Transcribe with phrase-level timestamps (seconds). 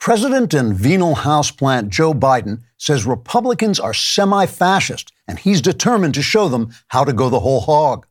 [0.00, 6.22] President and venal houseplant Joe Biden says Republicans are semi fascist, and he's determined to
[6.22, 8.06] show them how to go the whole hog.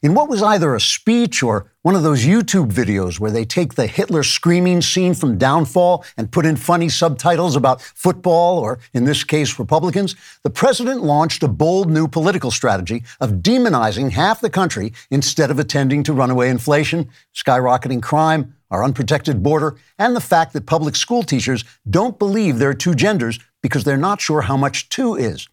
[0.00, 3.74] In what was either a speech or one of those YouTube videos where they take
[3.74, 9.04] the Hitler screaming scene from Downfall and put in funny subtitles about football, or in
[9.04, 14.48] this case, Republicans, the president launched a bold new political strategy of demonizing half the
[14.48, 20.52] country instead of attending to runaway inflation, skyrocketing crime, our unprotected border, and the fact
[20.52, 24.56] that public school teachers don't believe there are two genders because they're not sure how
[24.56, 25.48] much two is.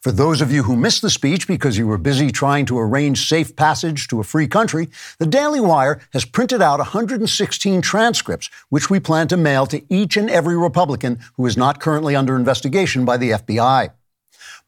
[0.00, 3.28] For those of you who missed the speech because you were busy trying to arrange
[3.28, 8.90] safe passage to a free country, the Daily Wire has printed out 116 transcripts, which
[8.90, 13.04] we plan to mail to each and every Republican who is not currently under investigation
[13.04, 13.90] by the FBI.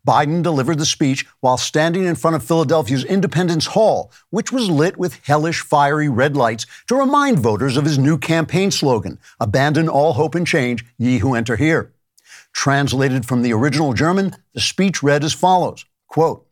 [0.07, 4.97] Biden delivered the speech while standing in front of Philadelphia's Independence Hall, which was lit
[4.97, 10.15] with hellish, fiery red lights to remind voters of his new campaign slogan Abandon all
[10.15, 11.93] hope and change, ye who enter here.
[12.53, 16.47] Translated from the original German, the speech read as follows quote,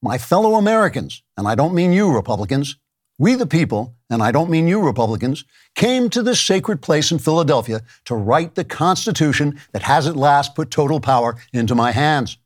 [0.00, 2.76] My fellow Americans, and I don't mean you, Republicans,
[3.18, 7.18] we the people, and I don't mean you, Republicans, came to this sacred place in
[7.18, 12.38] Philadelphia to write the Constitution that has at last put total power into my hands.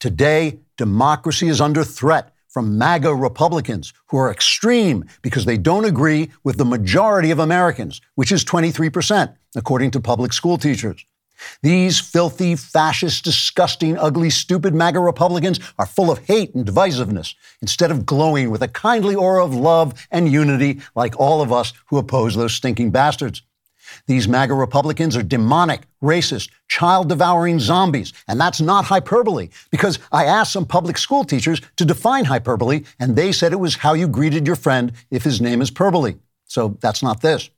[0.00, 6.30] Today, democracy is under threat from MAGA Republicans who are extreme because they don't agree
[6.44, 11.04] with the majority of Americans, which is 23%, according to public school teachers.
[11.62, 17.90] These filthy, fascist, disgusting, ugly, stupid MAGA Republicans are full of hate and divisiveness instead
[17.90, 21.98] of glowing with a kindly aura of love and unity like all of us who
[21.98, 23.42] oppose those stinking bastards.
[24.06, 28.12] These MAGA Republicans are demonic, racist, child devouring zombies.
[28.28, 33.16] And that's not hyperbole, because I asked some public school teachers to define hyperbole, and
[33.16, 36.14] they said it was how you greeted your friend if his name is Perbole.
[36.46, 37.50] So that's not this.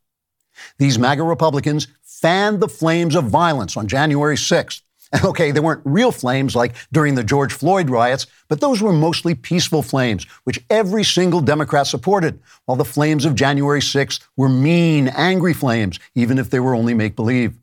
[0.78, 4.80] These MAGA Republicans fanned the flames of violence on January 6th.
[5.24, 9.34] Okay, they weren't real flames like during the George Floyd riots, but those were mostly
[9.34, 15.08] peaceful flames, which every single Democrat supported, while the flames of January 6th were mean,
[15.08, 17.56] angry flames, even if they were only make believe.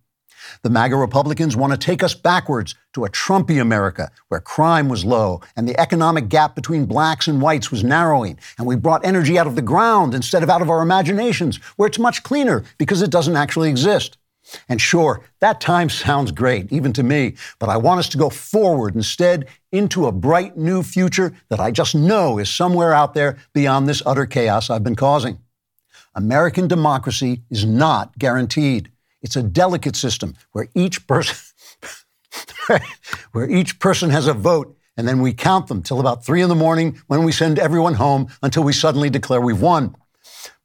[0.62, 5.04] The MAGA Republicans want to take us backwards to a Trumpy America where crime was
[5.04, 9.38] low and the economic gap between blacks and whites was narrowing, and we brought energy
[9.38, 13.02] out of the ground instead of out of our imaginations, where it's much cleaner because
[13.02, 14.18] it doesn't actually exist.
[14.68, 18.30] And sure, that time sounds great, even to me, but I want us to go
[18.30, 23.38] forward instead into a bright new future that I just know is somewhere out there
[23.54, 25.40] beyond this utter chaos I've been causing.
[26.16, 28.92] American democracy is not guaranteed.
[29.22, 31.36] It's a delicate system where each person
[33.32, 36.50] where each person has a vote and then we count them till about three in
[36.50, 39.96] the morning when we send everyone home until we suddenly declare we've won.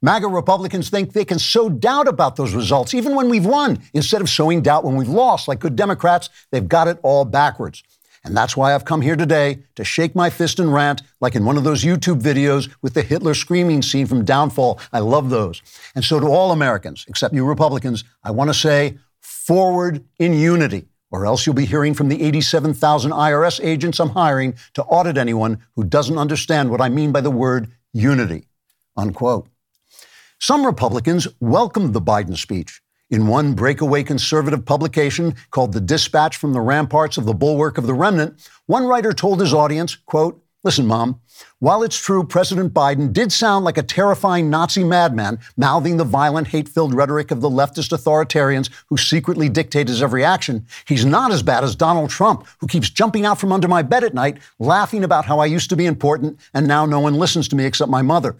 [0.01, 4.21] MAGA Republicans think they can sow doubt about those results, even when we've won, instead
[4.21, 5.47] of sowing doubt when we've lost.
[5.47, 7.83] Like good Democrats, they've got it all backwards.
[8.23, 11.45] And that's why I've come here today to shake my fist and rant, like in
[11.45, 14.79] one of those YouTube videos with the Hitler screaming scene from Downfall.
[14.91, 15.61] I love those.
[15.95, 20.85] And so to all Americans, except you Republicans, I want to say forward in unity,
[21.11, 25.59] or else you'll be hearing from the 87,000 IRS agents I'm hiring to audit anyone
[25.75, 28.47] who doesn't understand what I mean by the word unity.
[28.97, 29.47] Unquote.
[30.41, 32.81] Some Republicans welcomed the Biden speech.
[33.09, 37.85] In one breakaway conservative publication called The Dispatch from the Ramparts of the Bulwark of
[37.85, 41.19] the Remnant, one writer told his audience, quote, Listen, Mom,
[41.59, 46.47] while it's true President Biden did sound like a terrifying Nazi madman, mouthing the violent,
[46.47, 51.33] hate filled rhetoric of the leftist authoritarians who secretly dictate his every action, he's not
[51.33, 54.37] as bad as Donald Trump, who keeps jumping out from under my bed at night,
[54.57, 57.65] laughing about how I used to be important and now no one listens to me
[57.65, 58.37] except my mother.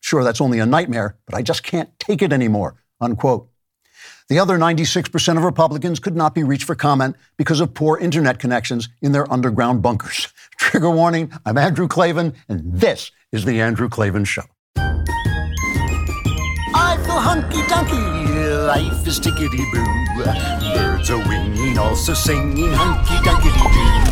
[0.00, 3.48] Sure, that's only a nightmare, but I just can't take it anymore, unquote.
[4.28, 8.38] The other 96% of Republicans could not be reached for comment because of poor internet
[8.38, 10.28] connections in their underground bunkers.
[10.58, 14.44] Trigger warning, I'm Andrew Klavan, and this is The Andrew Klavan Show.
[16.72, 19.84] I feel hunky dunky, life is tickety boo.
[20.74, 24.09] Birds are winging, also singing hunky dunky doo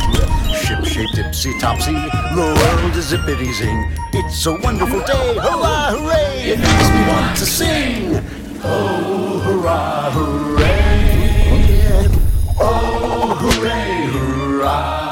[0.69, 1.93] ship shaped ipsy topsy.
[1.93, 3.91] The world is zippity zing.
[4.13, 5.35] It's a wonderful day.
[5.35, 6.51] Hurrah, hooray!
[6.51, 8.23] It makes me want to sing.
[8.63, 11.39] Oh, hurrah, hooray!
[12.61, 15.09] Oh, hooray, hurrah!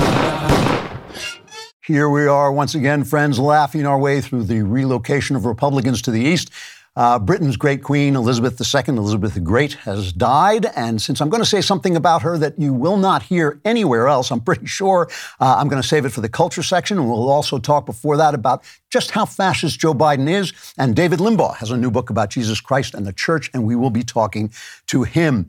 [1.87, 6.11] Here we are once again, friends, laughing our way through the relocation of Republicans to
[6.11, 6.51] the East.
[6.97, 10.67] Uh, Britain's great queen, Elizabeth II, Elizabeth the Great, has died.
[10.75, 14.09] And since I'm going to say something about her that you will not hear anywhere
[14.09, 15.09] else, I'm pretty sure
[15.39, 16.99] uh, I'm going to save it for the culture section.
[16.99, 20.55] And we'll also talk before that about just how fascist Joe Biden is.
[20.79, 23.77] And David Limbaugh has a new book about Jesus Christ and the church, and we
[23.77, 24.51] will be talking
[24.87, 25.47] to him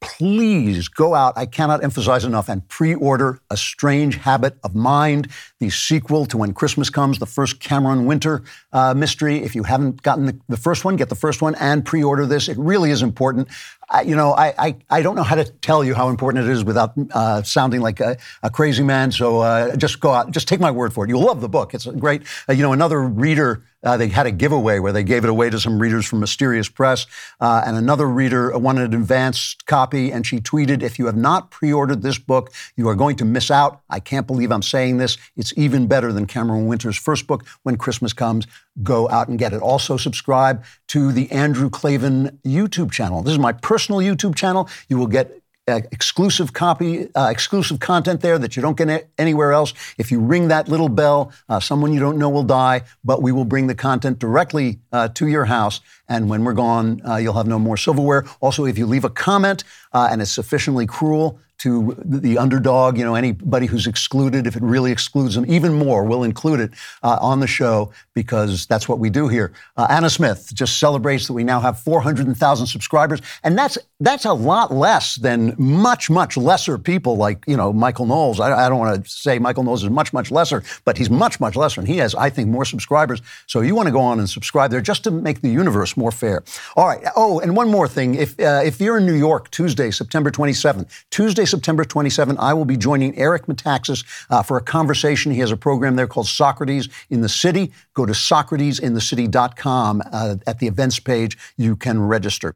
[0.00, 1.34] please go out.
[1.36, 5.28] I cannot emphasize enough and pre order A Strange Habit of Mind,
[5.58, 8.42] the sequel to When Christmas Comes, the first Cameron Winter
[8.72, 9.38] uh, mystery.
[9.38, 12.26] If you haven't gotten the, the first one, get the first one and pre order
[12.26, 12.48] this.
[12.48, 13.48] It really is important.
[13.90, 16.50] I, you know, I, I, I, don't know how to tell you how important it
[16.50, 19.10] is without uh, sounding like a, a, crazy man.
[19.12, 21.08] So uh, just go out, just take my word for it.
[21.08, 21.72] You'll love the book.
[21.72, 25.04] It's a great, uh, you know, another reader uh, they had a giveaway where they
[25.04, 27.06] gave it away to some readers from Mysterious Press.
[27.40, 31.50] Uh, and another reader wanted an advanced copy, and she tweeted, If you have not
[31.50, 33.80] pre ordered this book, you are going to miss out.
[33.88, 35.16] I can't believe I'm saying this.
[35.36, 38.46] It's even better than Cameron Winter's first book, When Christmas Comes.
[38.82, 39.60] Go out and get it.
[39.60, 43.22] Also, subscribe to the Andrew Klavan YouTube channel.
[43.22, 44.68] This is my personal YouTube channel.
[44.88, 49.52] You will get uh, exclusive copy, uh, exclusive content there that you don't get anywhere
[49.52, 49.74] else.
[49.98, 53.32] If you ring that little bell, uh, someone you don't know will die, but we
[53.32, 55.80] will bring the content directly uh, to your house.
[56.08, 58.24] And when we're gone, uh, you'll have no more silverware.
[58.40, 59.62] Also, if you leave a comment
[59.92, 64.92] and it's sufficiently cruel, to the underdog, you know, anybody who's excluded, if it really
[64.92, 66.70] excludes them, even more, we'll include it
[67.02, 69.52] uh, on the show because that's what we do here.
[69.76, 74.32] Uh, Anna Smith just celebrates that we now have 400,000 subscribers, and that's that's a
[74.32, 78.38] lot less than much, much lesser people like, you know, Michael Knowles.
[78.38, 81.40] I, I don't want to say Michael Knowles is much, much lesser, but he's much,
[81.40, 83.20] much lesser, and he has, I think, more subscribers.
[83.48, 86.12] So you want to go on and subscribe there just to make the universe more
[86.12, 86.44] fair.
[86.76, 87.02] All right.
[87.16, 88.14] Oh, and one more thing.
[88.14, 92.64] If, uh, if you're in New York, Tuesday, September 27th, Tuesday, September 27th, I will
[92.64, 95.32] be joining Eric Metaxas uh, for a conversation.
[95.32, 97.72] He has a program there called Socrates in the City.
[97.94, 100.02] Go to socratesinthecity.com.
[100.12, 102.54] Uh, at the events page, you can register.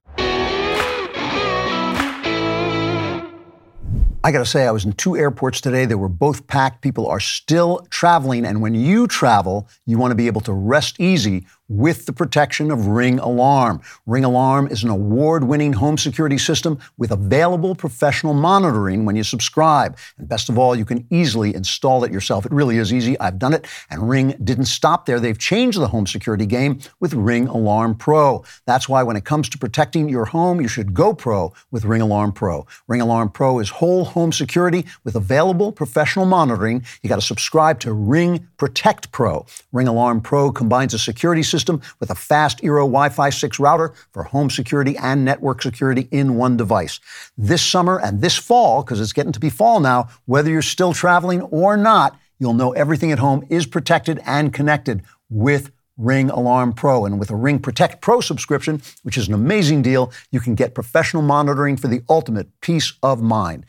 [4.25, 5.85] I got to say, I was in two airports today.
[5.85, 6.81] They were both packed.
[6.81, 8.47] People are still traveling.
[8.47, 12.71] And when you travel, you want to be able to rest easy with the protection
[12.71, 13.81] of Ring Alarm.
[14.05, 19.25] Ring Alarm is an award winning home security system with available professional monitoring when you
[19.25, 19.97] subscribe.
[20.19, 22.45] And best of all, you can easily install it yourself.
[22.45, 23.19] It really is easy.
[23.19, 25.19] I've done it, and Ring didn't stop there.
[25.19, 28.45] They've changed the home security game with Ring Alarm Pro.
[28.67, 32.03] That's why when it comes to protecting your home, you should go pro with Ring
[32.03, 32.67] Alarm Pro.
[32.87, 36.85] Ring Alarm Pro is whole home security with available professional monitoring.
[37.03, 39.47] You got to subscribe to Ring Protect Pro.
[39.73, 43.61] Ring Alarm Pro combines a security system system with a fast Eero Wi Fi 6
[43.61, 46.99] router for home security and network security in one device.
[47.39, 50.93] This summer and this fall, because it's getting to be fall now, whether you're still
[50.93, 56.73] traveling or not, you'll know everything at home is protected and connected with Ring Alarm
[56.73, 57.05] Pro.
[57.05, 60.75] And with a Ring Protect Pro subscription, which is an amazing deal, you can get
[60.75, 63.65] professional monitoring for the ultimate peace of mind.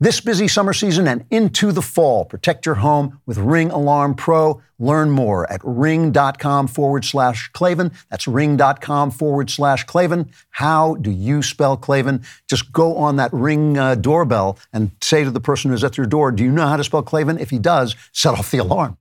[0.00, 4.62] This busy summer season and into the fall, protect your home with Ring Alarm Pro.
[4.78, 7.90] Learn more at ring.com forward slash Klavan.
[8.08, 10.30] That's ring.com forward slash Klavan.
[10.50, 12.22] How do you spell Klavan?
[12.48, 16.06] Just go on that ring uh, doorbell and say to the person who's at your
[16.06, 17.36] door, Do you know how to spell Klavan?
[17.40, 18.98] If he does, set off the alarm.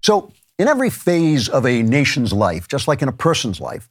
[0.00, 3.88] So, in every phase of a nation's life, just like in a person's life,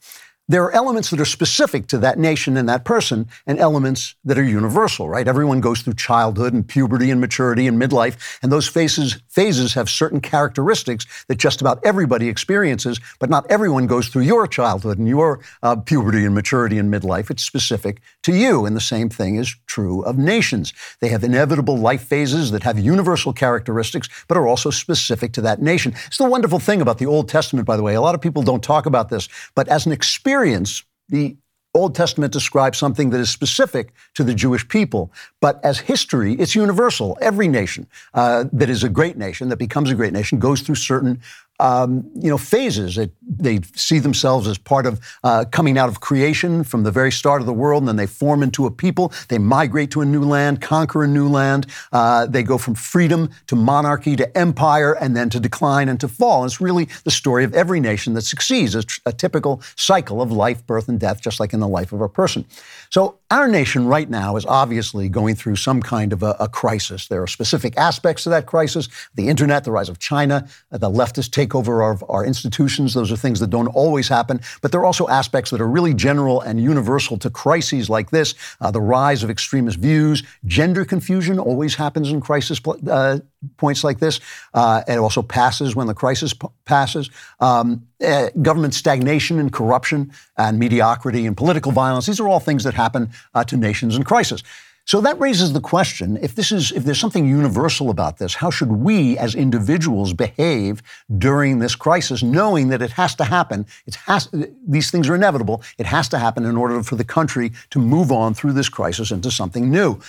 [0.47, 4.37] there are elements that are specific to that nation and that person, and elements that
[4.37, 5.27] are universal, right?
[5.27, 9.89] Everyone goes through childhood and puberty and maturity and midlife, and those phases, phases have
[9.89, 15.09] certain characteristics that just about everybody experiences, but not everyone goes through your childhood and
[15.09, 17.29] your uh, puberty and maturity and midlife.
[17.29, 20.73] It's specific to you, and the same thing is true of nations.
[21.01, 25.61] They have inevitable life phases that have universal characteristics, but are also specific to that
[25.61, 25.93] nation.
[26.05, 27.95] It's the wonderful thing about the Old Testament, by the way.
[27.95, 31.35] A lot of people don't talk about this, but as an experience, experience, the
[31.73, 36.53] Old Testament describes something that is specific to the Jewish people, but as history, it's
[36.53, 37.17] universal.
[37.21, 40.75] Every nation uh, that is a great nation, that becomes a great nation, goes through
[40.75, 41.21] certain
[41.59, 42.97] um, you know, phases.
[42.97, 47.11] It, they see themselves as part of uh, coming out of creation from the very
[47.11, 49.11] start of the world, and then they form into a people.
[49.29, 51.67] They migrate to a new land, conquer a new land.
[51.91, 56.07] Uh, they go from freedom to monarchy to empire, and then to decline and to
[56.07, 56.43] fall.
[56.43, 60.31] And it's really the story of every nation that succeeds, a, a typical cycle of
[60.31, 62.45] life, birth, and death, just like in the life of a person.
[62.89, 67.07] So our nation right now is obviously going through some kind of a, a crisis.
[67.07, 71.31] There are specific aspects to that crisis: the internet, the rise of China, the leftist
[71.31, 72.93] take takeover of our institutions.
[72.93, 75.93] Those are things that don't always happen, but there are also aspects that are really
[75.93, 78.35] general and universal to crises like this.
[78.61, 83.19] Uh, the rise of extremist views, gender confusion always happens in crisis uh,
[83.57, 84.19] points like this.
[84.53, 87.09] Uh, it also passes when the crisis p- passes.
[87.39, 92.05] Um, uh, government stagnation and corruption and mediocrity and political violence.
[92.05, 94.43] These are all things that happen uh, to nations in crisis.
[94.87, 98.49] So that raises the question: if this is, if there's something universal about this, how
[98.49, 100.81] should we as individuals behave
[101.17, 103.65] during this crisis, knowing that it has to happen?
[103.85, 104.29] It has
[104.65, 105.61] these things are inevitable.
[105.77, 109.11] It has to happen in order for the country to move on through this crisis
[109.11, 109.99] into something new.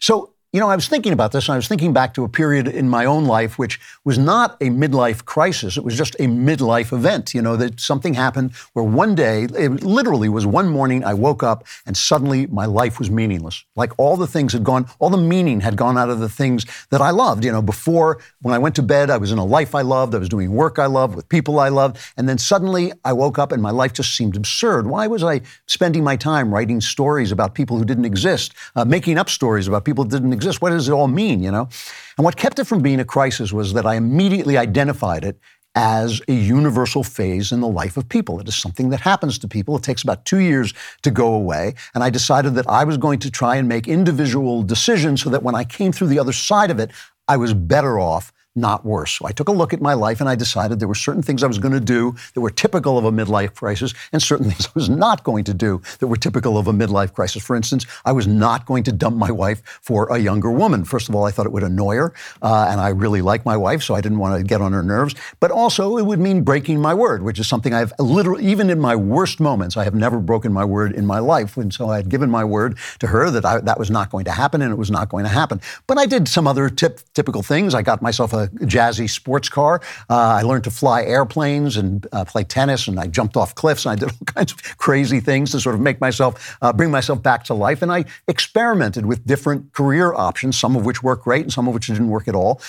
[0.00, 2.28] So you know, I was thinking about this, and I was thinking back to a
[2.28, 5.76] period in my own life which was not a midlife crisis.
[5.76, 7.34] It was just a midlife event.
[7.34, 11.42] You know, that something happened where one day, it literally was one morning, I woke
[11.42, 13.64] up and suddenly my life was meaningless.
[13.74, 16.64] Like all the things had gone, all the meaning had gone out of the things
[16.90, 17.44] that I loved.
[17.44, 20.14] You know, before, when I went to bed, I was in a life I loved,
[20.14, 21.98] I was doing work I loved with people I loved.
[22.16, 24.86] And then suddenly I woke up and my life just seemed absurd.
[24.86, 29.18] Why was I spending my time writing stories about people who didn't exist, uh, making
[29.18, 30.62] up stories about people who didn't exist?
[30.62, 31.68] What does it all mean, you know?
[32.16, 35.38] And what kept it from being a crisis was that I immediately identified it
[35.76, 38.40] as a universal phase in the life of people.
[38.40, 39.76] It is something that happens to people.
[39.76, 41.74] It takes about two years to go away.
[41.94, 45.42] And I decided that I was going to try and make individual decisions so that
[45.42, 46.92] when I came through the other side of it,
[47.28, 49.18] I was better off not worse.
[49.18, 51.42] So I took a look at my life and I decided there were certain things
[51.42, 54.66] I was going to do that were typical of a midlife crisis and certain things
[54.66, 57.42] I was not going to do that were typical of a midlife crisis.
[57.42, 60.84] For instance, I was not going to dump my wife for a younger woman.
[60.84, 63.56] First of all, I thought it would annoy her, uh, and I really like my
[63.56, 65.14] wife, so I didn't want to get on her nerves.
[65.40, 68.80] But also, it would mean breaking my word, which is something I've literally, even in
[68.80, 71.56] my worst moments, I have never broken my word in my life.
[71.56, 74.24] And so I had given my word to her that I, that was not going
[74.26, 75.60] to happen, and it was not going to happen.
[75.86, 77.74] But I did some other tip, typical things.
[77.74, 79.80] I got myself a jazzy sports car.
[80.08, 83.84] Uh, I learned to fly airplanes and uh, play tennis, and I jumped off cliffs,
[83.86, 86.90] and I did all kinds of crazy things to sort of make myself, uh, bring
[86.90, 87.82] myself back to life.
[87.82, 91.74] And I experimented with different career options, some of which worked great and some of
[91.74, 92.60] which didn't work at all.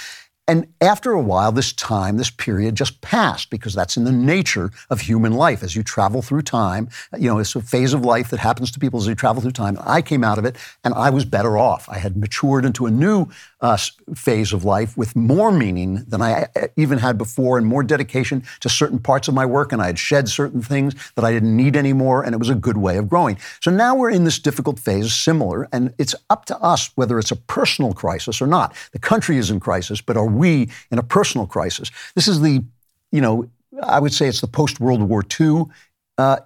[0.49, 4.71] And after a while, this time, this period just passed because that's in the nature
[4.89, 5.61] of human life.
[5.61, 8.79] As you travel through time, you know, it's a phase of life that happens to
[8.79, 9.77] people as they travel through time.
[9.81, 10.55] I came out of it
[10.85, 11.89] and I was better off.
[11.89, 13.27] I had matured into a new
[13.59, 13.77] uh,
[14.15, 18.43] phase of life with more meaning than I uh, even had before and more dedication
[18.59, 19.71] to certain parts of my work.
[19.71, 22.23] And I had shed certain things that I didn't need anymore.
[22.23, 23.37] And it was a good way of growing.
[23.61, 25.67] So now we're in this difficult phase, similar.
[25.71, 28.75] And it's up to us whether it's a personal crisis or not.
[28.91, 31.89] The country is in crisis, but are we in a personal crisis?
[32.13, 32.63] This is the,
[33.11, 33.49] you know,
[33.81, 35.65] I would say it's the post World War II
[36.17, 36.37] uh,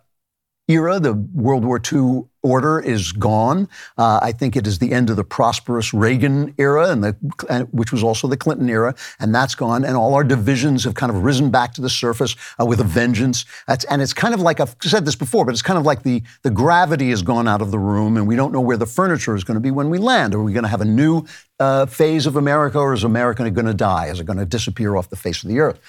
[0.67, 0.99] era.
[0.99, 3.67] The World War II order is gone.
[3.97, 7.91] Uh, I think it is the end of the prosperous Reagan era, and the, which
[7.91, 9.83] was also the Clinton era, and that's gone.
[9.85, 12.83] And all our divisions have kind of risen back to the surface uh, with a
[12.83, 13.45] vengeance.
[13.67, 16.03] That's, and it's kind of like I've said this before, but it's kind of like
[16.03, 18.85] the the gravity has gone out of the room, and we don't know where the
[18.85, 20.33] furniture is going to be when we land.
[20.33, 21.25] Are we going to have a new
[21.59, 24.07] uh, phase of America, or is America going to die?
[24.07, 25.79] Is it going to disappear off the face of the earth?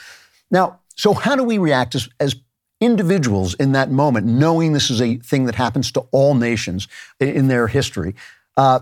[0.51, 2.37] Now, so how do we react as, as
[2.83, 6.89] individuals in that moment, knowing this is a thing that happens to all nations
[7.21, 8.15] in their history.
[8.57, 8.81] Uh,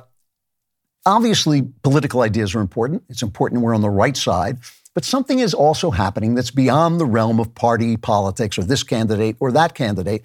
[1.04, 3.04] obviously, political ideas are important.
[3.08, 4.58] It's important we're on the right side.
[4.94, 9.36] But something is also happening that's beyond the realm of party politics or this candidate
[9.38, 10.22] or that candidate.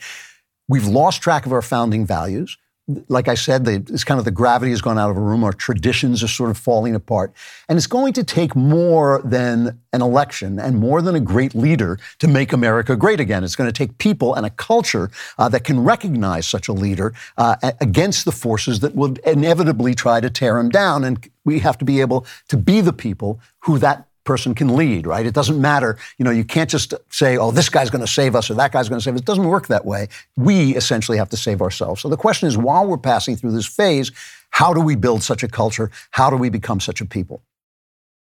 [0.68, 2.58] We've lost track of our founding values
[3.10, 5.44] like I said, the, it's kind of the gravity has gone out of a room.
[5.44, 7.34] Our traditions are sort of falling apart.
[7.68, 11.98] And it's going to take more than an election and more than a great leader
[12.20, 13.44] to make America great again.
[13.44, 17.14] It's going to take people and a culture uh, that can recognize such a leader
[17.38, 21.04] uh, against the forces that will inevitably try to tear him down.
[21.04, 25.08] And we have to be able to be the people who that person can lead,
[25.08, 25.26] right?
[25.26, 25.98] It doesn't matter.
[26.18, 28.72] You know, you can't just say, oh, this guy's going to save us or that
[28.72, 29.22] guy's going to save us.
[29.22, 30.10] It doesn't work that way.
[30.36, 32.02] We essentially have to save ourselves.
[32.02, 34.12] So the question is, while we're passing through this phase,
[34.50, 35.92] how do we build such a culture?
[36.12, 37.42] How do we become such a people?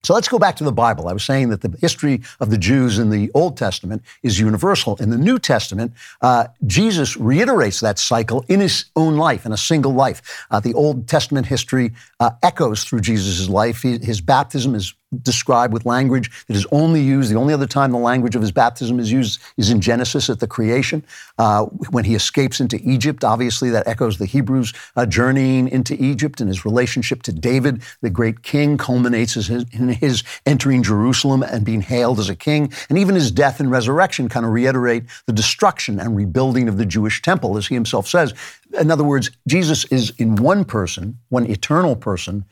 [0.04, 1.08] So let's go back to the Bible.
[1.08, 4.96] I was saying that the history of the Jews in the Old Testament is universal.
[4.96, 9.58] In the New Testament, uh, Jesus reiterates that cycle in his own life, in a
[9.58, 10.46] single life.
[10.50, 13.84] Uh, the Old Testament history uh, echoes through Jesus' life.
[13.84, 17.32] He, his baptism is described with language that is only used.
[17.32, 20.40] The only other time the language of his baptism is used is in Genesis at
[20.40, 21.04] the creation.
[21.38, 26.40] Uh, when he escapes into Egypt, obviously that echoes the Hebrews uh, journeying into Egypt
[26.40, 31.82] and his relationship to David, the great king, culminates in his entering Jerusalem and being
[31.82, 32.72] hailed as a king.
[32.90, 36.86] And even his death and resurrection kind of reiterate the destruction and rebuilding of the
[36.86, 38.34] Jewish temple, as he himself says.
[38.80, 42.46] In other words, Jesus is in one person, one eternal person,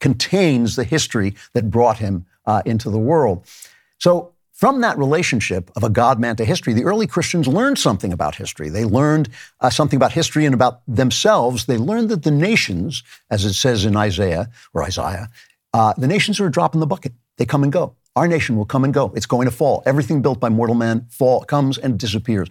[0.00, 3.46] contains the history that brought him uh, into the world.
[3.98, 8.12] So, from that relationship of a God man to history, the early Christians learned something
[8.12, 8.68] about history.
[8.68, 9.30] They learned
[9.60, 11.64] uh, something about history and about themselves.
[11.64, 15.30] They learned that the nations, as it says in Isaiah or Isaiah,
[15.72, 17.12] uh, the nations are a drop in the bucket.
[17.38, 17.96] they come and go.
[18.16, 19.12] Our nation will come and go.
[19.16, 19.82] It's going to fall.
[19.86, 22.48] Everything built by mortal man fall comes and disappears.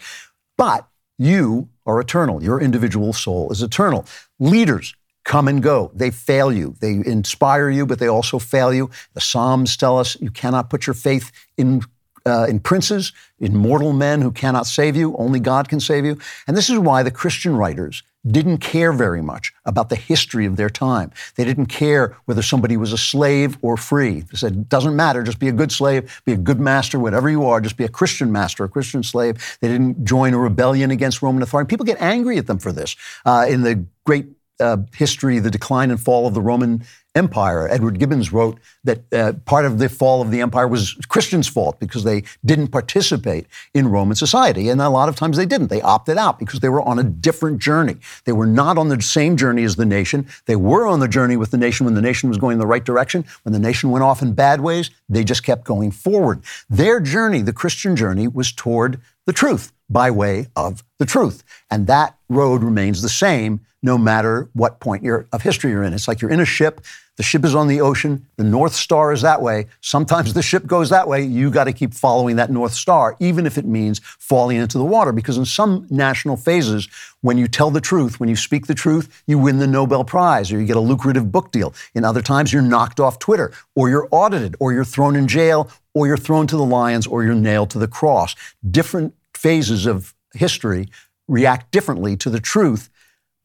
[0.57, 0.87] But
[1.19, 2.41] you are eternal.
[2.41, 4.05] Your individual soul is eternal.
[4.39, 4.95] Leaders
[5.29, 5.91] come and go.
[5.93, 6.75] They fail you.
[6.79, 8.89] They inspire you, but they also fail you.
[9.13, 11.83] The Psalms tell us you cannot put your faith in
[12.25, 15.15] uh, in princes, in mortal men who cannot save you.
[15.17, 16.17] Only God can save you.
[16.47, 20.57] And this is why the Christian writers didn't care very much about the history of
[20.57, 21.11] their time.
[21.35, 24.21] They didn't care whether somebody was a slave or free.
[24.21, 27.45] They said, doesn't matter, just be a good slave, be a good master, whatever you
[27.45, 29.57] are, just be a Christian master, a Christian slave.
[29.61, 31.69] They didn't join a rebellion against Roman authority.
[31.69, 32.97] People get angry at them for this.
[33.25, 34.27] Uh, in the great
[34.59, 36.83] uh, history, the decline and fall of the Roman
[37.15, 37.67] Empire.
[37.67, 41.79] Edward Gibbons wrote that uh, part of the fall of the empire was Christians' fault
[41.79, 44.69] because they didn't participate in Roman society.
[44.69, 45.67] And a lot of times they didn't.
[45.67, 47.97] They opted out because they were on a different journey.
[48.25, 50.27] They were not on the same journey as the nation.
[50.45, 52.67] They were on the journey with the nation when the nation was going in the
[52.67, 53.25] right direction.
[53.43, 56.43] When the nation went off in bad ways, they just kept going forward.
[56.69, 61.43] Their journey, the Christian journey, was toward the truth by way of the truth.
[61.69, 65.93] And that road remains the same no matter what point of history you're in.
[65.93, 66.81] It's like you're in a ship,
[67.15, 69.67] the ship is on the ocean, the North Star is that way.
[69.81, 71.21] Sometimes the ship goes that way.
[71.21, 74.85] You got to keep following that North Star, even if it means falling into the
[74.85, 75.11] water.
[75.11, 76.87] Because in some national phases,
[77.19, 80.51] when you tell the truth, when you speak the truth, you win the Nobel Prize
[80.51, 81.73] or you get a lucrative book deal.
[81.93, 85.69] In other times, you're knocked off Twitter or you're audited or you're thrown in jail
[85.93, 88.33] or you're thrown to the lions or you're nailed to the cross.
[88.71, 90.87] Different phases of history
[91.27, 92.89] react differently to the truth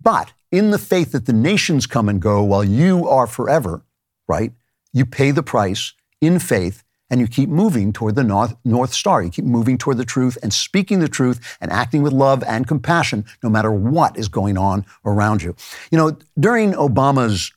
[0.05, 3.83] but in the faith that the nations come and go while you are forever,
[4.29, 4.53] right?
[4.93, 9.23] You pay the price in faith and you keep moving toward the north, north star.
[9.23, 12.69] You keep moving toward the truth and speaking the truth and acting with love and
[12.69, 15.57] compassion no matter what is going on around you.
[15.91, 17.51] You know, during Obama's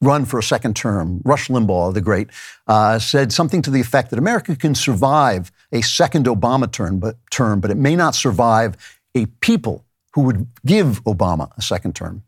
[0.00, 2.28] run for a second term, Rush Limbaugh, the great,
[2.66, 7.16] uh, said something to the effect that America can survive a second Obama term but,
[7.30, 8.76] term, but it may not survive
[9.14, 12.22] a people who would give Obama a second term.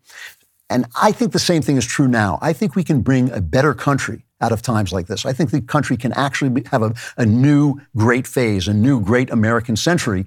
[0.70, 2.38] And I think the same thing is true now.
[2.40, 5.24] I think we can bring a better country out of times like this.
[5.24, 9.30] I think the country can actually have a, a new great phase, a new great
[9.30, 10.24] American century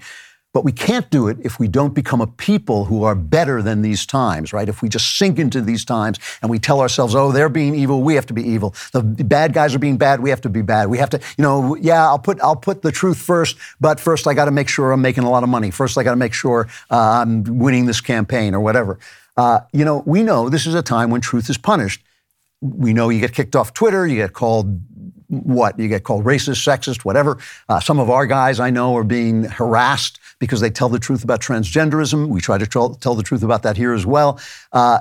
[0.57, 3.83] but we can't do it if we don't become a people who are better than
[3.83, 4.67] these times, right?
[4.67, 8.01] If we just sink into these times and we tell ourselves, oh, they're being evil,
[8.01, 8.73] we have to be evil.
[8.91, 10.89] The bad guys are being bad, we have to be bad.
[10.89, 14.25] We have to, you know, yeah, I'll put I'll put the truth first, but first
[14.25, 15.69] I got to make sure I'm making a lot of money.
[15.69, 18.97] First I got to make sure uh, I'm winning this campaign or whatever.
[19.37, 22.01] Uh, you know, we know this is a time when truth is punished.
[22.61, 24.81] We know you get kicked off Twitter, you get called
[25.29, 25.77] what?
[25.79, 27.37] You get called racist, sexist, whatever.
[27.69, 31.23] Uh, some of our guys I know are being harassed because they tell the truth
[31.23, 32.27] about transgenderism.
[32.27, 34.39] We try to tell, tell the truth about that here as well.
[34.71, 34.99] Uh,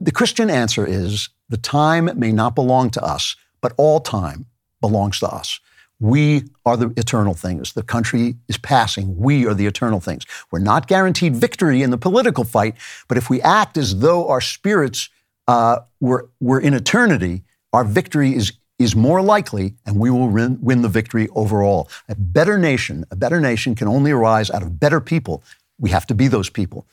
[0.00, 4.46] the Christian answer is the time may not belong to us, but all time
[4.80, 5.60] belongs to us.
[5.98, 7.72] We are the eternal things.
[7.72, 9.16] The country is passing.
[9.16, 10.24] We are the eternal things.
[10.50, 12.74] We're not guaranteed victory in the political fight,
[13.08, 15.08] but if we act as though our spirits
[15.48, 20.82] uh, were, were in eternity, our victory is is more likely, and we will win,
[20.82, 21.88] the victory overall.
[22.08, 25.42] A better nation, a better nation can only arise out of better people.
[25.78, 26.86] We have to be those people.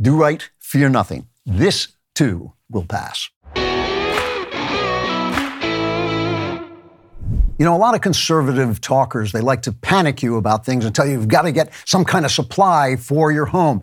[0.00, 1.28] Do right, fear nothing.
[1.46, 3.28] This too will pass.
[7.58, 10.92] You know, a lot of conservative talkers, they like to panic you about things and
[10.92, 13.82] tell you you've got to get some kind of supply for your home.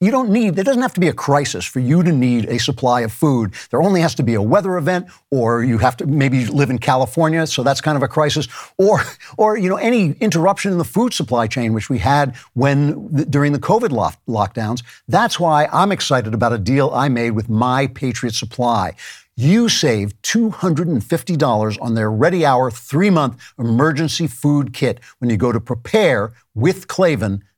[0.00, 2.58] You don't need, there doesn't have to be a crisis for you to need a
[2.58, 3.54] supply of food.
[3.70, 6.78] There only has to be a weather event, or you have to maybe live in
[6.78, 9.02] California, so that's kind of a crisis, or,
[9.38, 13.52] or you know, any interruption in the food supply chain, which we had when during
[13.52, 14.82] the COVID lockdowns.
[15.08, 18.94] That's why I'm excited about a deal I made with My Patriot Supply
[19.34, 25.52] you save $250 on their Ready Hour three month emergency food kit when you go
[25.52, 25.60] to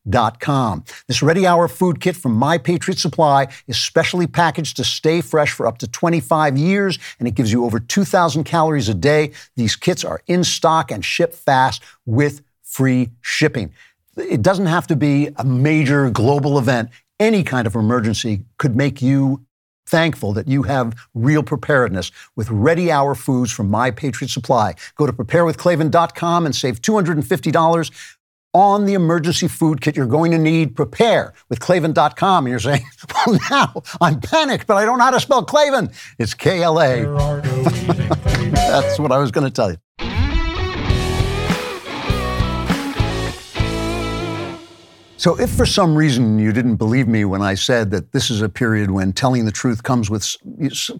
[0.04, 0.84] preparewithklavan.com.
[1.08, 5.52] This Ready Hour food kit from My Patriot Supply is specially packaged to stay fresh
[5.52, 9.32] for up to 25 years, and it gives you over 2,000 calories a day.
[9.56, 13.72] These kits are in stock and ship fast with free shipping.
[14.16, 16.90] It doesn't have to be a major global event.
[17.18, 19.44] Any kind of emergency could make you
[19.86, 24.74] thankful that you have real preparedness with ready hour foods from My Patriot Supply.
[24.96, 28.16] Go to preparewithklavan.com and save $250
[28.54, 30.74] on the emergency food kit you're going to need.
[30.74, 32.46] Prepare with Klavan.com.
[32.46, 32.84] And you're saying,
[33.26, 35.90] well, now I'm panicked, but I don't know how to spell Klavan.
[36.18, 37.02] It's K L A.
[38.54, 39.76] That's what I was going to tell you.
[45.16, 48.42] So, if for some reason you didn't believe me when I said that this is
[48.42, 50.22] a period when telling the truth comes with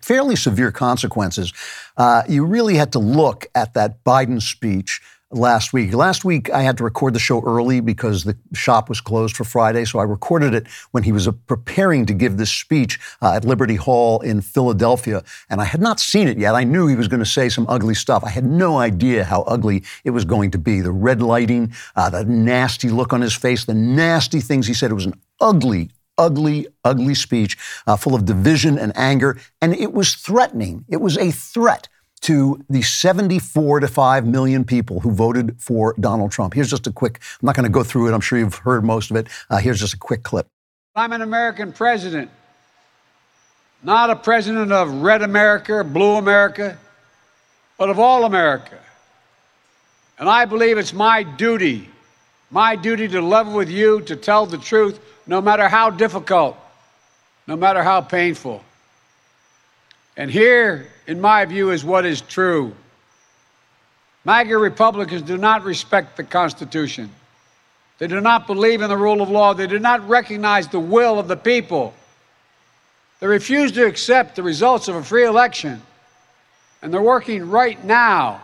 [0.01, 1.53] fairly severe consequences,
[1.99, 5.03] uh, you really had to look at that Biden speech
[5.35, 5.93] last week.
[5.93, 9.45] Last week, I had to record the show early because the shop was closed for
[9.45, 9.85] Friday.
[9.85, 13.45] So I recorded it when he was uh, preparing to give this speech uh, at
[13.45, 15.23] Liberty Hall in Philadelphia.
[15.51, 16.55] And I had not seen it yet.
[16.55, 18.23] I knew he was going to say some ugly stuff.
[18.25, 20.81] I had no idea how ugly it was going to be.
[20.81, 24.91] The red lighting, uh, the nasty look on his face, the nasty things he said.
[24.91, 29.39] It was an ugly, ugly, ugly speech uh, full of division and anger.
[29.61, 30.85] And it was threatening.
[30.89, 31.89] It was a threat
[32.25, 36.55] to the 74 to 5 million people who voted for Donald Trump.
[36.55, 38.15] Here's just a quick, I'm not going to go through it.
[38.15, 39.29] I'm sure you've heard most of it.
[39.51, 40.47] Uh, here's just a quick clip.
[40.97, 42.31] I'm an American president,
[43.83, 46.79] not a president of red America, blue America,
[47.77, 48.79] but of all America.
[50.19, 51.91] And I believe it's my duty,
[52.51, 56.57] my duty to level with you, to tell the truth, no matter how difficult,
[57.47, 58.65] no matter how painful.
[60.17, 62.75] And here, in my view, is what is true.
[64.25, 67.11] MAGA Republicans do not respect the Constitution.
[67.99, 69.55] They do not believe in the rule of law.
[69.55, 71.95] They do not recognize the will of the people.
[73.21, 75.83] They refuse to accept the results of a free election.
[76.81, 78.43] And they're working right now,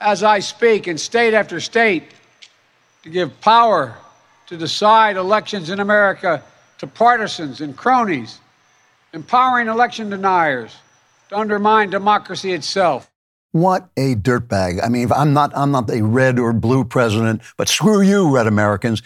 [0.00, 2.04] as I speak, in state after state,
[3.02, 3.96] to give power
[4.46, 6.42] to decide elections in America
[6.78, 8.38] to partisans and cronies,
[9.12, 10.76] empowering election deniers
[11.32, 13.10] to undermine democracy itself.
[13.52, 14.82] What a dirtbag.
[14.82, 18.46] I mean, I'm not, I'm not a red or blue president, but screw you, red
[18.46, 19.02] Americans.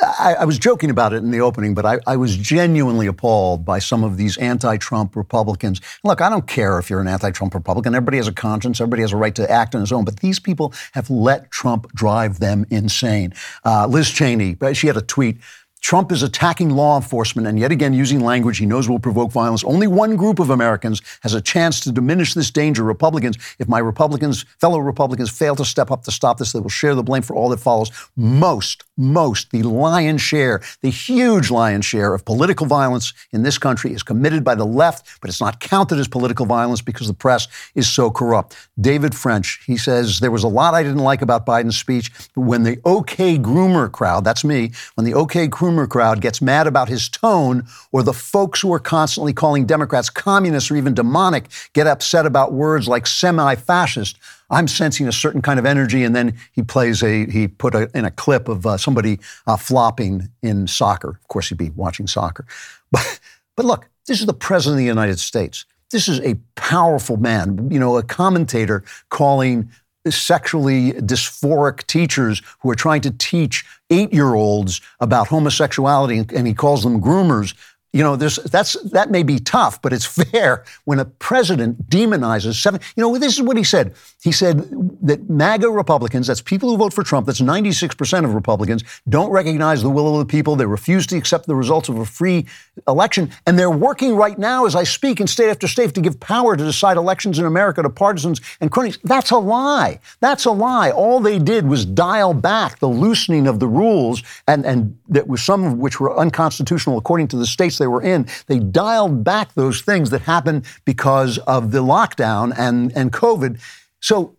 [0.00, 3.64] I, I was joking about it in the opening, but I, I was genuinely appalled
[3.64, 5.80] by some of these anti Trump Republicans.
[6.04, 7.94] Look, I don't care if you're an anti Trump Republican.
[7.94, 10.38] Everybody has a conscience, everybody has a right to act on his own, but these
[10.38, 13.32] people have let Trump drive them insane.
[13.64, 15.38] Uh, Liz Cheney, she had a tweet
[15.80, 19.62] Trump is attacking law enforcement and yet again using language he knows will provoke violence.
[19.62, 22.82] Only one group of Americans has a chance to diminish this danger.
[22.82, 23.38] Republicans.
[23.60, 26.94] If my Republicans, fellow Republicans, fail to step up to stop this, they will share
[26.94, 27.92] the blame for all that follows.
[28.16, 33.92] Most, most, the lion's share, the huge lion's share of political violence in this country
[33.92, 37.46] is committed by the left, but it's not counted as political violence because the press
[37.74, 38.56] is so corrupt.
[38.80, 42.40] David French, he says, there was a lot I didn't like about Biden's speech, but
[42.40, 46.88] when the OK groomer crowd, that's me, when the OK groomer crowd gets mad about
[46.88, 51.86] his tone, or the folks who are constantly calling Democrats communists or even demonic get
[51.86, 54.18] upset about words like semi fascist,
[54.50, 56.04] I'm sensing a certain kind of energy.
[56.04, 59.56] And then he plays a, he put a, in a clip of uh, somebody uh,
[59.56, 61.10] flopping in soccer.
[61.10, 62.46] Of course, he'd be watching soccer.
[62.92, 63.18] But,
[63.56, 65.64] but look, this is the President of the United States.
[65.90, 69.68] This is a powerful man, you know, a commentator calling
[70.10, 76.54] sexually dysphoric teachers who are trying to teach eight year olds about homosexuality, and he
[76.54, 77.54] calls them groomers
[77.96, 82.78] you know, that's, that may be tough, but it's fair when a president demonizes seven.
[82.94, 83.94] You know, this is what he said.
[84.26, 84.68] He said
[85.02, 89.84] that MAGA Republicans, that's people who vote for Trump, that's 96% of Republicans, don't recognize
[89.84, 90.56] the will of the people.
[90.56, 92.44] They refuse to accept the results of a free
[92.88, 93.30] election.
[93.46, 96.56] And they're working right now, as I speak, in state after state to give power
[96.56, 98.98] to decide elections in America to partisans and cronies.
[99.04, 100.00] That's a lie.
[100.18, 100.90] That's a lie.
[100.90, 105.40] All they did was dial back the loosening of the rules, and, and that was
[105.40, 109.54] some of which were unconstitutional according to the states they were in, they dialed back
[109.54, 113.60] those things that happened because of the lockdown and, and COVID.
[114.00, 114.36] So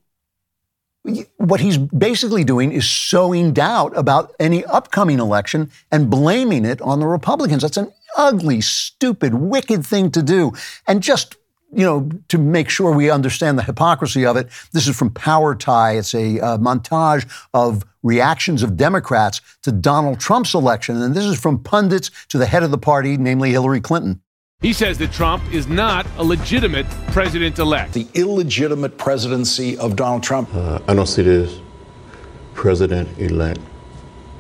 [1.38, 7.00] what he's basically doing is sowing doubt about any upcoming election and blaming it on
[7.00, 7.62] the Republicans.
[7.62, 10.52] That's an ugly, stupid, wicked thing to do.
[10.86, 11.38] And just
[11.74, 15.54] you know, to make sure we understand the hypocrisy of it, this is from Power
[15.54, 15.98] Tie.
[15.98, 21.02] It's a uh, montage of reactions of Democrats to Donald Trump's election.
[21.02, 24.22] And this is from pundits to the head of the party, namely Hillary Clinton.
[24.60, 27.94] He says that Trump is not a legitimate president elect.
[27.94, 30.50] The illegitimate presidency of Donald Trump.
[30.52, 31.62] Uh, I don't see this
[32.56, 33.60] president elect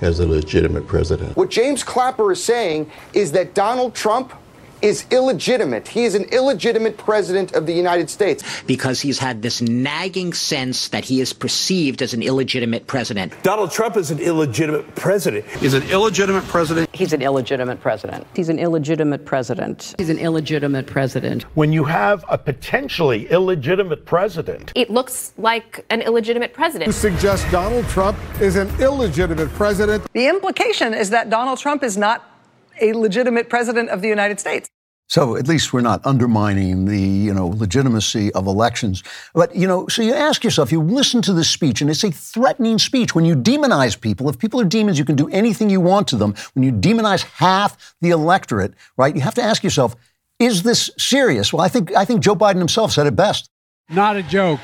[0.02, 1.38] as a legitimate president.
[1.38, 4.34] What James Clapper is saying is that Donald Trump
[4.82, 5.88] is illegitimate.
[5.88, 8.44] He is an illegitimate president of the United States.
[8.64, 13.34] Because he's had this nagging sense that he is perceived as an illegitimate president.
[13.44, 15.46] Donald Trump is an illegitimate president.
[15.46, 16.90] He's an illegitimate president.
[16.94, 18.28] He's an illegitimate president.
[18.36, 19.96] He's an illegitimate president.
[19.98, 21.44] He's an illegitimate president.
[21.56, 26.88] When you have a potentially illegitimate president, it looks like an illegitimate president.
[26.88, 30.06] Who suggests Donald Trump is an illegitimate president?
[30.14, 32.37] The implication is that Donald Trump is not
[32.82, 34.70] a legitimate president of the United States.
[35.10, 39.04] So at least we're not undermining the you know legitimacy of elections.
[39.34, 42.12] But you know, so you ask yourself, you listen to this speech, and it's a
[42.12, 43.16] threatening speech.
[43.16, 46.18] When you demonize people, if people are demons, you can do anything you want to
[46.18, 46.36] them.
[46.54, 49.16] When you demonize half the electorate, right?
[49.16, 49.96] You have to ask yourself,
[50.40, 51.54] is this serious?
[51.54, 53.50] Well, I think I think Joe Biden himself said it best.
[53.90, 54.60] Not a joke.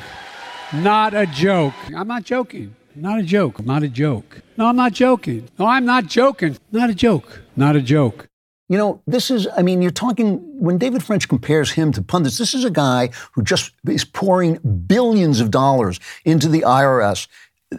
[0.73, 1.73] Not a joke.
[1.95, 2.76] I'm not joking.
[2.95, 3.65] Not a joke.
[3.65, 4.41] Not a joke.
[4.58, 5.49] No, I'm not joking.
[5.58, 6.58] No, I'm not joking.
[6.71, 7.41] Not a joke.
[7.56, 8.29] Not a joke.
[8.69, 12.38] You know, this is, I mean, you're talking, when David French compares him to pundits,
[12.38, 17.27] this is a guy who just is pouring billions of dollars into the IRS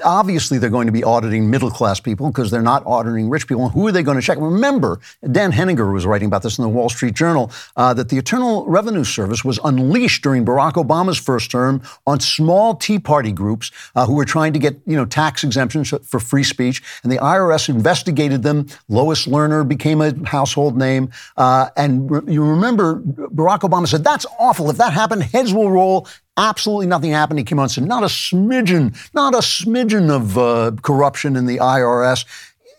[0.02, 3.68] obviously they're going to be auditing middle class people because they're not auditing rich people.
[3.68, 4.38] Who are they going to check?
[4.40, 8.16] Remember, Dan Henninger was writing about this in the Wall Street Journal uh, that the
[8.16, 13.70] Internal Revenue Service was unleashed during Barack Obama's first term on small Tea Party groups
[13.94, 17.18] uh, who were trying to get you know tax exemptions for free speech, and the
[17.18, 18.66] IRS investigated them.
[18.88, 24.26] Lois Lerner became a household name, uh, and re- you remember Barack Obama said that's
[24.38, 24.70] awful.
[24.70, 27.38] If that happened, heads will roll Absolutely nothing happened.
[27.38, 31.46] He came on and said, not a smidgen, not a smidgen of uh, corruption in
[31.46, 32.24] the IRS.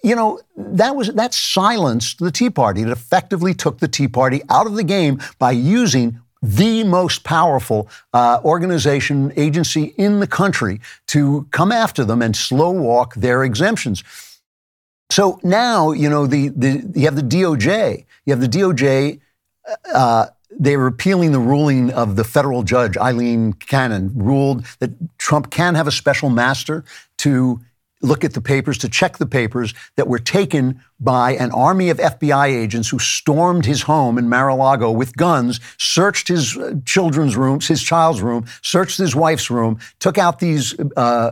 [0.04, 2.82] You know, that was that silenced the Tea Party.
[2.82, 7.89] It effectively took the Tea Party out of the game by using the most powerful
[8.13, 14.04] uh, organization, agency in the country to come after them and slow walk their exemptions.
[15.10, 18.06] So now, you know, the, the you have the DOJ.
[18.26, 19.20] You have the DOJ
[19.94, 25.52] uh, they were appealing the ruling of the federal judge, Aileen Cannon, ruled that Trump
[25.52, 26.84] can have a special master
[27.18, 27.60] to
[28.02, 31.98] look at the papers, to check the papers that were taken by an army of
[31.98, 37.68] FBI agents who stormed his home in Mar-a-Lago with guns, searched his uh, children's rooms,
[37.68, 41.32] his child's room, searched his wife's room, took out these uh,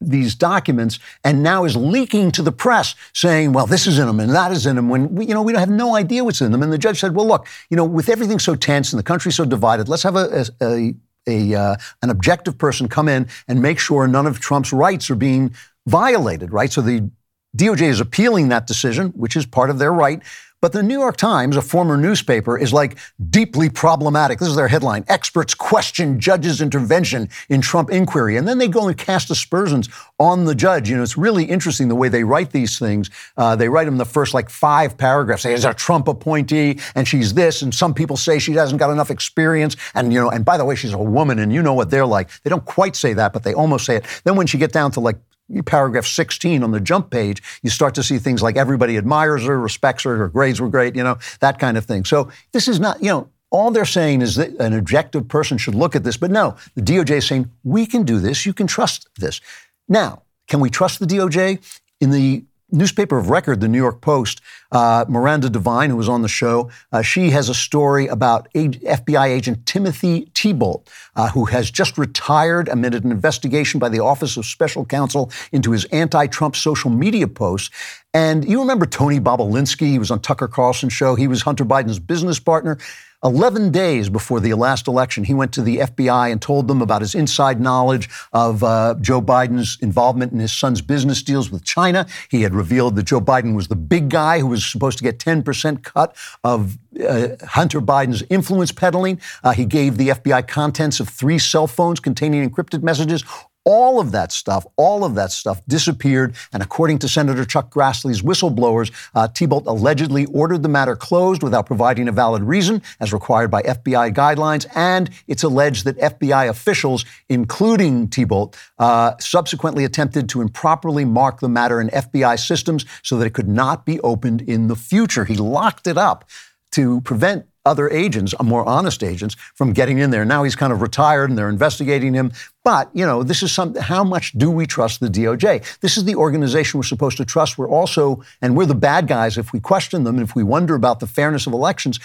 [0.00, 4.20] these documents and now is leaking to the press saying, well, this is in them
[4.20, 6.52] and that is in them when we, you know, we have no idea what's in
[6.52, 6.62] them.
[6.62, 9.32] And the judge said, well, look, you know, with everything so tense and the country
[9.32, 10.94] so divided, let's have a, a,
[11.26, 15.16] a uh, an objective person come in and make sure none of Trump's rights are
[15.16, 15.54] being
[15.86, 16.70] violated, right?
[16.70, 17.10] So the
[17.56, 20.22] DOJ is appealing that decision, which is part of their right.
[20.60, 22.98] But the New York Times, a former newspaper, is like
[23.30, 24.40] deeply problematic.
[24.40, 28.36] This is their headline Experts question judge's intervention in Trump inquiry.
[28.36, 30.90] And then they go and cast aspersions on the judge.
[30.90, 33.08] You know, it's really interesting the way they write these things.
[33.36, 35.42] Uh, they write them the first like five paragraphs.
[35.42, 37.62] Say, is a Trump appointee and she's this.
[37.62, 39.76] And some people say she hasn't got enough experience.
[39.94, 42.04] And, you know, and by the way, she's a woman and you know what they're
[42.04, 42.30] like.
[42.42, 44.04] They don't quite say that, but they almost say it.
[44.24, 45.18] Then when she get down to like
[45.64, 49.58] paragraph 16 on the jump page, you start to see things like everybody admires her,
[49.58, 52.04] respects her, her grades were great, you know, that kind of thing.
[52.04, 55.74] So this is not, you know, all they're saying is that an objective person should
[55.74, 56.16] look at this.
[56.16, 58.44] But no, the DOJ is saying, we can do this.
[58.44, 59.40] You can trust this.
[59.88, 61.58] Now, can we trust the DOJ?
[62.00, 64.40] In the newspaper of record, the New York Post,
[64.72, 68.68] uh, Miranda Devine, who was on the show, uh, she has a story about a-
[68.68, 70.84] FBI agent Timothy Thibault,
[71.16, 75.72] uh, who has just retired amid an investigation by the Office of Special Counsel into
[75.72, 77.70] his anti-Trump social media posts.
[78.12, 79.86] And you remember Tony Bobulinski?
[79.86, 81.14] He was on Tucker Carlson's show.
[81.14, 82.78] He was Hunter Biden's business partner.
[83.24, 87.02] 11 days before the last election, he went to the FBI and told them about
[87.02, 92.06] his inside knowledge of uh, Joe Biden's involvement in his son's business deals with China.
[92.30, 95.18] He had revealed that Joe Biden was the big guy who was supposed to get
[95.18, 99.20] 10% cut of uh, Hunter Biden's influence peddling.
[99.42, 103.24] Uh, he gave the FBI contents of three cell phones containing encrypted messages.
[103.64, 106.34] All of that stuff, all of that stuff disappeared.
[106.52, 109.28] And according to Senator Chuck Grassley's whistleblowers, uh,
[109.66, 114.66] allegedly ordered the matter closed without providing a valid reason, as required by FBI guidelines.
[114.74, 121.48] And it's alleged that FBI officials, including Thibault, uh, subsequently attempted to improperly mark the
[121.48, 125.24] matter in FBI systems so that it could not be opened in the future.
[125.24, 126.28] He locked it up
[126.72, 130.24] to prevent other agents, uh, more honest agents, from getting in there.
[130.24, 132.32] Now he's kind of retired and they're investigating him.
[132.64, 135.78] But, you know, this is something, how much do we trust the DOJ?
[135.80, 137.58] This is the organization we're supposed to trust.
[137.58, 140.74] We're also, and we're the bad guys if we question them and if we wonder
[140.74, 142.00] about the fairness of elections.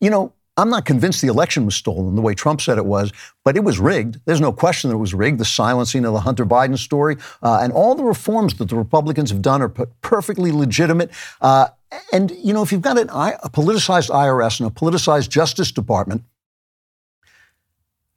[0.00, 3.12] You know, I'm not convinced the election was stolen the way Trump said it was,
[3.44, 4.20] but it was rigged.
[4.24, 5.38] There's no question that it was rigged.
[5.38, 9.30] The silencing of the Hunter Biden story uh, and all the reforms that the Republicans
[9.30, 11.10] have done are perfectly legitimate.
[11.40, 11.68] Uh,
[12.12, 16.22] and, you know, if you've got an, a politicized IRS and a politicized Justice Department,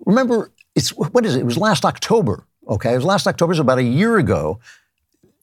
[0.06, 1.40] remember, it's, what is it?
[1.40, 2.94] It was last October, okay?
[2.94, 4.60] It was last October, it was about a year ago.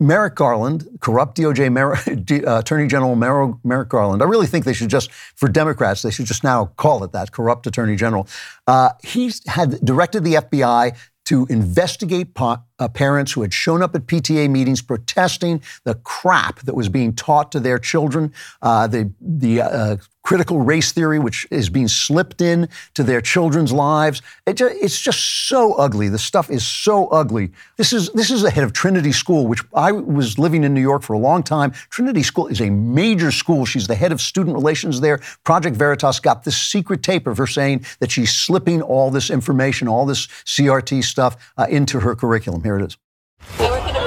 [0.01, 1.95] Merrick Garland, corrupt DOJ Mer-
[2.49, 6.11] uh, Attorney General Mer- Merrick Garland, I really think they should just, for Democrats, they
[6.11, 8.27] should just now call it that, corrupt Attorney General.
[8.67, 13.95] Uh, he had directed the FBI to investigate pa- uh, parents who had shown up
[13.95, 18.33] at PTA meetings protesting the crap that was being taught to their children.
[18.63, 23.73] Uh, the the uh, critical race theory, which is being slipped in to their children's
[23.73, 24.23] lives.
[24.47, 26.09] It ju- it's just so ugly.
[26.09, 27.53] The stuff is so ugly.
[27.77, 30.81] This is this is the head of Trinity School, which I was living in New
[30.81, 31.73] York for a long time.
[31.91, 33.67] Trinity School is a major school.
[33.67, 35.21] She's the head of student relations there.
[35.45, 39.89] Project Veritas got this secret tape of her saying that she's slipping all this information,
[39.89, 42.63] all this CRT stuff uh, into her curriculum.
[42.63, 44.04] Here it is.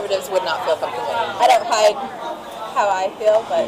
[0.00, 1.12] Conservatives would not feel comfortable.
[1.12, 1.96] I don't hide
[2.72, 3.66] how I feel, but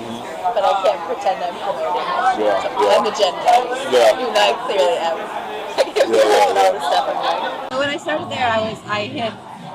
[0.55, 2.07] but I can't pretend I'm promoting
[2.41, 2.99] Yeah, yeah.
[3.01, 3.53] an agenda.
[3.93, 4.21] Yeah.
[4.21, 5.17] Even though I clearly am.
[5.77, 7.79] I can't Yeah, yeah, all the stuff I'm doing.
[7.81, 9.33] When I started there, I was I hid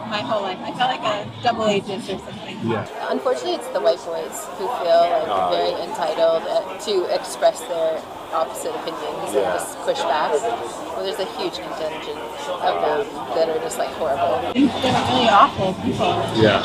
[0.09, 0.59] my whole life.
[0.63, 2.57] I felt like a double agent or something.
[2.63, 2.87] Yeah.
[3.11, 8.01] Unfortunately, it's the white boys who feel like Ah, very entitled uh, to express their
[8.33, 9.51] opposite opinions Yeah.
[9.51, 10.31] and just push back.
[10.33, 14.41] Well, there's a huge contingent of them that are just like horrible.
[14.53, 16.13] They're really awful people.
[16.41, 16.63] Yeah.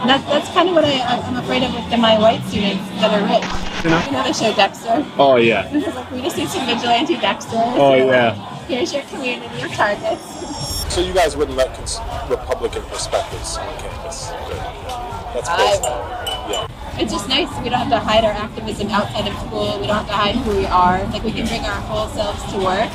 [0.00, 2.84] And That, that's kind of what I, I'm afraid of with the, my white students
[3.00, 3.44] that are rich.
[3.84, 4.02] You know?
[4.06, 5.04] You know the show Dexter?
[5.18, 5.68] Oh, yeah.
[5.72, 7.56] It's like, we just need some vigilante Dexter.
[7.56, 8.34] Oh, yeah.
[8.66, 10.22] Here's your community of targets.
[10.94, 14.26] So you guys wouldn't let cons- Republican perspectives on campus?
[15.34, 16.27] That's I crazy.
[17.00, 17.48] It's just nice.
[17.62, 19.78] We don't have to hide our activism outside of school.
[19.80, 21.04] We don't have to hide who we are.
[21.12, 22.90] Like we can bring our whole selves to work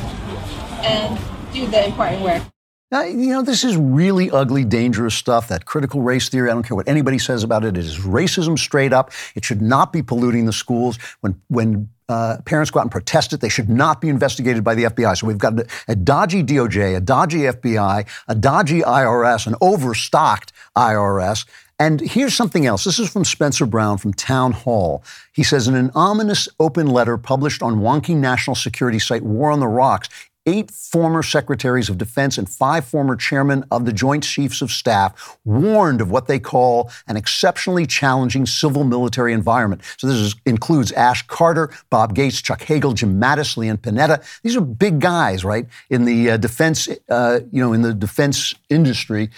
[0.84, 1.18] and
[1.54, 2.44] do the important work.
[2.92, 5.48] Now, you know, this is really ugly, dangerous stuff.
[5.48, 8.60] That critical race theory, I don't care what anybody says about it, it is racism
[8.60, 9.12] straight up.
[9.36, 11.00] It should not be polluting the schools.
[11.22, 14.76] When, when uh, parents go out and protest it, they should not be investigated by
[14.76, 15.18] the FBI.
[15.18, 20.52] So we've got a, a dodgy DOJ, a dodgy FBI, a dodgy IRS, an overstocked
[20.78, 21.46] IRS.
[21.84, 22.86] And here's something else.
[22.86, 25.04] This is from Spencer Brown from Townhall.
[25.34, 29.60] He says in an ominous open letter published on wonky national security site War on
[29.60, 30.08] the Rocks,
[30.46, 35.38] eight former secretaries of defense and five former chairmen of the Joint Chiefs of Staff
[35.43, 39.82] warned of what they call an exceptionally challenging civil military environment.
[39.98, 44.24] So this is, includes Ash Carter, Bob Gates, Chuck Hagel, Jim Mattis, Leon Panetta.
[44.41, 48.56] These are big guys, right, in the uh, defense, uh, you know, in the defense
[48.69, 49.30] industry.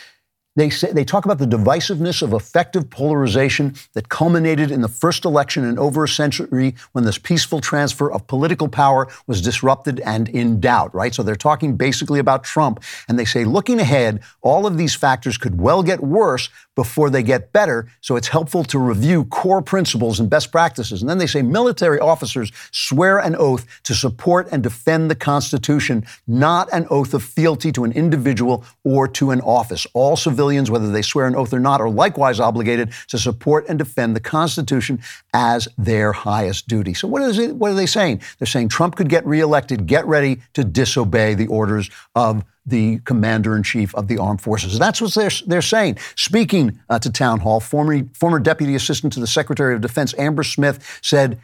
[0.55, 5.25] They say they talk about the divisiveness of affective polarization that culminated in the first
[5.25, 10.29] election in over a century when this peaceful transfer of political power was disrupted and
[10.29, 11.13] in doubt, right?
[11.13, 15.37] So they're talking basically about Trump and they say looking ahead, all of these factors
[15.37, 20.19] could well get worse before they get better, so it's helpful to review core principles
[20.19, 21.01] and best practices.
[21.01, 26.05] And then they say military officers swear an oath to support and defend the Constitution,
[26.27, 29.87] not an oath of fealty to an individual or to an office.
[29.93, 33.79] All civilians, whether they swear an oath or not, are likewise obligated to support and
[33.79, 35.01] defend the Constitution
[35.33, 36.93] as their highest duty.
[36.93, 37.55] So what is it?
[37.55, 38.21] What are they saying?
[38.37, 39.85] They're saying Trump could get reelected.
[39.85, 44.79] Get ready to disobey the orders of the commander in chief of the armed forces.
[44.79, 45.97] That's what they're, they're saying.
[46.15, 50.99] Speaking uh, to Townhall, former, former deputy assistant to the secretary of defense, Amber Smith,
[51.01, 51.39] said,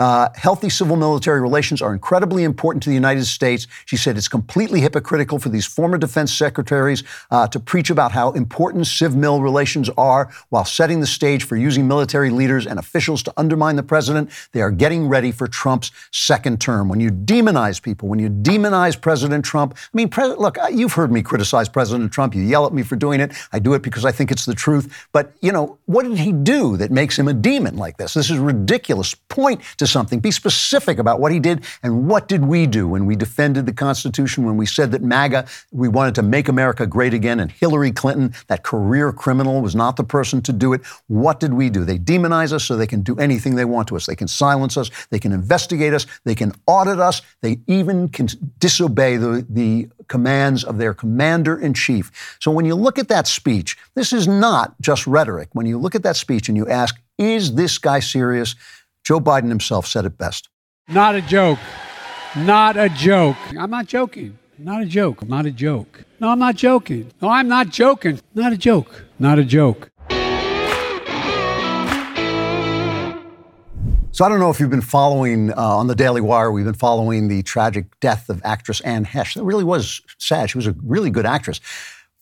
[0.00, 3.68] uh, healthy civil military relations are incredibly important to the United States.
[3.86, 8.32] She said it's completely hypocritical for these former defense secretaries uh, to preach about how
[8.32, 13.22] important civ mil relations are while setting the stage for using military leaders and officials
[13.22, 14.30] to undermine the president.
[14.50, 16.88] They are getting ready for Trump's second term.
[16.88, 21.12] When you demonize people, when you demonize President Trump, I mean, pre- look, you've heard
[21.12, 22.34] me criticize President Trump.
[22.34, 23.32] You yell at me for doing it.
[23.52, 25.06] I do it because I think it's the truth.
[25.12, 28.14] But, you know, what did he do that makes him a demon like this?
[28.14, 29.14] This is ridiculous.
[29.14, 30.20] Point to something.
[30.20, 33.72] Be specific about what he did and what did we do when we defended the
[33.72, 37.92] Constitution, when we said that MAGA, we wanted to make America great again, and Hillary
[37.92, 40.80] Clinton, that career criminal, was not the person to do it.
[41.06, 41.84] What did we do?
[41.84, 44.06] They demonize us so they can do anything they want to us.
[44.06, 48.28] They can silence us, they can investigate us, they can audit us, they even can
[48.58, 52.36] disobey the, the commands of their commander in chief.
[52.40, 55.48] So when you look at that speech, this is not just rhetoric.
[55.52, 58.56] When you look at that speech and you ask, is this guy serious?
[59.04, 60.48] Joe Biden himself said it best.
[60.88, 61.58] Not a joke.
[62.36, 63.36] Not a joke.
[63.58, 64.38] I'm not joking.
[64.58, 65.28] Not a joke.
[65.28, 66.04] Not a joke.
[66.20, 67.10] No, I'm not joking.
[67.20, 68.18] No, I'm not joking.
[68.34, 69.04] Not a joke.
[69.18, 69.90] Not a joke.
[74.12, 76.50] So I don't know if you've been following uh, on the Daily Wire.
[76.50, 79.34] We've been following the tragic death of actress Anne Heche.
[79.34, 80.50] That really was sad.
[80.50, 81.60] She was a really good actress.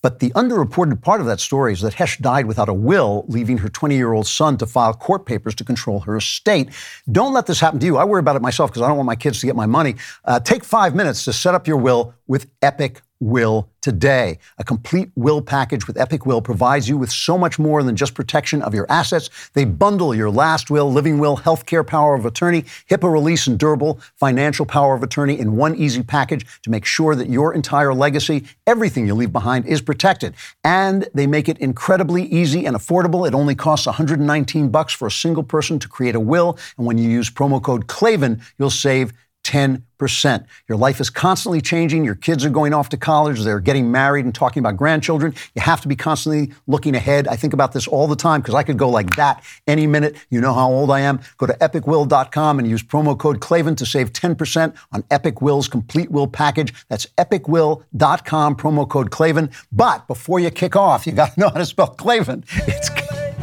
[0.02, 3.58] But the underreported part of that story is that Heche died without a will, leaving
[3.58, 6.70] her 20 year old son to file court papers to control her estate.
[7.10, 7.96] Don't let this happen to you.
[7.96, 9.94] I worry about it myself because I don't want my kids to get my money.
[10.24, 14.38] Uh, take five minutes to set up your will with Epic Will today.
[14.58, 18.14] A complete will package with Epic Will provides you with so much more than just
[18.14, 19.30] protection of your assets.
[19.54, 24.00] They bundle your last will, living will, healthcare power of attorney, HIPAA release, and durable
[24.16, 28.44] financial power of attorney in one easy package to make sure that your entire legacy,
[28.66, 30.34] everything you leave behind, is protected.
[30.64, 33.26] And they make it incredibly easy and affordable.
[33.26, 36.58] It only costs 119 bucks for a single person to create a will.
[36.76, 39.12] And when you use promo code KLAVAN, you'll save
[39.44, 40.46] 10%.
[40.68, 42.04] Your life is constantly changing.
[42.04, 43.40] Your kids are going off to college.
[43.40, 45.34] They're getting married and talking about grandchildren.
[45.54, 47.28] You have to be constantly looking ahead.
[47.28, 50.16] I think about this all the time because I could go like that any minute.
[50.30, 51.20] You know how old I am.
[51.38, 56.10] Go to epicwill.com and use promo code Klavan to save 10% on Epic Will's complete
[56.10, 56.72] will package.
[56.88, 59.50] That's epicwill.com, promo code Klavan.
[59.70, 62.44] But before you kick off, you got to know how to spell Klavan.
[62.66, 62.90] It's.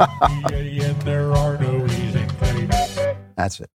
[3.36, 3.70] That's it.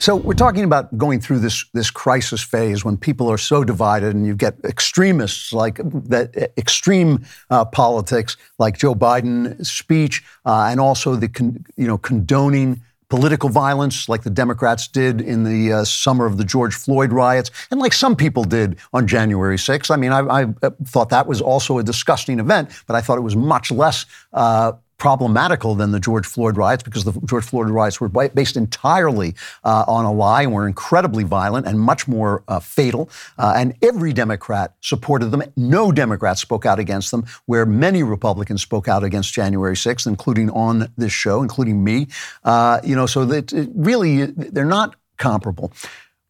[0.00, 4.14] So we're talking about going through this this crisis phase when people are so divided,
[4.14, 10.78] and you get extremists like that, extreme uh, politics like Joe Biden's speech, uh, and
[10.78, 15.84] also the con, you know condoning political violence like the Democrats did in the uh,
[15.84, 19.90] summer of the George Floyd riots, and like some people did on January 6th.
[19.90, 23.22] I mean, I, I thought that was also a disgusting event, but I thought it
[23.22, 28.00] was much less uh, problematical than the George Floyd riots because the George Floyd riots
[28.00, 29.34] were based entirely
[29.64, 33.08] uh, on a lie and were incredibly violent and much more uh, fatal.
[33.38, 35.42] Uh, and every Democrat supported them.
[35.56, 40.50] No Democrat spoke out against them, where many Republicans spoke out against January 6th, including
[40.50, 42.08] on this show, including me.
[42.44, 45.72] Uh, you know, so that really they're not comparable.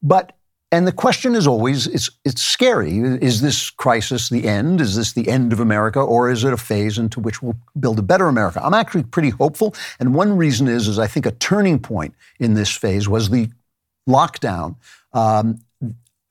[0.03, 0.38] But
[0.71, 2.99] and the question is always, it's, it's scary.
[2.99, 4.83] Is this crisis the end?
[4.83, 5.99] Is this the end of America?
[5.99, 8.61] Or is it a phase into which we'll build a better America?
[8.63, 9.75] I'm actually pretty hopeful.
[9.99, 13.49] And one reason is, is I think a turning point in this phase was the
[14.07, 14.77] lockdown
[15.15, 15.59] um,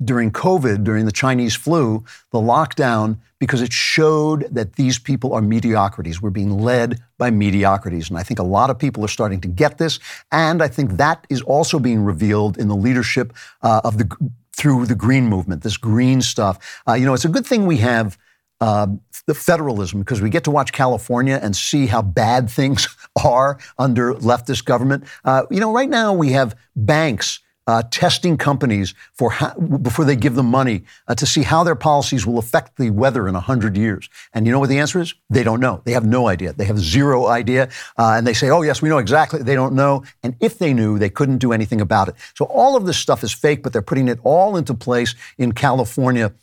[0.04, 5.42] during COVID, during the Chinese flu, the lockdown, because it showed that these people are
[5.42, 6.22] mediocrities.
[6.22, 8.10] We're being led by mediocrities.
[8.10, 10.00] And I think a lot of people are starting to get this.
[10.32, 14.88] And I think that is also being revealed in the leadership uh, of the through
[14.88, 16.82] the green movement, this green stuff.
[16.88, 18.18] Uh, you know, it's a good thing we have
[18.60, 18.88] uh,
[19.28, 22.88] the federalism because we get to watch California and see how bad things
[23.24, 25.04] are under leftist government.
[25.24, 30.16] Uh, you know, right now we have banks uh, testing companies for how, before they
[30.16, 33.78] give them money uh, to see how their policies will affect the weather in 100
[33.78, 34.10] years.
[34.34, 35.14] And you know what the answer is?
[35.30, 35.82] They don't know.
[35.84, 36.54] They have no idea.
[36.54, 37.70] They have zero idea.
[37.98, 39.44] Uh, and they say, oh, yes, we know exactly.
[39.44, 40.04] They don't know.
[40.24, 42.16] And if they knew, they couldn't do anything about it.
[42.36, 45.52] So all of this stuff is fake, but they're putting it all into place in
[45.52, 46.34] California.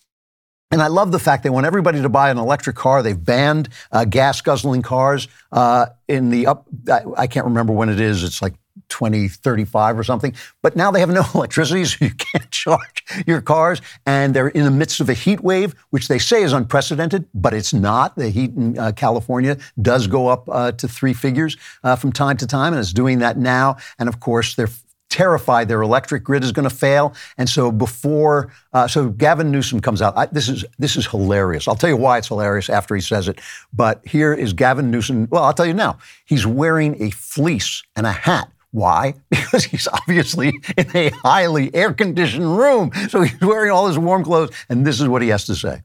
[0.70, 3.03] And I love the fact they want everybody to buy an electric car.
[3.03, 6.66] They've banned uh, gas guzzling cars uh, in the up.
[6.91, 8.25] I, I, can't remember when it is.
[8.25, 8.55] It's like
[8.95, 10.32] 2035 or something.
[10.62, 13.82] But now they have no electricity, so you can't charge your cars.
[14.07, 17.53] And they're in the midst of a heat wave, which they say is unprecedented, but
[17.53, 18.14] it's not.
[18.16, 22.36] The heat in uh, California does go up uh, to three figures uh, from time
[22.36, 23.76] to time, and it's doing that now.
[23.99, 24.68] And of course, they're
[25.11, 27.14] terrified their electric grid is going to fail.
[27.38, 30.12] And so before, uh, so Gavin Newsom comes out.
[30.16, 31.68] I, this is this is hilarious.
[31.68, 33.40] I'll tell you why it's hilarious after he says it.
[33.72, 35.28] But here is Gavin Newsom.
[35.30, 35.99] Well, I'll tell you now.
[36.24, 39.14] He's wearing a fleece and a hat why?
[39.31, 42.91] Because he's obviously in a highly air conditioned room.
[43.09, 45.83] So he's wearing all his warm clothes, and this is what he has to say.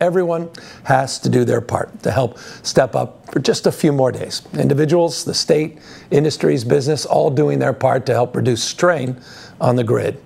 [0.00, 0.48] Everyone
[0.84, 4.40] has to do their part to help step up for just a few more days.
[4.54, 5.80] Individuals, the state,
[6.10, 9.20] industries, business, all doing their part to help reduce strain
[9.60, 10.18] on the grid.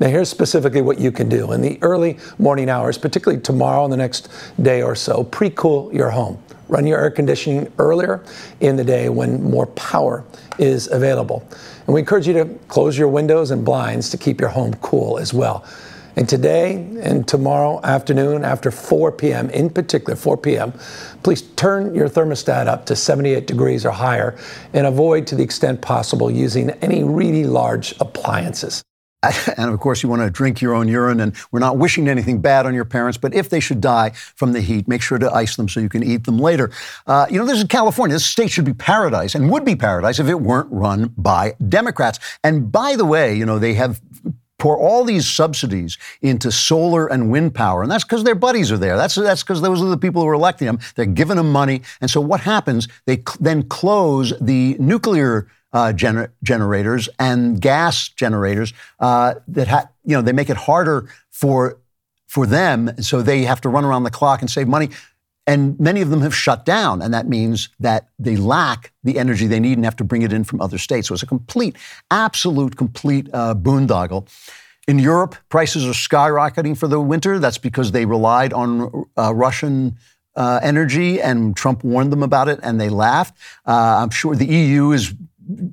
[0.00, 1.52] Now, here's specifically what you can do.
[1.52, 4.28] In the early morning hours, particularly tomorrow and the next
[4.60, 6.42] day or so, pre cool your home.
[6.70, 8.24] Run your air conditioning earlier
[8.60, 10.24] in the day when more power
[10.58, 11.46] is available.
[11.86, 15.18] And we encourage you to close your windows and blinds to keep your home cool
[15.18, 15.64] as well.
[16.16, 20.72] And today and tomorrow afternoon, after 4 p.m., in particular, 4 p.m.,
[21.22, 24.36] please turn your thermostat up to 78 degrees or higher
[24.72, 28.82] and avoid, to the extent possible, using any really large appliances.
[29.56, 31.20] And of course, you want to drink your own urine.
[31.20, 34.52] And we're not wishing anything bad on your parents, but if they should die from
[34.52, 36.70] the heat, make sure to ice them so you can eat them later.
[37.06, 38.14] Uh, you know, this is California.
[38.14, 42.18] This state should be paradise and would be paradise if it weren't run by Democrats.
[42.42, 44.00] And by the way, you know, they have
[44.58, 48.76] pour all these subsidies into solar and wind power, and that's because their buddies are
[48.76, 48.96] there.
[48.96, 50.78] That's that's because those are the people who are electing them.
[50.94, 52.86] They're giving them money, and so what happens?
[53.06, 59.88] They cl- then close the nuclear uh, gener- generators and gas generators uh, that ha-
[60.04, 61.78] you know they make it harder for
[62.26, 64.88] for them, so they have to run around the clock and save money.
[65.46, 69.46] and many of them have shut down, and that means that they lack the energy
[69.48, 71.08] they need and have to bring it in from other states.
[71.08, 71.76] So it's a complete,
[72.10, 74.28] absolute, complete uh, boondoggle.
[74.86, 77.38] In Europe, prices are skyrocketing for the winter.
[77.38, 79.96] That's because they relied on uh, Russian
[80.36, 83.36] uh, energy, and Trump warned them about it, and they laughed.
[83.66, 85.14] Uh, I'm sure the EU is,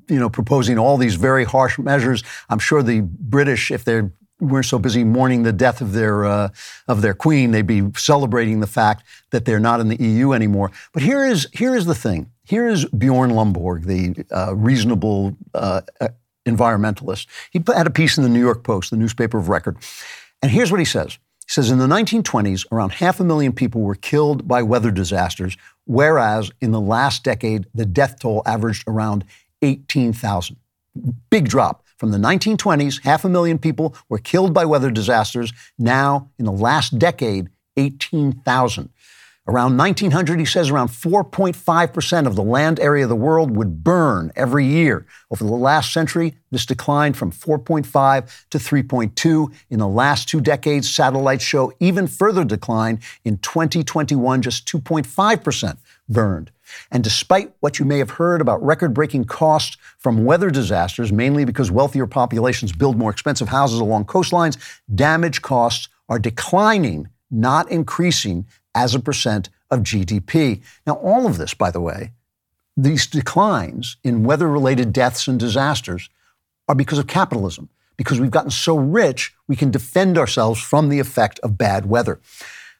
[0.07, 2.23] you know, proposing all these very harsh measures.
[2.49, 6.49] I'm sure the British, if they're we're so busy mourning the death of their uh,
[6.87, 10.71] of their queen, they'd be celebrating the fact that they're not in the EU anymore.
[10.93, 12.31] But here is here is the thing.
[12.43, 15.81] Here is Bjorn Lomborg, the uh, reasonable uh,
[16.45, 17.27] environmentalist.
[17.51, 19.77] He had a piece in the New York Post, the newspaper of record,
[20.41, 21.17] and here's what he says.
[21.45, 25.55] He says in the 1920s, around half a million people were killed by weather disasters,
[25.85, 29.23] whereas in the last decade, the death toll averaged around
[29.61, 30.57] 18,000.
[31.29, 31.83] Big drop.
[31.97, 35.51] From the 1920s, half a million people were killed by weather disasters.
[35.79, 38.89] Now, in the last decade, 18,000.
[39.49, 44.29] Around 1900, he says around 4.5% of the land area of the world would burn
[44.35, 45.05] every year.
[45.31, 49.53] Over the last century, this declined from 4.5 to 3.2.
[49.69, 52.99] In the last two decades, satellites show even further decline.
[53.23, 55.77] In 2021, just 2.5%
[56.09, 56.51] burned.
[56.91, 61.45] And despite what you may have heard about record breaking costs from weather disasters, mainly
[61.45, 64.57] because wealthier populations build more expensive houses along coastlines,
[64.93, 68.45] damage costs are declining, not increasing
[68.75, 70.61] as a percent of GDP.
[70.85, 72.11] Now, all of this, by the way,
[72.75, 76.09] these declines in weather related deaths and disasters
[76.67, 80.99] are because of capitalism, because we've gotten so rich, we can defend ourselves from the
[80.99, 82.19] effect of bad weather.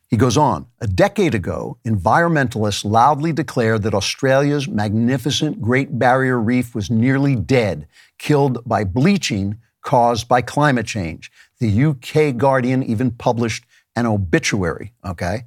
[0.08, 6.74] He goes on, a decade ago, environmentalists loudly declared that Australia's magnificent Great Barrier Reef
[6.74, 7.88] was nearly dead,
[8.18, 11.32] killed by bleaching caused by climate change.
[11.60, 15.46] The UK Guardian even published an obituary, okay?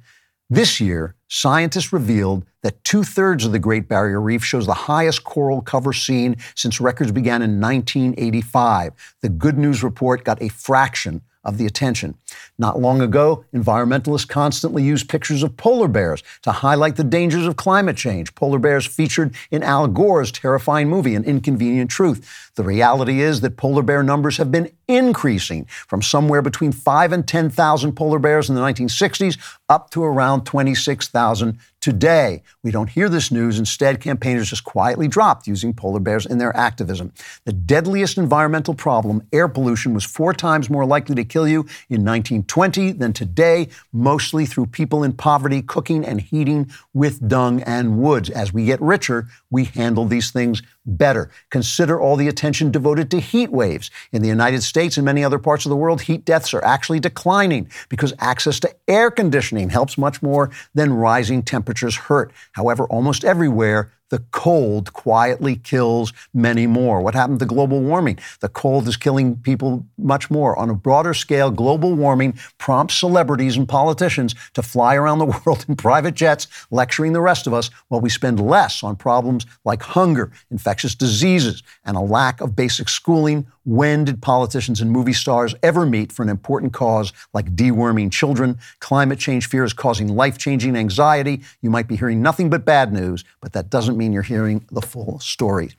[0.49, 5.23] This year, scientists revealed that two thirds of the Great Barrier Reef shows the highest
[5.23, 8.93] coral cover seen since records began in 1985.
[9.21, 12.15] The Good News Report got a fraction of the attention.
[12.57, 17.55] Not long ago, environmentalists constantly used pictures of polar bears to highlight the dangers of
[17.55, 18.35] climate change.
[18.35, 22.50] Polar bears featured in Al Gore's terrifying movie, An Inconvenient Truth.
[22.55, 27.27] The reality is that polar bear numbers have been increasing from somewhere between 5 and
[27.27, 29.37] 10,000 polar bears in the 1960s
[29.69, 32.43] up to around 26,000 today.
[32.61, 33.57] We don't hear this news.
[33.57, 37.11] Instead, campaigners just quietly dropped using polar bears in their activism.
[37.45, 42.05] The deadliest environmental problem, air pollution, was four times more likely to kill you in
[42.05, 48.29] 1920 than today, mostly through people in poverty cooking and heating with dung and woods.
[48.29, 51.29] As we get richer, we handle these things better.
[51.49, 53.91] Consider all the attention devoted to heat waves.
[54.11, 56.99] In the United States and many other parts of the world, heat deaths are actually
[56.99, 62.31] declining because access to air conditioning helps much more than rising temperatures hurt.
[62.53, 67.01] However, almost everywhere, the cold quietly kills many more.
[67.01, 68.19] What happened to global warming?
[68.41, 70.57] The cold is killing people much more.
[70.59, 75.65] On a broader scale, global warming prompts celebrities and politicians to fly around the world
[75.67, 79.81] in private jets, lecturing the rest of us while we spend less on problems like
[79.81, 83.47] hunger, infectious diseases, and a lack of basic schooling.
[83.63, 88.57] When did politicians and movie stars ever meet for an important cause like deworming children?
[88.79, 91.41] Climate change fear is causing life changing anxiety.
[91.61, 94.81] You might be hearing nothing but bad news, but that doesn't mean you're hearing the
[94.81, 95.69] full story.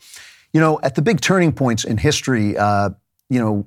[0.53, 2.91] You know, at the big turning points in history, uh,
[3.29, 3.67] you know,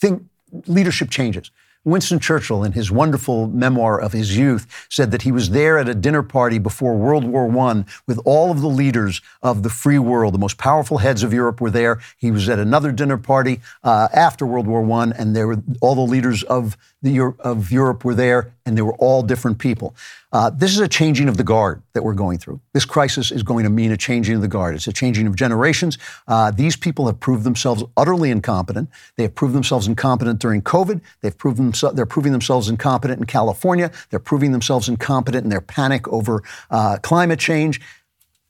[0.00, 0.22] think
[0.66, 1.50] leadership changes.
[1.82, 5.88] Winston Churchill, in his wonderful memoir of his youth, said that he was there at
[5.88, 9.98] a dinner party before World War I with all of the leaders of the free
[9.98, 10.34] world.
[10.34, 11.98] The most powerful heads of Europe were there.
[12.18, 15.94] He was at another dinner party uh, after World War I, and there were all
[15.94, 19.94] the leaders of the, of Europe were there, and they were all different people.
[20.32, 22.60] Uh, this is a changing of the guard that we're going through.
[22.72, 24.74] This crisis is going to mean a changing of the guard.
[24.74, 25.98] It's a changing of generations.
[26.28, 28.88] Uh, these people have proved themselves utterly incompetent.
[29.16, 31.00] They have proved themselves incompetent during COVID.
[31.20, 33.90] They've proven they're proving themselves incompetent in California.
[34.10, 37.80] They're proving themselves incompetent in their panic over uh, climate change.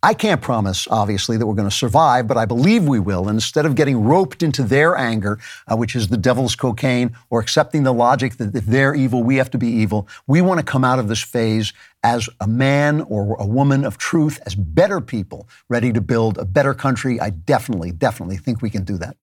[0.02, 3.28] I can't promise, obviously, that we're going to survive, but I believe we will.
[3.28, 5.38] And instead of getting roped into their anger,
[5.70, 9.36] uh, which is the devil's cocaine, or accepting the logic that if they're evil, we
[9.36, 13.02] have to be evil, we want to come out of this phase as a man
[13.02, 17.20] or a woman of truth, as better people, ready to build a better country.
[17.20, 19.18] I definitely, definitely think we can do that.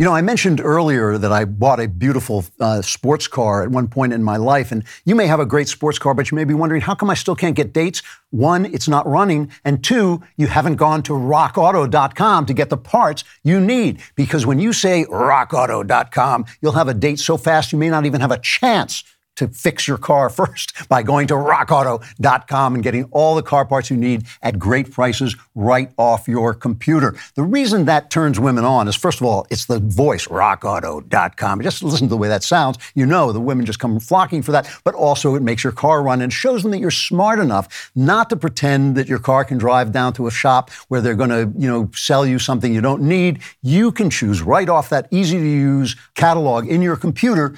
[0.00, 3.86] You know, I mentioned earlier that I bought a beautiful uh, sports car at one
[3.86, 6.44] point in my life, and you may have a great sports car, but you may
[6.44, 8.00] be wondering, how come I still can't get dates?
[8.30, 13.24] One, it's not running, and two, you haven't gone to rockauto.com to get the parts
[13.44, 14.00] you need.
[14.14, 18.22] Because when you say rockauto.com, you'll have a date so fast you may not even
[18.22, 19.04] have a chance
[19.36, 23.90] to fix your car first by going to rockauto.com and getting all the car parts
[23.90, 27.14] you need at great prices right off your computer.
[27.34, 31.62] The reason that turns women on is, first of all, it's the voice, rockauto.com.
[31.62, 32.78] Just listen to the way that sounds.
[32.94, 36.02] You know the women just come flocking for that, but also it makes your car
[36.02, 39.58] run and shows them that you're smart enough not to pretend that your car can
[39.58, 42.80] drive down to a shop where they're going to, you know, sell you something you
[42.80, 43.40] don't need.
[43.62, 47.54] You can choose right off that easy to use catalog in your computer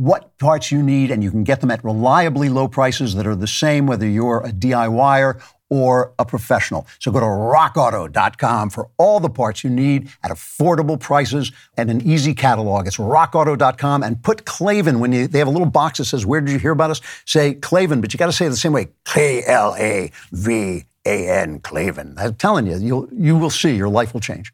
[0.00, 3.36] what parts you need, and you can get them at reliably low prices that are
[3.36, 6.86] the same whether you're a DIYer or a professional.
[6.98, 12.00] So go to rockauto.com for all the parts you need at affordable prices and an
[12.00, 12.86] easy catalog.
[12.86, 16.40] It's rockauto.com and put Klavan when you, they have a little box that says, Where
[16.40, 17.02] did you hear about us?
[17.26, 20.84] Say Klavan, but you got to say it the same way K L A V
[21.04, 22.14] A N, Klavan.
[22.16, 24.52] I'm telling you, you'll, you will see your life will change.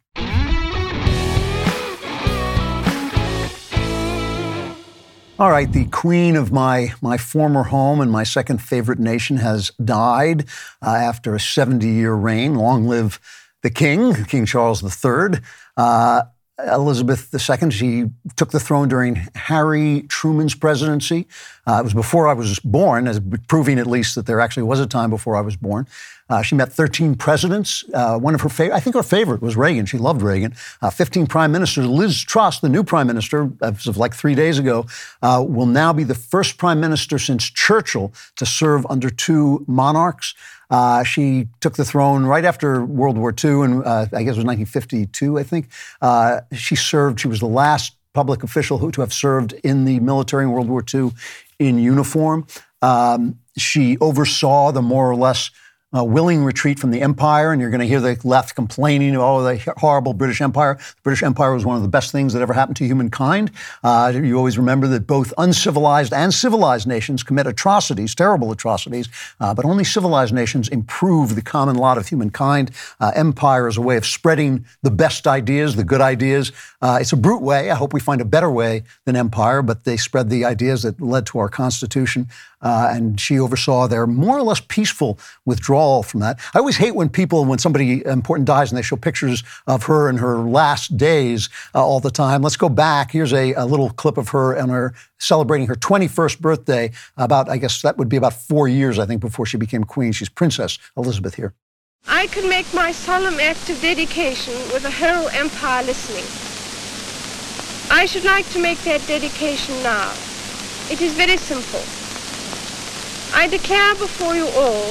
[5.38, 9.70] All right, the queen of my, my former home and my second favorite nation has
[9.84, 10.46] died
[10.80, 12.54] uh, after a 70 year reign.
[12.54, 13.20] Long live
[13.62, 15.40] the king, King Charles III.
[15.76, 16.22] Uh,
[16.58, 21.26] Elizabeth II, she took the throne during Harry Truman's presidency.
[21.66, 24.80] Uh, it was before I was born, as proving at least that there actually was
[24.80, 25.86] a time before I was born.
[26.28, 27.84] Uh, she met 13 presidents.
[27.92, 29.86] Uh, one of her favorite, I think her favorite was Reagan.
[29.86, 30.54] She loved Reagan.
[30.80, 31.86] Uh, 15 prime ministers.
[31.86, 34.86] Liz Truss, the new prime minister, as of like three days ago,
[35.22, 40.34] uh, will now be the first prime minister since Churchill to serve under two monarchs.
[40.70, 44.42] Uh, she took the throne right after World War II, and uh, I guess it
[44.42, 45.68] was 1952, I think.
[46.00, 50.00] Uh, she served, she was the last public official who, to have served in the
[50.00, 51.12] military in World War II
[51.58, 52.46] in uniform.
[52.82, 55.50] Um, she oversaw the more or less
[55.96, 59.22] a willing retreat from the empire, and you're going to hear the left complaining, of
[59.22, 60.74] oh, the horrible British Empire.
[60.74, 63.50] The British Empire was one of the best things that ever happened to humankind.
[63.82, 69.08] Uh, you always remember that both uncivilized and civilized nations commit atrocities, terrible atrocities,
[69.40, 72.70] uh, but only civilized nations improve the common lot of humankind.
[73.00, 76.52] Uh, empire is a way of spreading the best ideas, the good ideas.
[76.82, 77.70] Uh, it's a brute way.
[77.70, 81.00] I hope we find a better way than empire, but they spread the ideas that
[81.00, 82.28] led to our Constitution
[82.62, 86.38] uh, and she oversaw their more or less peaceful withdrawal from that.
[86.54, 90.08] I always hate when people, when somebody important dies, and they show pictures of her
[90.08, 92.42] in her last days uh, all the time.
[92.42, 93.10] Let's go back.
[93.10, 96.92] Here's a, a little clip of her and her celebrating her 21st birthday.
[97.16, 100.12] About, I guess that would be about four years, I think, before she became queen.
[100.12, 101.54] She's Princess Elizabeth here.
[102.08, 106.24] I can make my solemn act of dedication with the whole empire listening.
[107.90, 110.12] I should like to make that dedication now.
[110.90, 112.05] It is very simple.
[113.34, 114.90] I declare before you all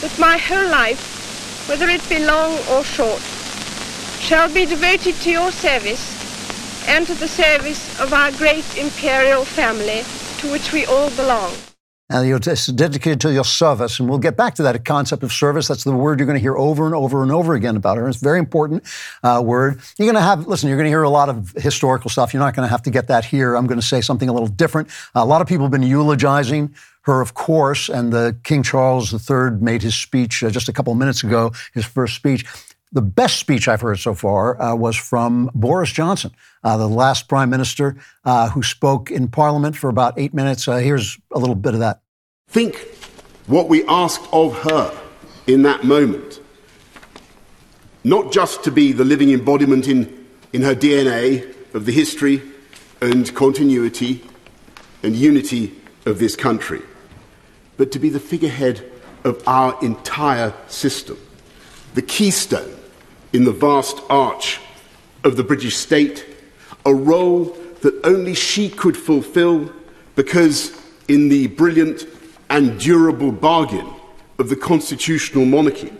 [0.00, 3.20] that my whole life, whether it be long or short,
[4.20, 6.16] shall be devoted to your service
[6.88, 10.02] and to the service of our great imperial family
[10.40, 11.52] to which we all belong.
[12.08, 15.66] And you're dedicated to your service, and we'll get back to that concept of service.
[15.66, 18.08] That's the word you're going to hear over and over and over again about her.
[18.08, 18.84] It's a very important
[19.24, 19.80] uh, word.
[19.98, 22.32] You're going to have, listen, you're going to hear a lot of historical stuff.
[22.32, 23.56] You're not going to have to get that here.
[23.56, 24.88] I'm going to say something a little different.
[25.16, 26.76] a lot of people have been eulogizing
[27.06, 30.92] her, of course, and the King Charles III made his speech uh, just a couple
[30.92, 32.44] of minutes ago, his first speech.
[32.92, 36.32] The best speech I've heard so far uh, was from Boris Johnson,
[36.64, 40.66] uh, the last prime minister uh, who spoke in Parliament for about eight minutes.
[40.66, 42.00] Uh, here's a little bit of that.
[42.48, 42.76] Think
[43.46, 44.96] what we asked of her
[45.46, 46.40] in that moment.
[48.02, 52.42] Not just to be the living embodiment in, in her DNA of the history
[53.00, 54.24] and continuity
[55.04, 55.72] and unity
[56.04, 56.82] of this country
[57.76, 58.90] but to be the figurehead
[59.24, 61.18] of our entire system,
[61.94, 62.76] the keystone
[63.32, 64.60] in the vast arch
[65.24, 66.24] of the British state,
[66.84, 67.44] a role
[67.82, 69.70] that only she could fulfill
[70.14, 72.06] because, in the brilliant
[72.48, 73.88] and durable bargain
[74.38, 75.92] of the constitutional monarchy,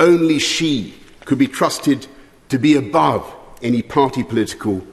[0.00, 0.94] only she
[1.24, 2.06] could be trusted
[2.48, 4.84] to be above any party political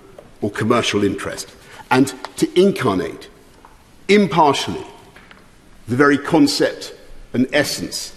[0.41, 1.49] or commercial interest
[1.91, 3.29] and to incarnate
[4.07, 4.85] impartially
[5.87, 6.95] the very concept
[7.33, 8.11] and essence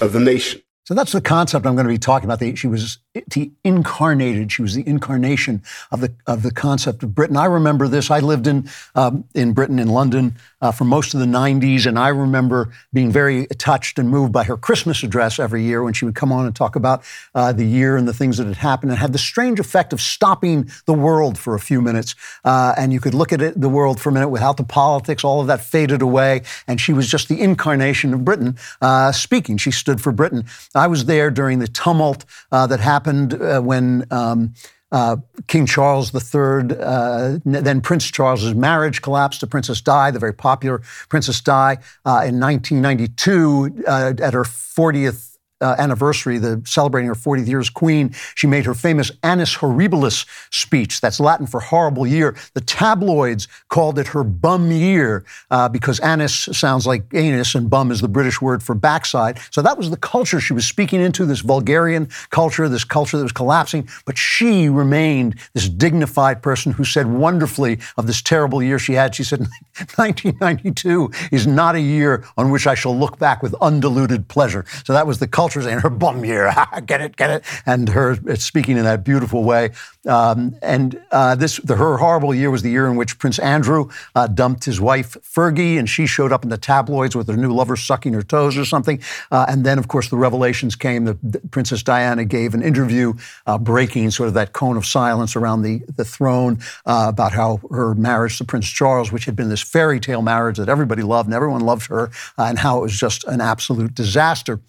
[0.00, 0.60] of the nation.
[0.84, 2.58] So that's the concept I'm going to be talking about.
[2.58, 2.98] She was
[3.30, 4.52] the incarnated.
[4.52, 7.36] She was the incarnation of the of the concept of Britain.
[7.36, 8.10] I remember this.
[8.10, 11.98] I lived in um, in Britain in London uh, for most of the '90s, and
[11.98, 16.04] I remember being very touched and moved by her Christmas address every year when she
[16.04, 17.02] would come on and talk about
[17.34, 20.00] uh, the year and the things that had happened, and had the strange effect of
[20.00, 22.14] stopping the world for a few minutes.
[22.44, 25.24] Uh, and you could look at it, the world for a minute without the politics.
[25.24, 29.56] All of that faded away, and she was just the incarnation of Britain uh, speaking.
[29.56, 30.44] She stood for Britain.
[30.74, 34.54] I was there during the tumult uh, that happened happened uh, when um,
[34.90, 40.34] uh, King Charles III, uh, then Prince Charles's marriage collapsed to Princess Di, the very
[40.34, 47.14] popular Princess Di, uh, in 1992 uh, at her 40th uh, anniversary, the celebrating her
[47.14, 51.00] 40th year as queen, she made her famous Annus Horribilis speech.
[51.00, 52.36] That's Latin for horrible year.
[52.54, 57.90] The tabloids called it her bum year uh, because Annus sounds like anus and bum
[57.90, 59.38] is the British word for backside.
[59.50, 63.22] So that was the culture she was speaking into, this vulgarian culture, this culture that
[63.22, 63.88] was collapsing.
[64.04, 69.14] But she remained this dignified person who said wonderfully of this terrible year she had.
[69.14, 69.40] She said,
[69.96, 74.64] 1992 is not a year on which I shall look back with undiluted pleasure.
[74.84, 76.52] So that was the culture in her bum year.
[76.86, 77.44] get it, get it.
[77.66, 79.70] And her speaking in that beautiful way.
[80.06, 83.90] Um, and uh, this, the, her horrible year was the year in which Prince Andrew
[84.14, 87.52] uh, dumped his wife Fergie, and she showed up in the tabloids with her new
[87.52, 89.00] lover sucking her toes or something.
[89.30, 91.04] Uh, and then, of course, the revelations came.
[91.04, 93.14] The Princess Diana gave an interview
[93.46, 97.60] uh, breaking sort of that cone of silence around the the throne uh, about how
[97.70, 101.26] her marriage to Prince Charles, which had been this fairy tale marriage that everybody loved
[101.26, 104.60] and everyone loved her, uh, and how it was just an absolute disaster.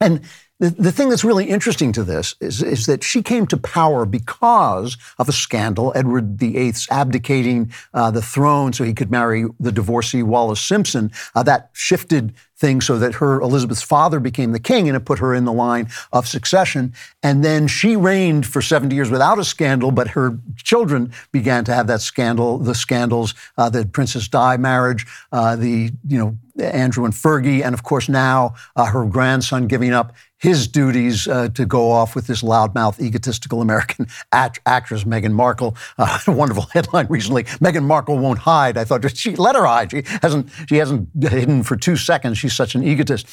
[0.00, 0.20] And
[0.60, 4.06] the, the thing that's really interesting to this is, is that she came to power
[4.06, 9.72] because of a scandal, Edward VIII's abdicating uh, the throne so he could marry the
[9.72, 11.10] divorcee Wallis Simpson.
[11.34, 15.18] Uh, that shifted things so that her Elizabeth's father became the king and it put
[15.18, 16.94] her in the line of succession.
[17.22, 21.74] And then she reigned for 70 years without a scandal, but her children began to
[21.74, 27.04] have that scandal, the scandals, uh, the Princess Di marriage, uh, the, you know, Andrew
[27.04, 31.64] and Fergie, and of course now uh, her grandson giving up his duties uh, to
[31.64, 35.76] go off with this loudmouth, egotistical American act- actress, Meghan Markle.
[35.98, 38.76] Uh, a wonderful headline recently: Meghan Markle won't hide.
[38.76, 39.90] I thought she let her hide.
[39.90, 40.50] She hasn't.
[40.68, 42.38] She hasn't hidden for two seconds.
[42.38, 43.26] She's such an egotist.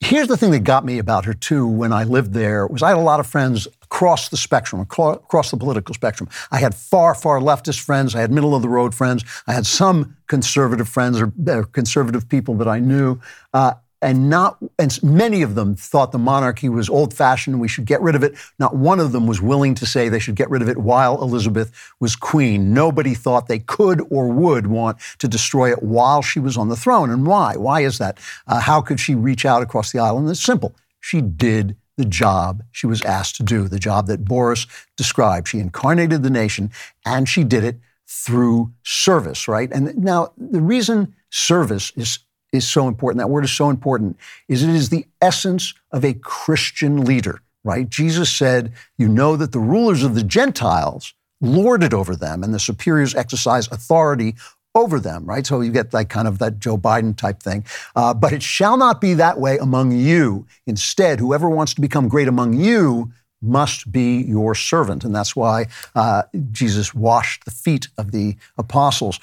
[0.00, 1.66] Here's the thing that got me about her too.
[1.66, 5.50] When I lived there, was I had a lot of friends across the spectrum, across
[5.50, 6.28] the political spectrum.
[6.52, 8.14] I had far, far leftist friends.
[8.14, 9.24] I had middle of the road friends.
[9.46, 11.32] I had some conservative friends or,
[11.64, 13.18] conservative people that I knew.
[13.52, 17.68] Uh, and not and many of them thought the monarchy was old fashioned and we
[17.68, 18.34] should get rid of it.
[18.58, 21.20] Not one of them was willing to say they should get rid of it while
[21.20, 22.72] elizabeth was queen.
[22.72, 26.76] Nobody thought they could or would want to destroy it while she was on the
[26.76, 27.10] throne.
[27.10, 27.56] And why?
[27.56, 28.18] Why is that?
[28.46, 30.28] Uh, how could she reach out across the island?
[30.28, 30.76] It's simple.
[31.00, 35.48] She did the job she was asked to do the job that boris described.
[35.48, 36.70] She incarnated the nation
[37.04, 39.70] and she did it through service right?
[39.72, 42.20] And now the reason service is
[42.52, 44.16] is so important, that word is so important,
[44.48, 47.88] is it is the essence of a Christian leader, right?
[47.88, 52.52] Jesus said, You know that the rulers of the Gentiles lord it over them, and
[52.52, 54.34] the superiors exercise authority
[54.74, 55.46] over them, right?
[55.46, 57.64] So you get like kind of that Joe Biden type thing.
[57.96, 60.46] Uh, but it shall not be that way among you.
[60.66, 65.04] Instead, whoever wants to become great among you must be your servant.
[65.04, 66.22] And that's why uh,
[66.52, 69.20] Jesus washed the feet of the apostles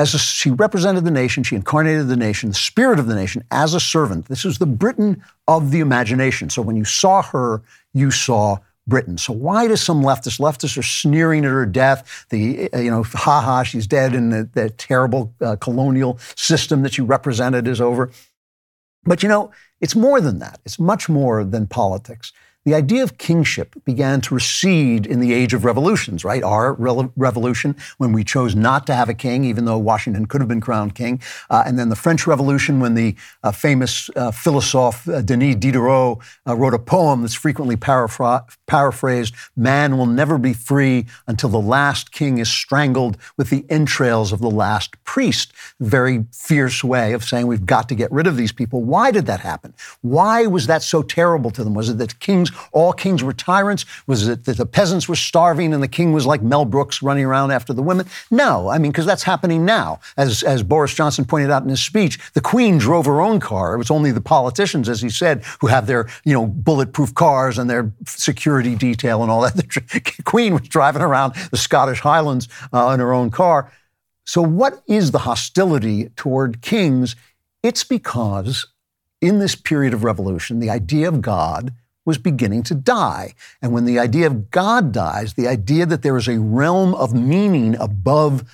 [0.00, 3.44] as a, she represented the nation, she incarnated the nation, the spirit of the nation
[3.50, 4.24] as a servant.
[4.26, 6.48] This was the Britain of the imagination.
[6.48, 7.60] So when you saw her,
[7.92, 9.18] you saw Britain.
[9.18, 13.42] So why do some leftists, leftists are sneering at her death, the, you know, ha
[13.42, 18.10] ha, she's dead and the, the terrible uh, colonial system that she represented is over.
[19.04, 19.50] But you know,
[19.82, 20.60] it's more than that.
[20.64, 22.32] It's much more than politics
[22.66, 26.42] the idea of kingship began to recede in the age of revolutions, right?
[26.42, 30.42] Our re- revolution, when we chose not to have a king, even though Washington could
[30.42, 31.22] have been crowned king.
[31.48, 36.18] Uh, and then the French Revolution, when the uh, famous uh, philosophe uh, Denis Diderot
[36.46, 41.60] uh, wrote a poem that's frequently paraphr- paraphrased Man will never be free until the
[41.60, 45.52] last king is strangled with the entrails of the last priest.
[45.80, 48.84] Very fierce way of saying we've got to get rid of these people.
[48.84, 49.72] Why did that happen?
[50.02, 51.72] Why was that so terrible to them?
[51.72, 53.84] Was it that kings kings, all kings were tyrants?
[54.06, 57.24] Was it that the peasants were starving and the king was like Mel Brooks running
[57.24, 58.06] around after the women?
[58.30, 60.00] No, I mean, because that's happening now.
[60.16, 63.74] As, as Boris Johnson pointed out in his speech, the queen drove her own car.
[63.74, 67.58] It was only the politicians, as he said, who have their, you know, bulletproof cars
[67.58, 69.50] and their security detail and all that.
[69.90, 73.72] The queen was driving around the Scottish Highlands uh, in her own car.
[74.24, 77.16] So, what is the hostility toward kings?
[77.62, 78.66] It's because
[79.20, 81.72] in this period of revolution, the idea of God
[82.04, 83.34] was beginning to die.
[83.60, 87.14] And when the idea of God dies, the idea that there is a realm of
[87.14, 88.44] meaning above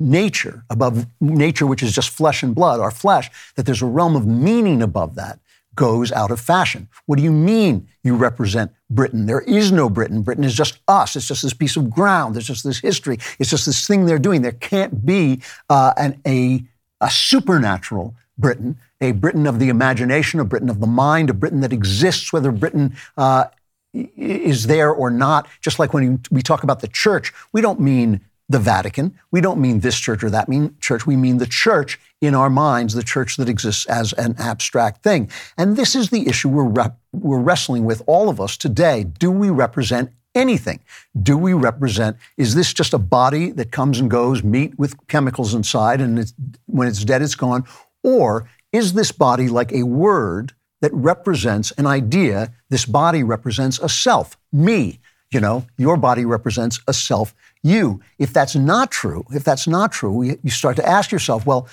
[0.00, 4.16] nature, above nature, which is just flesh and blood, our flesh, that there's a realm
[4.16, 5.38] of meaning above that
[5.78, 6.88] goes out of fashion.
[7.06, 9.26] What do you mean you represent Britain?
[9.26, 10.22] There is no Britain.
[10.22, 11.14] Britain is just us.
[11.14, 12.34] It's just this piece of ground.
[12.34, 13.18] There's just this history.
[13.38, 14.42] It's just this thing they're doing.
[14.42, 16.64] There can't be uh, an, a,
[17.00, 21.60] a supernatural Britain, a Britain of the imagination, a Britain of the mind, a Britain
[21.60, 23.44] that exists, whether Britain uh,
[23.92, 25.48] is there or not.
[25.60, 29.18] Just like when we talk about the church, we don't mean the Vatican.
[29.30, 31.06] We don't mean this church or that mean church.
[31.06, 35.30] We mean the church in our minds, the church that exists as an abstract thing.
[35.56, 39.04] And this is the issue we're, rep- we're wrestling with, all of us today.
[39.04, 40.80] Do we represent anything?
[41.22, 45.54] Do we represent, is this just a body that comes and goes, meat with chemicals
[45.54, 46.32] inside, and it's,
[46.66, 47.64] when it's dead, it's gone?
[48.02, 52.52] Or is this body like a word that represents an idea?
[52.70, 55.00] This body represents a self, me.
[55.30, 58.00] You know, your body represents a self, you.
[58.18, 61.68] If that's not true, if that's not true, you start to ask yourself, well,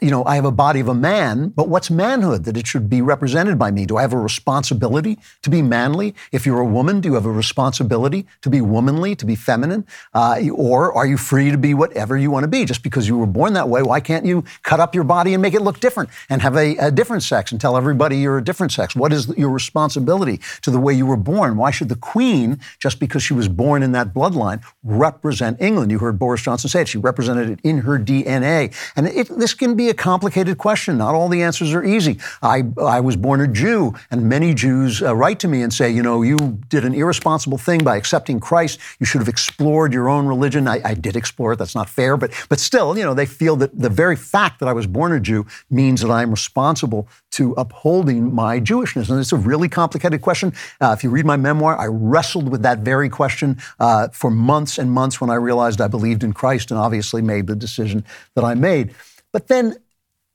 [0.00, 2.88] you know, I have a body of a man, but what's manhood that it should
[2.88, 3.84] be represented by me?
[3.84, 6.14] Do I have a responsibility to be manly?
[6.30, 9.84] If you're a woman, do you have a responsibility to be womanly, to be feminine?
[10.14, 12.64] Uh, or are you free to be whatever you want to be?
[12.64, 15.42] Just because you were born that way, why can't you cut up your body and
[15.42, 18.44] make it look different and have a, a different sex and tell everybody you're a
[18.44, 18.94] different sex?
[18.94, 21.56] What is your responsibility to the way you were born?
[21.56, 25.90] Why should the Queen, just because she was born in that bloodline, represent England?
[25.90, 26.88] You heard Boris Johnson say it.
[26.88, 28.72] She represented it in her DNA.
[28.94, 30.98] And it, this can be a complicated question.
[30.98, 32.18] Not all the answers are easy.
[32.42, 35.90] I, I was born a Jew, and many Jews uh, write to me and say,
[35.90, 36.36] you know, you
[36.68, 38.78] did an irresponsible thing by accepting Christ.
[38.98, 40.68] You should have explored your own religion.
[40.68, 41.58] I, I did explore it.
[41.58, 44.68] That's not fair, but but still, you know, they feel that the very fact that
[44.68, 49.10] I was born a Jew means that I'm responsible to upholding my Jewishness.
[49.10, 50.52] And it's a really complicated question.
[50.80, 54.78] Uh, if you read my memoir, I wrestled with that very question uh, for months
[54.78, 58.04] and months when I realized I believed in Christ and obviously made the decision
[58.34, 58.94] that I made.
[59.32, 59.76] But then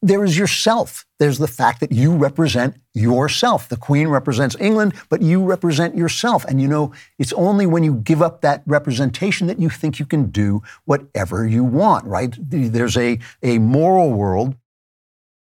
[0.01, 1.05] there is yourself.
[1.19, 3.67] There's the fact that you represent yourself.
[3.67, 6.45] The Queen represents England, but you represent yourself.
[6.45, 10.05] And you know, it's only when you give up that representation that you think you
[10.05, 12.35] can do whatever you want, right?
[12.37, 14.55] There's a, a moral world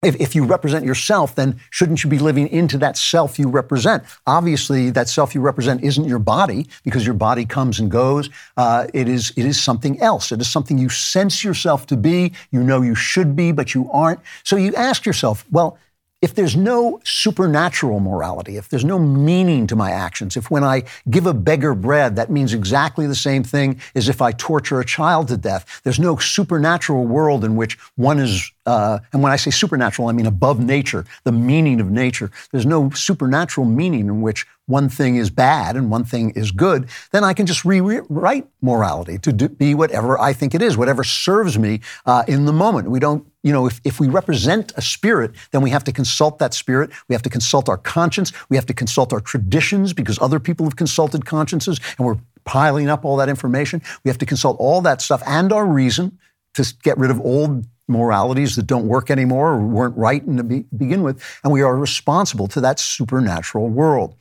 [0.06, 4.04] if, if, you represent yourself, then shouldn't you be living into that self you represent?
[4.28, 8.30] Obviously, that self you represent isn't your body because your body comes and goes.
[8.56, 10.32] Uh, it is it is something else.
[10.32, 12.34] It is something you sense yourself to be.
[12.52, 14.20] You know you should be, but you aren't.
[14.44, 15.78] So you ask yourself, well,
[16.22, 20.84] if there's no supernatural morality, if there's no meaning to my actions, if when I
[21.10, 24.86] give a beggar bread, that means exactly the same thing as if I torture a
[24.86, 29.36] child to death, there's no supernatural world in which one is, uh, and when I
[29.36, 32.32] say supernatural, I mean above nature, the meaning of nature.
[32.52, 36.90] There's no supernatural meaning in which one thing is bad and one thing is good,
[37.12, 41.04] then I can just rewrite morality to do, be whatever I think it is, whatever
[41.04, 42.90] serves me uh, in the moment.
[42.90, 46.40] We don't, you know, if, if we represent a spirit, then we have to consult
[46.40, 46.90] that spirit.
[47.08, 48.32] We have to consult our conscience.
[48.50, 52.90] We have to consult our traditions because other people have consulted consciences and we're piling
[52.90, 53.84] up all that information.
[54.04, 56.18] We have to consult all that stuff and our reason
[56.56, 60.44] to get rid of old moralities that don't work anymore or weren't right in to
[60.44, 61.24] be, begin with.
[61.44, 64.16] And we are responsible to that supernatural world.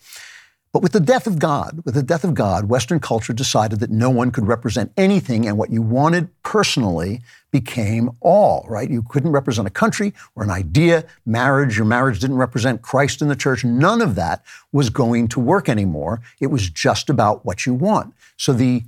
[0.75, 3.93] But with the death of God, with the death of God, Western culture decided that
[3.93, 7.22] no one could represent anything, and what you wanted personally
[7.53, 8.91] became all, right?
[8.91, 11.77] You couldn't represent a country or an idea, marriage.
[11.77, 13.64] Your marriage didn't represent Christ in the church.
[13.64, 16.20] None of that was going to work anymore.
[16.41, 18.12] It was just about what you want.
[18.37, 18.83] So the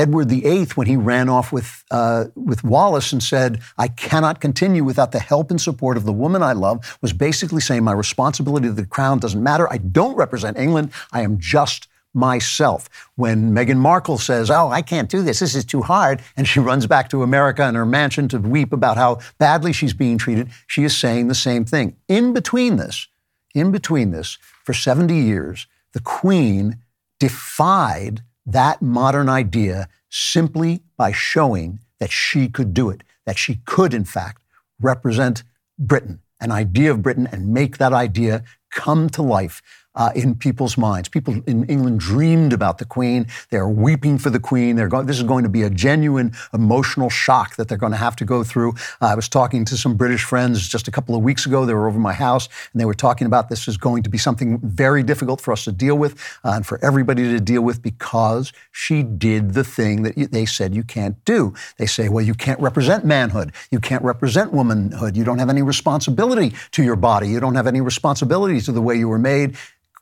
[0.00, 4.82] Edward VIII, when he ran off with, uh, with Wallis and said, I cannot continue
[4.82, 8.68] without the help and support of the woman I love, was basically saying, My responsibility
[8.68, 9.70] to the crown doesn't matter.
[9.70, 10.92] I don't represent England.
[11.12, 12.88] I am just myself.
[13.16, 16.60] When Meghan Markle says, Oh, I can't do this, this is too hard, and she
[16.60, 20.48] runs back to America and her mansion to weep about how badly she's being treated,
[20.66, 21.94] she is saying the same thing.
[22.08, 23.06] In between this,
[23.54, 26.78] in between this, for 70 years, the Queen
[27.18, 28.22] defied
[28.52, 34.04] that modern idea simply by showing that she could do it, that she could, in
[34.04, 34.42] fact,
[34.80, 35.42] represent
[35.78, 39.62] Britain, an idea of Britain, and make that idea come to life
[40.00, 41.10] uh, in people's minds.
[41.10, 43.26] People in England dreamed about the Queen.
[43.50, 44.76] They're weeping for the Queen.
[44.76, 47.98] They're go- this is going to be a genuine emotional shock that they're going to
[47.98, 48.70] have to go through.
[49.02, 51.66] Uh, I was talking to some British friends just a couple of weeks ago.
[51.66, 54.16] They were over my house and they were talking about this is going to be
[54.16, 57.82] something very difficult for us to deal with uh, and for everybody to deal with
[57.82, 61.52] because she did the thing that they said you can't do.
[61.76, 63.52] They say, well, you can't represent manhood.
[63.70, 65.14] You can't represent womanhood.
[65.14, 67.28] You don't have any responsibility to your body.
[67.28, 69.58] You don't have any responsibility to the way you were made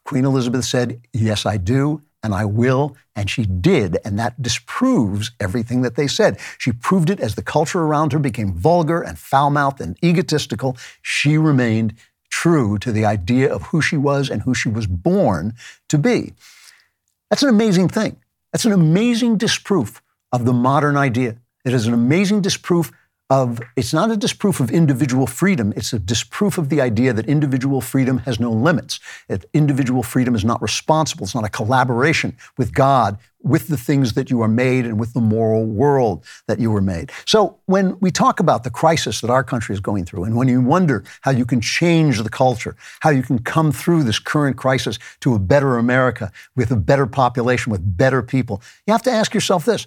[0.08, 5.32] Queen Elizabeth said, Yes, I do, and I will, and she did, and that disproves
[5.38, 6.38] everything that they said.
[6.56, 10.78] She proved it as the culture around her became vulgar and foul mouthed and egotistical.
[11.02, 11.92] She remained
[12.30, 15.52] true to the idea of who she was and who she was born
[15.90, 16.32] to be.
[17.28, 18.16] That's an amazing thing.
[18.50, 20.00] That's an amazing disproof
[20.32, 21.36] of the modern idea.
[21.66, 22.92] It is an amazing disproof
[23.30, 27.26] of it's not a disproof of individual freedom, it's a disproof of the idea that
[27.26, 29.00] individual freedom has no limits.
[29.28, 34.14] That individual freedom is not responsible, it's not a collaboration with God, with the things
[34.14, 37.12] that you are made and with the moral world that you were made.
[37.26, 40.48] So when we talk about the crisis that our country is going through, and when
[40.48, 44.56] you wonder how you can change the culture, how you can come through this current
[44.56, 49.10] crisis to a better America with a better population, with better people, you have to
[49.10, 49.86] ask yourself this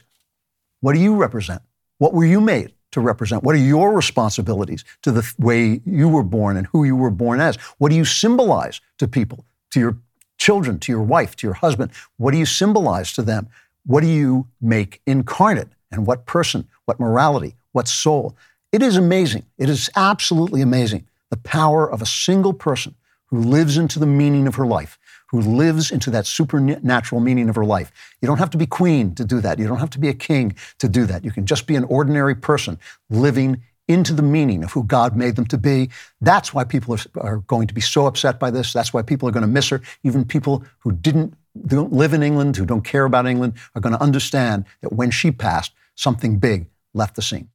[0.82, 1.62] what do you represent?
[1.98, 2.74] What were you made?
[2.92, 3.44] To represent?
[3.44, 7.40] What are your responsibilities to the way you were born and who you were born
[7.40, 7.56] as?
[7.78, 9.98] What do you symbolize to people, to your
[10.38, 11.92] children, to your wife, to your husband?
[12.18, 13.48] What do you symbolize to them?
[13.86, 15.70] What do you make incarnate?
[15.92, 18.36] And what person, what morality, what soul?
[18.72, 19.46] It is amazing.
[19.58, 24.48] It is absolutely amazing the power of a single person who lives into the meaning
[24.48, 25.00] of her life
[25.32, 27.92] who lives into that supernatural meaning of her life.
[28.22, 29.58] You don't have to be queen to do that.
[29.60, 31.24] You don't have to be a king to do that.
[31.24, 32.78] You can just be an ordinary person
[33.10, 35.90] living into the meaning of who God made them to be.
[36.20, 38.74] That's why people are, are going to be so upset by this.
[38.74, 39.82] That's why people are going to miss her.
[40.04, 41.34] Even people who didn't
[41.68, 45.12] don't live in England, who don't care about England, are going to understand that when
[45.12, 47.50] she passed, something big left the scene.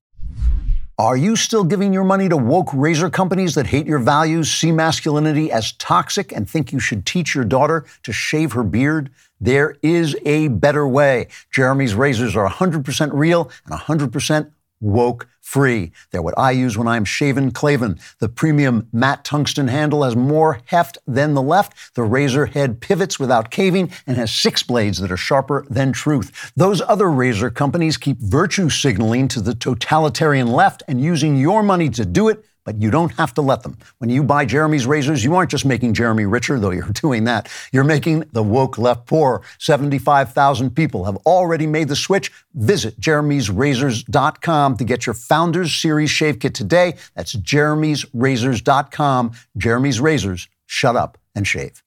[0.98, 4.72] Are you still giving your money to woke razor companies that hate your values, see
[4.72, 9.10] masculinity as toxic, and think you should teach your daughter to shave her beard?
[9.38, 11.28] There is a better way.
[11.50, 15.92] Jeremy's razors are 100% real and 100% woke free.
[16.10, 18.00] They're what I use when I'm shaving Klavan.
[18.18, 21.94] The premium matte tungsten handle has more heft than the left.
[21.94, 26.52] The razor head pivots without caving and has six blades that are sharper than truth.
[26.56, 31.90] Those other razor companies keep virtue signaling to the totalitarian left and using your money
[31.90, 33.78] to do it but you don't have to let them.
[33.98, 37.48] When you buy Jeremy's razors, you aren't just making Jeremy richer, though you're doing that.
[37.72, 39.40] You're making the woke left poor.
[39.58, 42.30] 75,000 people have already made the switch.
[42.54, 46.96] Visit jeremy'srazors.com to get your Founders Series shave kit today.
[47.14, 49.32] That's jeremy'srazors.com.
[49.56, 50.48] Jeremy's Razors.
[50.66, 51.85] Shut up and shave.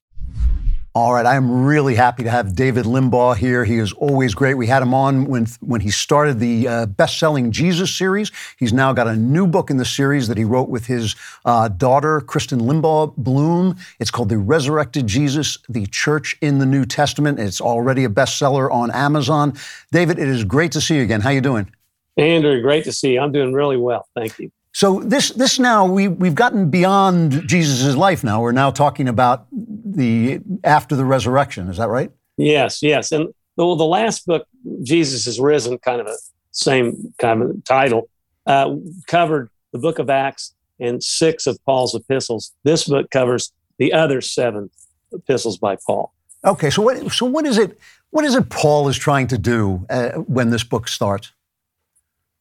[0.96, 3.64] All right, I'm really happy to have David Limbaugh here.
[3.64, 4.56] He is always great.
[4.56, 8.32] We had him on when when he started the uh, best-selling Jesus series.
[8.58, 11.16] He's now got a new book in the series that he wrote with his
[11.46, 13.78] uh, daughter, Kristen Limbaugh Bloom.
[14.00, 17.40] It's called The Resurrected Jesus: The Church in the New Testament.
[17.40, 19.54] It's already a bestseller on Amazon.
[19.92, 21.22] David, it is great to see you again.
[21.22, 21.70] How you doing?
[22.18, 23.20] Andrew, great to see you.
[23.22, 24.08] I'm doing really well.
[24.16, 24.52] Thank you.
[24.72, 28.41] So this this now we we've gotten beyond Jesus' life now.
[28.41, 31.70] We're now talking about the after the resurrection.
[31.70, 32.11] Is that right?
[32.38, 33.11] Yes, yes.
[33.11, 34.47] And the, the last book,
[34.84, 36.15] Jesus is risen, kind of a
[36.51, 38.09] same kind of title,
[38.45, 38.76] uh,
[39.07, 42.53] covered the book of Acts and six of Paul's epistles.
[42.63, 44.70] This book covers the other seven
[45.11, 46.13] epistles by Paul.
[46.45, 47.80] Okay, so what so what is it?
[48.11, 51.32] What is it Paul is trying to do uh, when this book starts?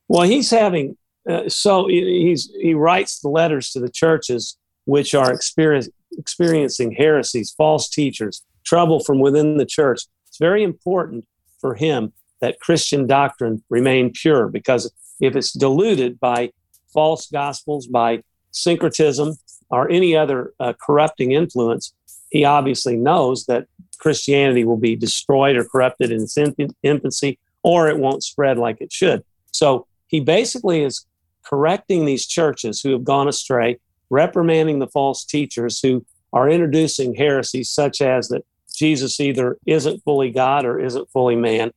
[0.09, 0.97] Well, he's having
[1.29, 7.51] uh, so he's he writes the letters to the churches which are experience, experiencing heresies,
[7.51, 10.01] false teachers, trouble from within the church.
[10.27, 11.27] It's very important
[11.61, 16.53] for him that Christian doctrine remain pure because if it's diluted by
[16.93, 18.23] false gospels, by
[18.53, 19.35] syncretism,
[19.71, 21.93] or any other uh, corrupting influence,
[22.31, 23.67] he obviously knows that
[23.99, 26.39] Christianity will be destroyed or corrupted in its
[26.83, 29.23] infancy, or it won't spread like it should.
[29.53, 31.05] So he basically is
[31.45, 33.79] correcting these churches who have gone astray,
[34.11, 40.31] reprimanding the false teachers who are introducing heresies such as that Jesus either isn't fully
[40.31, 41.73] God or isn't fully man,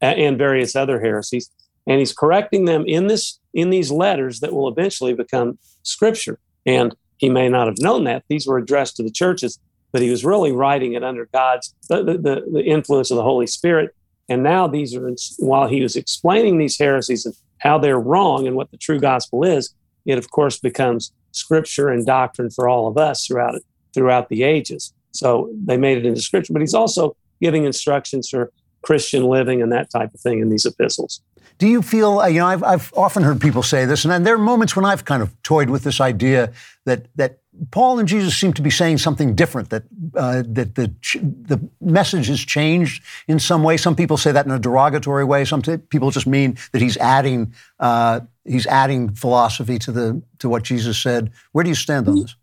[0.00, 1.50] and various other heresies.
[1.86, 6.38] And he's correcting them in this in these letters that will eventually become scripture.
[6.66, 9.58] And he may not have known that these were addressed to the churches,
[9.90, 13.46] but he was really writing it under God's the, the, the influence of the Holy
[13.46, 13.94] Spirit.
[14.28, 18.56] And now these are while he was explaining these heresies and how they're wrong and
[18.56, 19.74] what the true gospel is,
[20.06, 23.54] it of course becomes scripture and doctrine for all of us throughout
[23.94, 24.92] throughout the ages.
[25.12, 28.52] So they made it into scripture, but he's also giving instructions for
[28.82, 31.22] Christian living and that type of thing in these epistles.
[31.58, 34.34] Do you feel, uh, you know, I've, I've often heard people say this, and there
[34.34, 36.52] are moments when I've kind of toyed with this idea
[36.84, 37.40] that, that
[37.72, 39.82] Paul and Jesus seem to be saying something different, that,
[40.14, 43.76] uh, that the, the message has changed in some way.
[43.76, 45.44] Some people say that in a derogatory way.
[45.44, 50.62] Some people just mean that he's adding, uh, he's adding philosophy to, the, to what
[50.62, 51.32] Jesus said.
[51.50, 52.36] Where do you stand on this?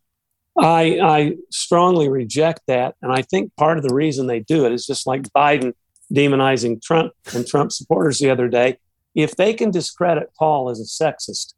[0.57, 2.95] I, I strongly reject that.
[3.01, 5.73] And I think part of the reason they do it is just like Biden
[6.13, 8.77] demonizing Trump and Trump supporters the other day.
[9.15, 11.53] If they can discredit Paul as a sexist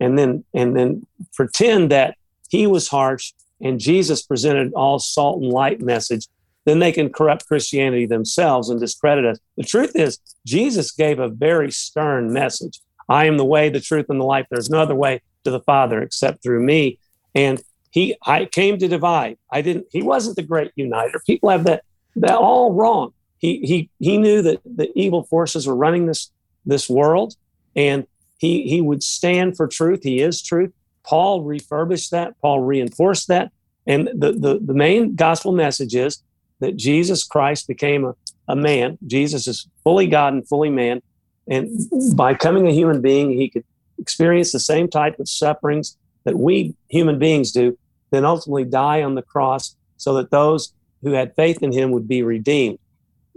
[0.00, 2.16] and then and then pretend that
[2.48, 6.26] he was harsh and Jesus presented all salt and light message,
[6.64, 9.38] then they can corrupt Christianity themselves and discredit us.
[9.56, 12.80] The truth is, Jesus gave a very stern message.
[13.08, 14.46] I am the way, the truth, and the life.
[14.50, 16.98] There's no other way to the Father except through me.
[17.34, 19.38] And he I came to divide.
[19.50, 21.20] I didn't he wasn't the great uniter.
[21.26, 21.84] People have that
[22.16, 23.12] that all wrong.
[23.38, 26.30] He he he knew that the evil forces were running this
[26.64, 27.34] this world
[27.74, 28.06] and
[28.38, 30.02] he he would stand for truth.
[30.02, 30.72] He is truth.
[31.04, 33.52] Paul refurbished that, Paul reinforced that.
[33.86, 36.22] And the the, the main gospel message is
[36.60, 38.14] that Jesus Christ became a,
[38.48, 38.98] a man.
[39.06, 41.02] Jesus is fully God and fully man.
[41.48, 41.70] And
[42.16, 43.64] by becoming a human being, he could
[43.98, 47.78] experience the same type of sufferings that we human beings do,
[48.10, 52.08] then ultimately die on the cross so that those who had faith in him would
[52.08, 52.78] be redeemed.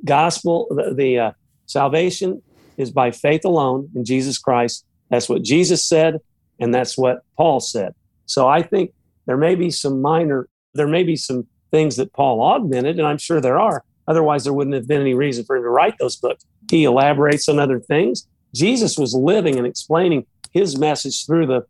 [0.04, 1.32] Gospel, the, the uh,
[1.66, 2.42] salvation
[2.78, 4.86] is by faith alone in Jesus Christ.
[5.10, 6.20] That's what Jesus said,
[6.60, 7.94] and that's what Paul said.
[8.26, 8.94] So I think
[9.26, 13.18] there may be some minor, there may be some things that Paul augmented, and I'm
[13.18, 13.84] sure there are.
[14.08, 16.46] Otherwise, there wouldn't have been any reason for him to write those books.
[16.70, 18.28] He elaborates on other things.
[18.54, 21.66] Jesus was living and explaining his message through the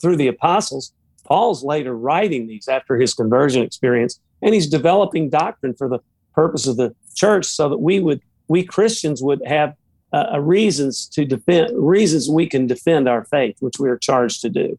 [0.00, 0.92] through the apostles.
[1.24, 6.00] Paul's later writing these after his conversion experience, and he's developing doctrine for the
[6.34, 9.74] purpose of the church, so that we would we Christians would have
[10.12, 14.48] uh, reasons to defend reasons we can defend our faith, which we are charged to
[14.48, 14.78] do.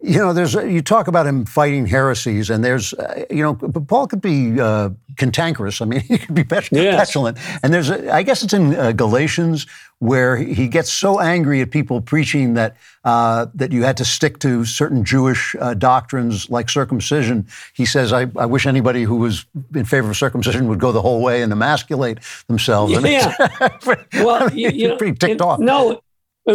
[0.00, 4.06] You know, there's you talk about him fighting heresies, and there's uh, you know, Paul
[4.06, 5.82] could be uh, cantankerous.
[5.82, 7.36] I mean, he could be petulant.
[7.36, 7.60] Yes.
[7.62, 9.66] And there's, a, I guess it's in uh, Galatians
[9.98, 14.38] where he gets so angry at people preaching that uh, that you had to stick
[14.38, 17.46] to certain Jewish uh, doctrines like circumcision.
[17.74, 19.44] He says, I, "I wish anybody who was
[19.74, 23.34] in favor of circumcision would go the whole way and emasculate themselves." Yeah.
[24.14, 25.58] well, you, you know, pretty ticked off.
[25.58, 26.00] No.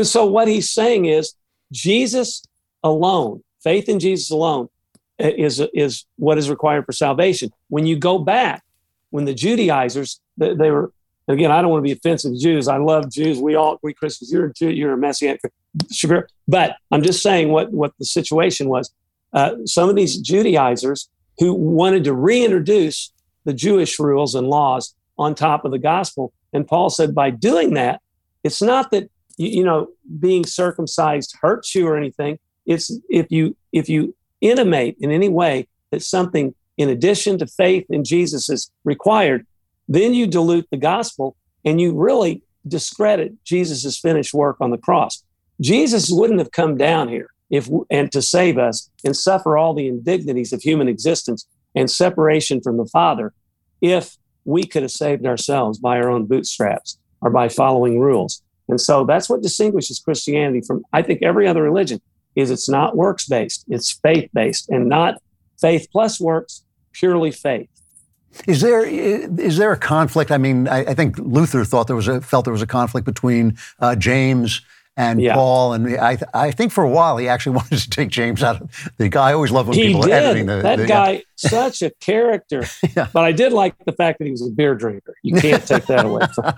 [0.04, 1.34] So what he's saying is
[1.72, 2.44] Jesus
[2.82, 4.70] alone, faith in Jesus alone,
[5.20, 7.52] is is what is required for salvation.
[7.70, 8.64] When you go back,
[9.10, 10.92] when the Judaizers they, they were
[11.28, 12.68] again, I don't want to be offensive to Jews.
[12.68, 13.40] I love Jews.
[13.40, 14.32] We all we Christians.
[14.32, 14.70] You're a Jew.
[14.70, 15.42] You're a messianic.
[16.48, 18.92] But I'm just saying what what the situation was.
[19.34, 21.10] Uh, some of these Judaizers
[21.40, 23.12] who wanted to reintroduce
[23.46, 27.74] the Jewish rules and laws on top of the gospel, and Paul said by doing
[27.74, 28.02] that,
[28.44, 29.90] it's not that you, you know
[30.20, 32.40] being circumcised hurts you or anything.
[32.66, 37.86] It's if you if you intimate in any way that something in addition to faith
[37.90, 39.46] in Jesus is required,
[39.88, 41.36] then you dilute the gospel
[41.66, 45.24] and you really discredit Jesus' finished work on the cross.
[45.62, 49.88] Jesus wouldn't have come down here if and to save us and suffer all the
[49.88, 53.34] indignities of human existence and separation from the Father
[53.82, 58.42] if we could have saved ourselves by our own bootstraps or by following rules.
[58.68, 62.02] And so that's what distinguishes Christianity from I think every other religion
[62.36, 65.22] is it's not works based, it's faith based and not
[65.60, 67.70] faith plus works, purely faith.
[68.48, 70.32] Is there is there a conflict?
[70.32, 73.06] I mean, I, I, think Luther thought there was a felt there was a conflict
[73.06, 74.62] between uh, James
[74.96, 75.34] and yeah.
[75.34, 78.62] Paul, and I I think for a while he actually wanted to take James out
[78.62, 79.30] of the guy.
[79.30, 80.12] I always love when he people did.
[80.12, 81.12] are editing the that the, guy.
[81.12, 81.50] Yeah.
[81.50, 82.66] such a character,
[82.96, 83.08] yeah.
[83.12, 85.16] but I did like the fact that he was a beer drinker.
[85.24, 86.54] You can't take that away from.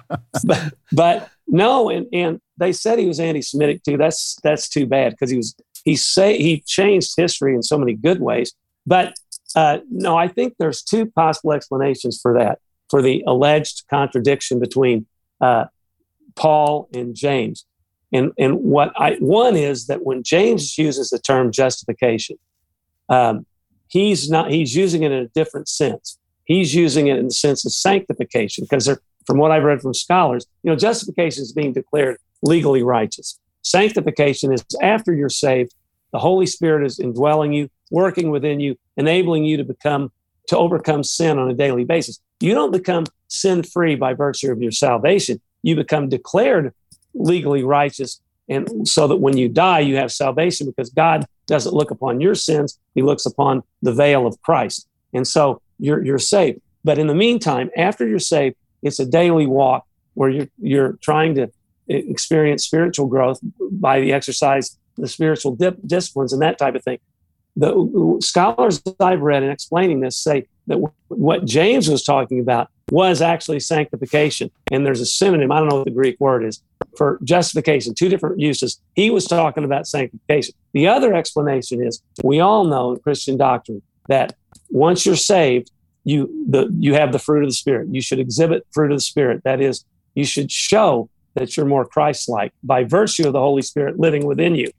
[0.45, 3.97] But, but no, and and they said he was anti-Semitic too.
[3.97, 5.55] That's that's too bad because he was
[5.85, 8.53] he say he changed history in so many good ways.
[8.85, 9.15] But
[9.55, 12.59] uh, no, I think there's two possible explanations for that
[12.89, 15.05] for the alleged contradiction between
[15.41, 15.65] uh,
[16.35, 17.65] Paul and James.
[18.15, 22.37] And and what I one is that when James uses the term justification,
[23.09, 23.45] um,
[23.87, 26.17] he's not he's using it in a different sense.
[26.45, 28.87] He's using it in the sense of sanctification because
[29.25, 33.39] from what I've read from scholars, you know, justification is being declared legally righteous.
[33.63, 35.73] Sanctification is after you're saved,
[36.13, 40.11] the Holy Spirit is indwelling you, working within you, enabling you to become,
[40.47, 42.19] to overcome sin on a daily basis.
[42.39, 45.41] You don't become sin free by virtue of your salvation.
[45.63, 46.73] You become declared
[47.15, 48.21] legally righteous.
[48.47, 52.35] And so that when you die, you have salvation because God doesn't look upon your
[52.35, 54.87] sins, He looks upon the veil of Christ.
[55.13, 56.61] And so you're, you're saved.
[56.83, 61.35] But in the meantime, after you're saved, it's a daily walk where you're, you're trying
[61.35, 61.51] to
[61.87, 63.39] experience spiritual growth
[63.71, 66.99] by the exercise the spiritual dip, disciplines and that type of thing.
[67.55, 72.69] The scholars I've read in explaining this say that w- what James was talking about
[72.91, 74.51] was actually sanctification.
[74.71, 76.61] And there's a synonym, I don't know what the Greek word is,
[76.97, 78.79] for justification, two different uses.
[78.93, 80.53] He was talking about sanctification.
[80.73, 84.35] The other explanation is we all know in Christian doctrine that
[84.69, 85.71] once you're saved,
[86.03, 87.87] you the you have the fruit of the spirit.
[87.91, 89.43] You should exhibit fruit of the spirit.
[89.43, 93.99] That is, you should show that you're more Christ-like by virtue of the Holy Spirit
[93.99, 94.69] living within you.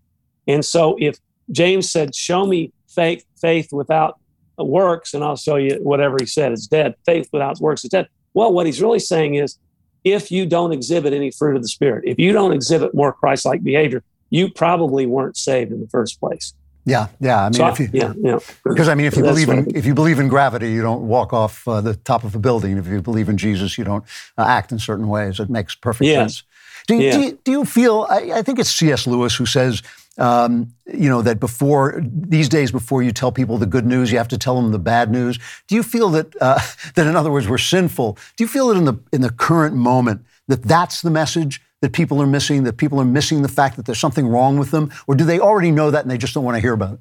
[0.46, 1.18] And so, if
[1.50, 4.20] James said, "Show me faith, faith without
[4.64, 6.94] works, and I'll show you whatever he said is dead.
[7.04, 9.58] Faith without works is dead." Well, what he's really saying is,
[10.04, 13.62] if you don't exhibit any fruit of the Spirit, if you don't exhibit more Christ-like
[13.62, 16.54] behavior, you probably weren't saved in the first place.
[16.84, 17.40] Yeah, yeah.
[17.40, 18.38] I mean, So, if you, yeah, yeah.
[18.64, 21.08] because I mean, if you That's believe in if you believe in gravity, you don't
[21.08, 22.78] walk off uh, the top of a building.
[22.78, 24.04] If you believe in Jesus, you don't
[24.38, 25.40] uh, act in certain ways.
[25.40, 26.16] It makes perfect Yes.
[26.18, 26.42] sense.
[26.86, 27.12] Do you, Yeah.
[27.12, 28.06] do, you, do you feel?
[28.08, 29.08] I, I think it's C.S.
[29.08, 29.82] Lewis who says,
[30.18, 34.18] um, you know, that before these days, before you tell people the good news, you
[34.18, 35.38] have to tell them the bad news.
[35.68, 36.60] Do you feel that uh,
[36.94, 38.18] that in other words, we're sinful?
[38.36, 41.60] Do you feel that in the in the current moment that that's the message?
[41.82, 44.70] That people are missing, that people are missing the fact that there's something wrong with
[44.70, 46.94] them, or do they already know that and they just don't want to hear about
[46.94, 47.00] it?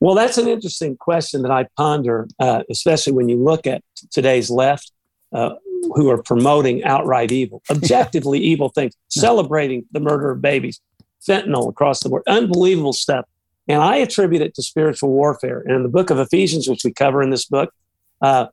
[0.00, 4.50] Well, that's an interesting question that I ponder, uh, especially when you look at today's
[4.50, 4.90] left,
[5.32, 5.54] uh,
[5.94, 10.80] who are promoting outright evil, objectively evil things, celebrating the murder of babies,
[11.26, 13.26] fentanyl across the board, unbelievable stuff.
[13.68, 15.60] And I attribute it to spiritual warfare.
[15.60, 17.72] And in the book of Ephesians, which we cover in this book,
[18.20, 18.46] uh,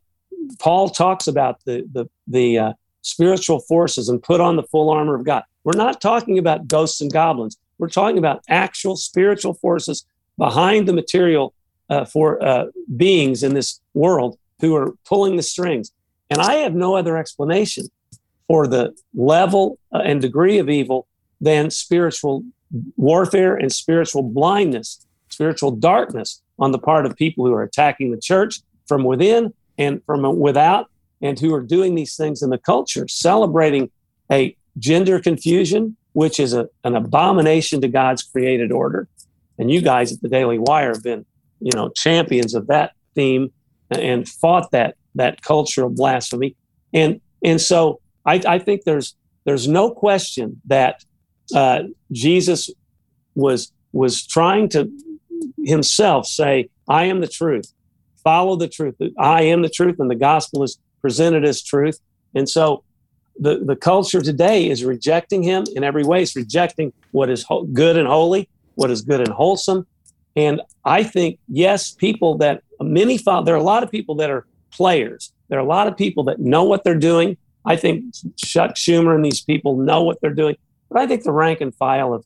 [0.59, 5.15] Paul talks about the the the uh, spiritual forces and put on the full armor
[5.15, 5.43] of God.
[5.63, 7.57] We're not talking about ghosts and goblins.
[7.77, 10.05] We're talking about actual spiritual forces
[10.37, 11.53] behind the material
[11.89, 12.65] uh, for uh,
[12.95, 15.91] beings in this world who are pulling the strings.
[16.29, 17.87] And I have no other explanation
[18.47, 21.07] for the level uh, and degree of evil
[21.43, 22.43] than spiritual
[22.95, 28.19] warfare and spiritual blindness, spiritual darkness on the part of people who are attacking the
[28.19, 30.89] church from within and from without,
[31.21, 33.91] and who are doing these things in the culture, celebrating
[34.31, 39.07] a gender confusion, which is a, an abomination to God's created order.
[39.57, 41.25] And you guys at the Daily Wire have been,
[41.59, 43.51] you know, champions of that theme
[43.91, 46.55] and fought that that culture of blasphemy.
[46.93, 49.15] And and so I, I think there's
[49.45, 51.03] there's no question that
[51.55, 52.69] uh, Jesus
[53.35, 54.91] was was trying to
[55.63, 57.73] himself say, "I am the truth.
[58.23, 58.95] Follow the truth.
[59.17, 61.99] I am the truth, and the gospel is presented as truth."
[62.35, 62.83] And so
[63.37, 66.23] the the culture today is rejecting him in every way.
[66.23, 69.87] It's rejecting what is ho- good and holy, what is good and wholesome.
[70.35, 73.17] And I think yes, people that many.
[73.17, 75.31] There are a lot of people that are players.
[75.49, 77.37] There are a lot of people that know what they're doing.
[77.65, 80.55] I think Chuck Schumer and these people know what they're doing.
[80.93, 82.25] But I think the rank and file of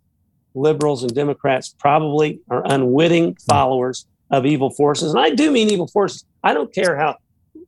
[0.53, 5.13] liberals and Democrats probably are unwitting followers of evil forces.
[5.13, 6.25] And I do mean evil forces.
[6.43, 7.15] I don't care how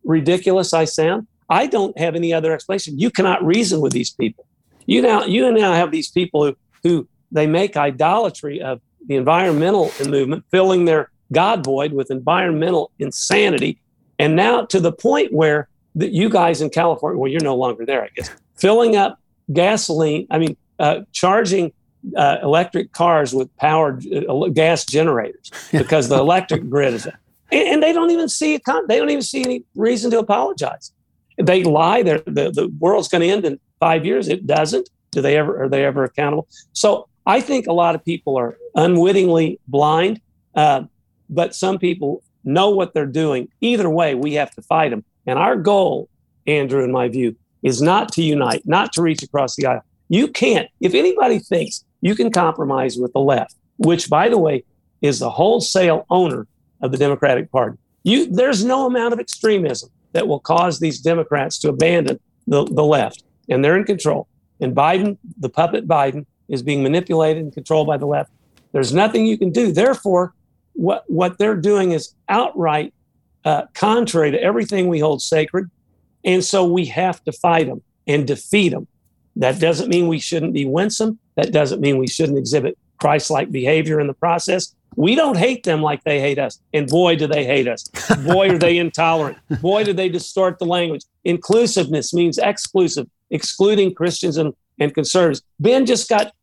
[0.03, 1.27] ridiculous I sound.
[1.49, 2.99] I don't have any other explanation.
[2.99, 4.45] You cannot reason with these people.
[4.85, 9.91] You now you now have these people who who they make idolatry of the environmental
[10.07, 13.79] movement, filling their God void with environmental insanity.
[14.17, 17.85] And now to the point where that you guys in California, well, you're no longer
[17.85, 19.19] there, I guess, filling up
[19.51, 21.71] gasoline, I mean, uh, charging
[22.15, 27.15] uh, electric cars with powered uh, gas generators because the electric grid is, and,
[27.51, 28.61] and they don't even see it.
[28.87, 30.91] They don't even see any reason to apologize.
[31.37, 32.03] They lie.
[32.03, 34.27] They're, the the world's going to end in five years.
[34.27, 34.89] It doesn't.
[35.11, 35.63] Do they ever?
[35.63, 36.47] Are they ever accountable?
[36.73, 40.21] So I think a lot of people are unwittingly blind,
[40.55, 40.83] uh,
[41.29, 43.49] but some people know what they're doing.
[43.61, 45.03] Either way, we have to fight them.
[45.25, 46.09] And our goal,
[46.47, 49.83] Andrew, in my view, is not to unite, not to reach across the aisle.
[50.09, 50.67] You can't.
[50.81, 54.65] If anybody thinks you can compromise with the left, which, by the way,
[55.01, 56.47] is the wholesale owner
[56.81, 61.59] of the Democratic Party, you there's no amount of extremism that will cause these Democrats
[61.59, 64.27] to abandon the, the left, and they're in control.
[64.59, 68.31] And Biden, the puppet Biden, is being manipulated and controlled by the left.
[68.71, 69.71] There's nothing you can do.
[69.71, 70.33] Therefore,
[70.73, 72.93] what what they're doing is outright
[73.45, 75.69] uh, contrary to everything we hold sacred,
[76.23, 78.87] and so we have to fight them and defeat them.
[79.35, 81.19] That doesn't mean we shouldn't be winsome.
[81.35, 84.75] That doesn't mean we shouldn't exhibit Christ-like behavior in the process.
[84.95, 87.87] We don't hate them like they hate us, and boy, do they hate us.
[88.25, 89.37] Boy, are they intolerant.
[89.61, 91.03] Boy, do they distort the language.
[91.23, 95.41] Inclusiveness means exclusive, excluding Christians and, and conservatives.
[95.59, 96.33] Ben just got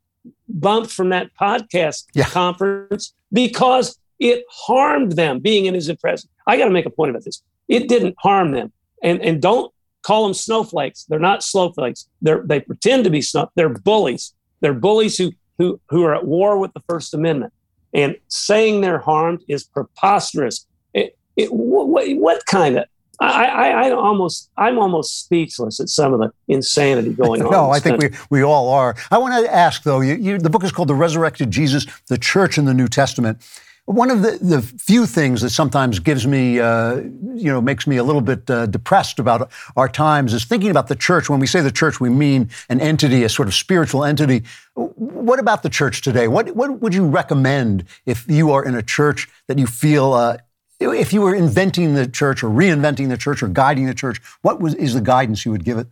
[0.49, 6.31] bumped from that podcast conference because it harmed them being in his presence.
[6.47, 7.43] I got to make a point about this.
[7.67, 8.71] It didn't harm them,
[9.03, 9.71] and and don't
[10.03, 11.05] call them snowflakes.
[11.05, 12.07] They're not snowflakes.
[12.21, 13.49] They're they pretend to be snow.
[13.55, 14.33] They're bullies.
[14.61, 17.53] They're bullies who who who are at war with the First Amendment.
[17.93, 20.67] And saying they're harmed is preposterous.
[20.93, 22.85] It, it, what, what kind of
[23.19, 27.51] I, I, I almost I'm almost speechless at some of the insanity going on.
[27.51, 28.17] no, I think country.
[28.29, 28.95] we, we all are.
[29.09, 30.01] I want to ask though.
[30.01, 33.41] You, you, the book is called "The Resurrected Jesus: The Church in the New Testament."
[33.87, 37.95] One of the, the few things that sometimes gives me, uh, you know, makes me
[37.95, 41.29] a little bit uh, depressed about our times is thinking about the church.
[41.29, 44.43] When we say the church, we mean an entity, a sort of spiritual entity.
[44.75, 46.27] What about the church today?
[46.27, 50.37] What, what would you recommend if you are in a church that you feel, uh,
[50.81, 54.59] if you were inventing the church or reinventing the church or guiding the church, what
[54.59, 55.87] was, is the guidance you would give it?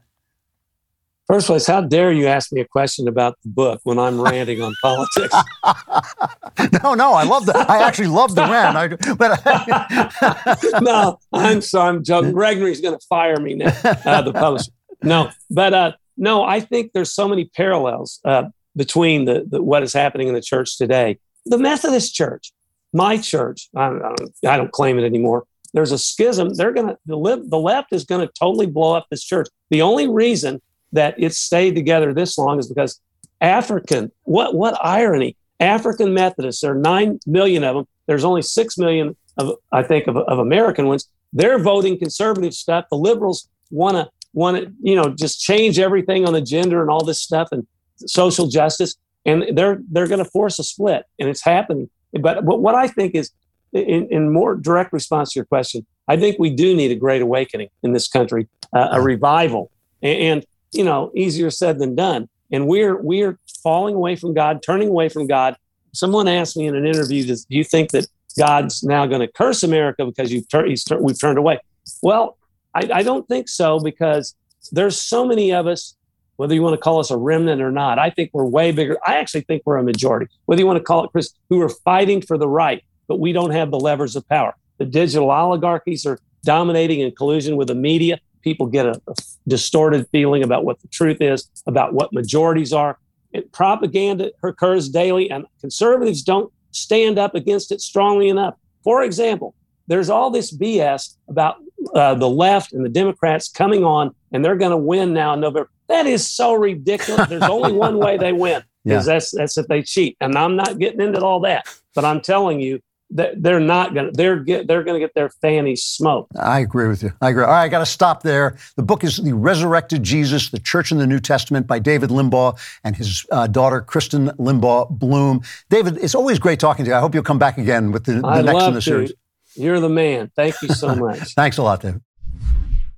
[1.27, 4.61] First place, how dare you ask me a question about the book when I'm ranting
[4.61, 5.33] on politics?
[6.83, 7.67] no, no, I love that.
[7.67, 8.77] I actually love the rant.
[8.77, 12.33] I, but no, I'm sorry, I'm joking.
[12.33, 14.71] Regnery's going to fire me now, uh, the publisher.
[15.01, 18.43] No, but uh, no, I think there's so many parallels uh,
[18.75, 21.17] between the, the, what is happening in the church today.
[21.47, 22.51] The Methodist Church,
[22.93, 25.45] my church, I, I, don't, I don't claim it anymore.
[25.73, 26.53] There's a schism.
[26.53, 29.47] They're going to the, the left is going to totally blow up this church.
[29.71, 30.61] The only reason
[30.93, 32.99] that it stayed together this long is because
[33.41, 37.87] African, what, what irony, African Methodists, there are 9 million of them.
[38.07, 41.09] There's only 6 million of, I think, of, of American ones.
[41.33, 42.85] They're voting conservative stuff.
[42.89, 46.89] The liberals want to, want to, you know, just change everything on the gender and
[46.89, 47.65] all this stuff and
[47.97, 48.95] social justice.
[49.25, 51.89] And they're, they're going to force a split and it's happening.
[52.13, 53.31] But, but what I think is,
[53.73, 57.21] in, in more direct response to your question, I think we do need a great
[57.21, 59.71] awakening in this country, uh, a revival.
[60.01, 60.45] And, and
[60.75, 62.29] you know, easier said than done.
[62.51, 65.55] And we're we're falling away from God, turning away from God.
[65.93, 68.07] Someone asked me in an interview, "Do you think that
[68.37, 71.59] God's now going to curse America because you've tur- tur- we've turned away?"
[72.03, 72.37] Well,
[72.73, 74.35] I, I don't think so because
[74.71, 75.95] there's so many of us.
[76.37, 78.97] Whether you want to call us a remnant or not, I think we're way bigger.
[79.07, 80.27] I actually think we're a majority.
[80.47, 83.31] Whether you want to call it Chris, who are fighting for the right, but we
[83.31, 84.53] don't have the levers of power.
[84.77, 89.15] The digital oligarchies are dominating in collusion with the media people get a, a
[89.47, 92.97] distorted feeling about what the truth is, about what majorities are.
[93.33, 98.55] It, propaganda occurs daily, and conservatives don't stand up against it strongly enough.
[98.83, 99.55] For example,
[99.87, 101.57] there's all this BS about
[101.93, 105.41] uh, the left and the Democrats coming on, and they're going to win now in
[105.41, 105.69] November.
[105.87, 107.27] That is so ridiculous.
[107.27, 109.13] There's only one way they win, because yeah.
[109.13, 110.17] that's that's if they cheat.
[110.21, 112.79] And I'm not getting into all that, but I'm telling you,
[113.15, 116.31] they're not going to they're get they're going to get their fannies smoked.
[116.37, 117.11] I agree with you.
[117.21, 117.43] I agree.
[117.43, 118.57] All right, I got to stop there.
[118.75, 122.59] The book is The Resurrected Jesus: The Church in the New Testament by David Limbaugh
[122.83, 125.41] and his uh, daughter Kristen Limbaugh Bloom.
[125.69, 126.95] David, it's always great talking to you.
[126.95, 129.13] I hope you'll come back again with the, the next in the series.
[129.55, 130.31] You're the man.
[130.35, 131.33] Thank you so much.
[131.33, 132.01] Thanks a lot, David.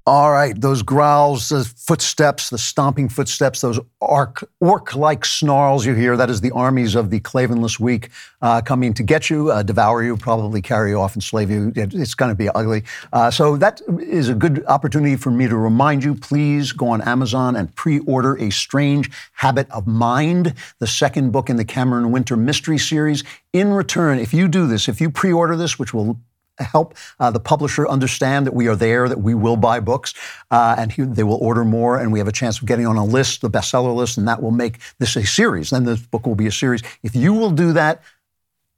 [0.08, 6.16] All right, those growls, the footsteps, the stomping footsteps, those orc like snarls you hear,
[6.16, 8.08] that is the armies of the Klavanless Week
[8.42, 11.74] uh, coming to get you, uh, devour you, probably carry you off, enslave you.
[11.76, 12.84] It's going to be ugly.
[13.12, 17.02] Uh, so that is a good opportunity for me to remind you please go on
[17.02, 22.14] Amazon and pre order A Strange Habit of Mind, the second book in the Cameron
[22.14, 23.26] Winter Mystery Series.
[23.52, 26.18] In return, if you do this, if you pre order this, which will
[26.64, 30.14] help uh, the publisher understand that we are there, that we will buy books,
[30.52, 32.96] uh, and he, they will order more, and we have a chance of getting on
[32.96, 35.70] a list, the bestseller list, and that will make this a series.
[35.70, 36.82] Then the book will be a series.
[37.04, 38.02] If you will do that,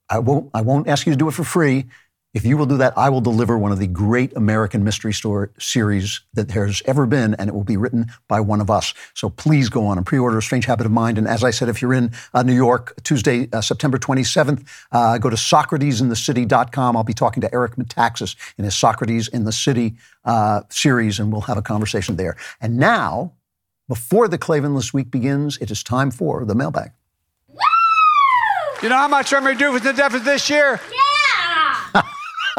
[0.10, 0.50] I won't.
[0.54, 1.86] I won't ask you to do it for free.
[2.32, 5.50] If you will do that, I will deliver one of the great American mystery story
[5.58, 8.94] series that there's ever been, and it will be written by one of us.
[9.16, 11.18] So please go on and pre-order A Strange Habit of Mind.
[11.18, 15.18] And as I said, if you're in uh, New York, Tuesday, uh, September 27th, uh,
[15.18, 16.96] go to SocratesInTheCity.com.
[16.96, 21.32] I'll be talking to Eric Metaxas in his Socrates in the City uh, series, and
[21.32, 22.38] we'll have a conversation there.
[22.62, 23.34] And now,
[23.88, 26.92] before the Klavanless Week begins, it is time for the mailbag.
[27.48, 27.58] Woo!
[28.84, 30.80] You know how much I'm going to do with the deficit this year?
[30.92, 31.09] Yeah.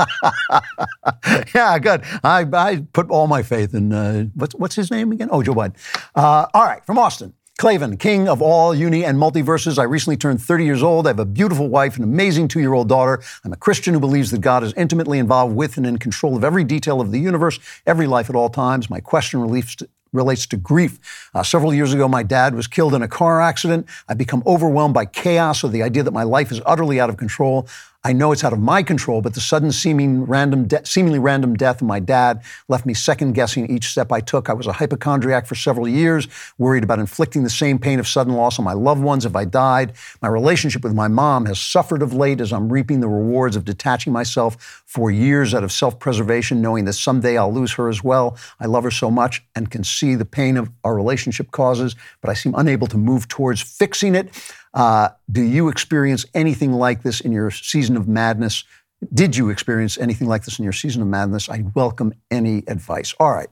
[1.55, 2.03] yeah, good.
[2.25, 5.29] I, I put all my faith in uh, what's what's his name again?
[5.31, 5.77] Oh, Joe Biden.
[6.15, 7.35] Uh, all right, from Austin.
[7.61, 9.79] Klavan, king of all uni and multiverses.
[9.79, 11.07] I recently turned 30 years old.
[11.07, 13.23] I have a beautiful wife, an amazing two year old daughter.
[13.45, 16.43] I'm a Christian who believes that God is intimately involved with and in control of
[16.43, 18.89] every detail of the universe, every life at all times.
[18.89, 21.29] My question relates to, relates to grief.
[21.35, 23.87] Uh, several years ago, my dad was killed in a car accident.
[24.09, 27.19] I've become overwhelmed by chaos or the idea that my life is utterly out of
[27.19, 27.69] control.
[28.03, 31.55] I know it's out of my control, but the sudden seeming random de- seemingly random
[31.55, 34.49] death of my dad left me second guessing each step I took.
[34.49, 38.33] I was a hypochondriac for several years, worried about inflicting the same pain of sudden
[38.33, 39.93] loss on my loved ones if I died.
[40.23, 43.67] My relationship with my mom has suffered of late as I'm reaping the rewards of
[43.67, 48.39] detaching myself for years out of self-preservation, knowing that someday I'll lose her as well.
[48.61, 52.31] I love her so much and can see the pain of our relationship causes, but
[52.31, 54.31] I seem unable to move towards fixing it.
[54.73, 58.65] Uh, do you experience anything like this in your season of madness?
[59.13, 61.49] Did you experience anything like this in your season of madness?
[61.49, 63.15] I welcome any advice.
[63.19, 63.49] All right.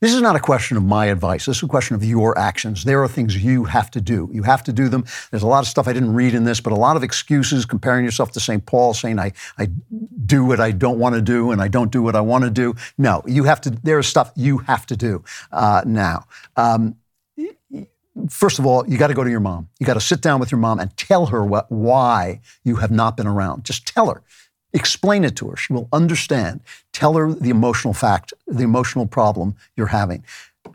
[0.00, 1.46] This is not a question of my advice.
[1.46, 2.84] This is a question of your actions.
[2.84, 4.30] There are things you have to do.
[4.32, 5.04] You have to do them.
[5.30, 7.66] There's a lot of stuff I didn't read in this, but a lot of excuses
[7.66, 8.64] comparing yourself to St.
[8.64, 9.66] Paul, saying I, I
[10.24, 12.50] do what I don't want to do and I don't do what I want to
[12.50, 12.76] do.
[12.96, 16.26] No, you have to, there is stuff you have to do uh, now.
[16.56, 16.96] Um,
[18.28, 19.68] first of all, you got to go to your mom.
[19.78, 22.90] You got to sit down with your mom and tell her what, why you have
[22.90, 23.64] not been around.
[23.64, 24.22] Just tell her.
[24.72, 25.56] Explain it to her.
[25.56, 26.60] She will understand.
[26.92, 30.24] Tell her the emotional fact, the emotional problem you're having.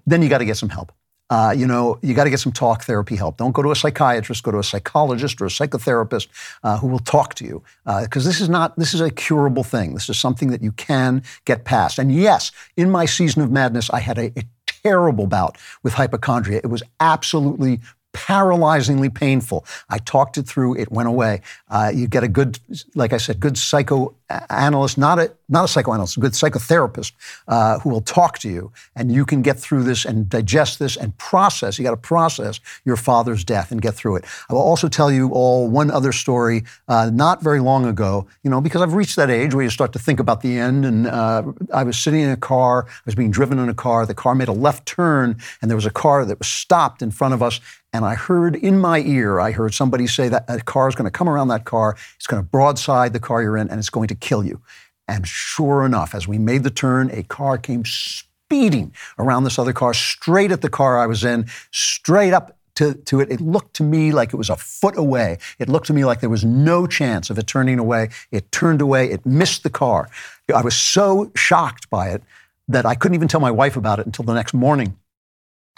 [0.06, 0.92] Then you got to get some help.
[1.30, 3.38] Uh, you know, you got to get some talk therapy help.
[3.38, 4.44] Don't go to a psychiatrist.
[4.44, 6.28] Go to a psychologist or a psychotherapist
[6.64, 7.64] uh, who will talk to you.
[7.86, 9.94] Because uh, this is not this is a curable thing.
[9.94, 11.98] This is something that you can get past.
[11.98, 14.44] And yes, in my season of madness, I had a, a
[14.84, 16.60] terrible bout with hypochondria.
[16.64, 17.80] It was absolutely
[18.14, 19.66] paralyzingly painful.
[19.90, 20.78] I talked it through.
[20.78, 21.42] It went away.
[21.70, 22.60] Uh, you get a good,
[22.96, 27.12] like I said, good psychoanalyst, not a not a psychoanalyst, a good psychotherapist
[27.48, 30.96] uh, who will talk to you, and you can get through this and digest this
[30.96, 31.78] and process.
[31.78, 34.26] You got to process your father's death and get through it.
[34.50, 38.28] I will also tell you all one other story, uh, not very long ago.
[38.44, 40.86] You know, because I've reached that age where you start to think about the end.
[40.86, 42.86] And uh, I was sitting in a car.
[42.88, 44.06] I was being driven in a car.
[44.06, 47.12] The car made a left turn, and there was a car that was stopped in
[47.12, 47.60] front of us.
[47.94, 51.06] And I heard in my ear, I heard somebody say that a car is going
[51.06, 53.92] to come around that car, it's going to broadside the car you're in, and it's
[53.92, 54.62] going to kill you.
[55.08, 59.74] And sure enough, as we made the turn, a car came speeding around this other
[59.74, 63.32] car, straight at the car I was in, straight up to, to it.
[63.32, 65.38] It looked to me like it was a foot away.
[65.60, 68.10] It looked to me like there was no chance of it turning away.
[68.32, 69.12] It turned away.
[69.12, 70.10] It missed the car.
[70.54, 72.24] I was so shocked by it
[72.68, 74.98] that I couldn't even tell my wife about it until the next morning.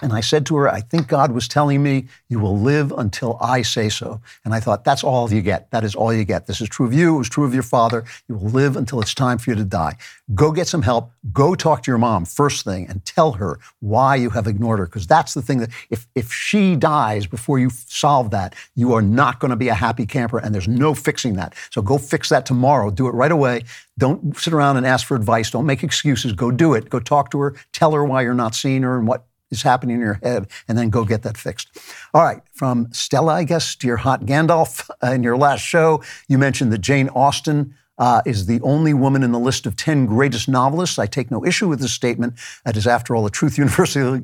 [0.01, 3.37] And I said to her, I think God was telling me, you will live until
[3.39, 4.19] I say so.
[4.43, 5.71] And I thought, that's all you get.
[5.71, 6.47] That is all you get.
[6.47, 7.15] This is true of you.
[7.15, 8.03] It was true of your father.
[8.27, 9.95] You will live until it's time for you to die.
[10.33, 11.11] Go get some help.
[11.31, 14.85] Go talk to your mom first thing and tell her why you have ignored her.
[14.85, 19.01] Because that's the thing that if, if she dies before you solve that, you are
[19.01, 21.55] not going to be a happy camper and there's no fixing that.
[21.69, 22.91] So go fix that tomorrow.
[22.91, 23.63] Do it right away.
[23.97, 25.51] Don't sit around and ask for advice.
[25.51, 26.33] Don't make excuses.
[26.33, 26.89] Go do it.
[26.89, 27.55] Go talk to her.
[27.71, 30.77] Tell her why you're not seeing her and what is happening in your head, and
[30.77, 31.77] then go get that fixed.
[32.13, 34.89] All right, from Stella, I guess, to your hot Gandalf.
[35.03, 39.23] Uh, in your last show, you mentioned that Jane Austen uh, is the only woman
[39.23, 40.99] in the list of 10 greatest novelists.
[40.99, 42.35] I take no issue with this statement.
[42.65, 44.23] That is, after all, a truth universally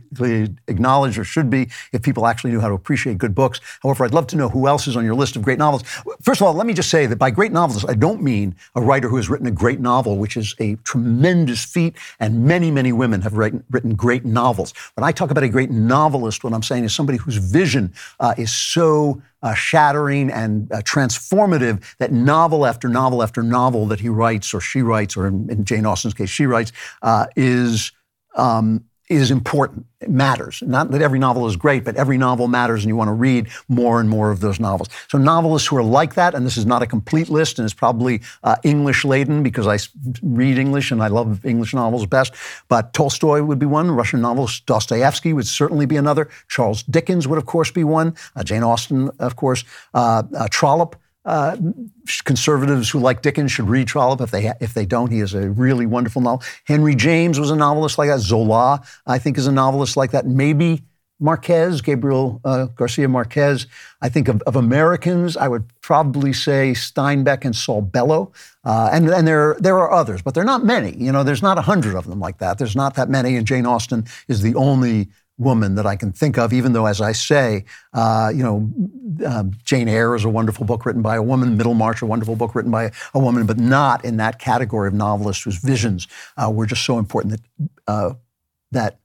[0.67, 3.61] acknowledged, or should be, if people actually knew how to appreciate good books.
[3.83, 5.83] However, I'd love to know who else is on your list of great novels.
[6.21, 8.81] First of all, let me just say that by great novelists, I don't mean a
[8.81, 12.91] writer who has written a great novel, which is a tremendous feat, and many, many
[12.91, 14.73] women have written, written great novels.
[14.95, 18.33] When I talk about a great novelist, what I'm saying is somebody whose vision uh,
[18.37, 24.09] is so uh, shattering and uh, transformative that novel after novel after novel that he
[24.09, 27.91] writes or she writes, or in, in Jane Austen's case, she writes, uh, is
[28.35, 29.85] um, is important.
[29.99, 30.63] It matters.
[30.65, 33.47] Not that every novel is great, but every novel matters, and you want to read
[33.67, 34.89] more and more of those novels.
[35.09, 37.73] So, novelists who are like that, and this is not a complete list, and it's
[37.73, 39.77] probably uh, English laden because I
[40.23, 42.33] read English and I love English novels best.
[42.67, 43.91] But Tolstoy would be one.
[43.91, 46.29] Russian novels, Dostoevsky would certainly be another.
[46.47, 48.15] Charles Dickens would, of course, be one.
[48.35, 49.63] Uh, Jane Austen, of course.
[49.93, 51.57] Uh, uh Trollope uh,
[52.23, 54.21] conservatives who like Dickens should read Trollope.
[54.21, 56.43] If they if they don't, he is a really wonderful novel.
[56.65, 58.19] Henry James was a novelist like that.
[58.19, 60.25] Zola, I think, is a novelist like that.
[60.25, 60.81] Maybe
[61.21, 63.67] Marquez, Gabriel uh, Garcia Marquez.
[64.01, 68.31] I think of, of, Americans, I would probably say Steinbeck and Saul Bellow.
[68.65, 70.95] Uh, and and there, there are others, but there are not many.
[70.97, 72.57] You know, there's not a hundred of them like that.
[72.57, 75.09] There's not that many, and Jane Austen is the only
[75.41, 78.69] woman that I can think of, even though, as I say, uh, you know,
[79.25, 82.55] uh, Jane Eyre is a wonderful book written by a woman, Middlemarch, a wonderful book
[82.55, 86.07] written by a woman, but not in that category of novelists whose visions
[86.37, 88.13] uh, were just so important that, uh,
[88.71, 88.99] that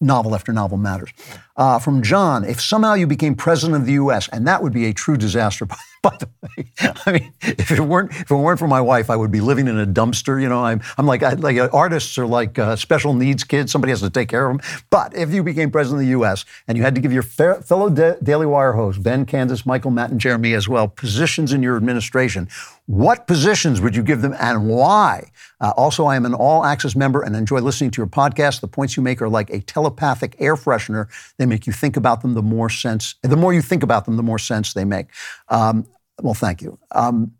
[0.00, 1.10] novel after novel matters.
[1.56, 4.86] Uh, from John, if somehow you became president of the U.S., and that would be
[4.86, 5.66] a true disaster,
[6.10, 6.68] by, the way.
[7.06, 9.68] I mean, if it weren't if it weren't for my wife, I would be living
[9.68, 10.42] in a dumpster.
[10.42, 13.70] You know, I'm I'm like I, like artists are like uh, special needs kids.
[13.70, 14.84] Somebody has to take care of them.
[14.90, 16.44] But if you became president of the U.S.
[16.66, 20.10] and you had to give your fellow da- Daily Wire hosts, Ben, Candace, Michael, Matt,
[20.10, 22.48] and Jeremy as well, positions in your administration,
[22.86, 25.30] what positions would you give them and why?
[25.60, 28.60] Uh, also, I am an all access member and enjoy listening to your podcast.
[28.60, 31.06] The points you make are like a telepathic air freshener.
[31.38, 34.16] They make you think about them, the more sense, the more you think about them,
[34.16, 35.06] the more sense they make.
[35.48, 35.86] Um,
[36.20, 36.78] well, thank you.
[36.92, 37.32] Um,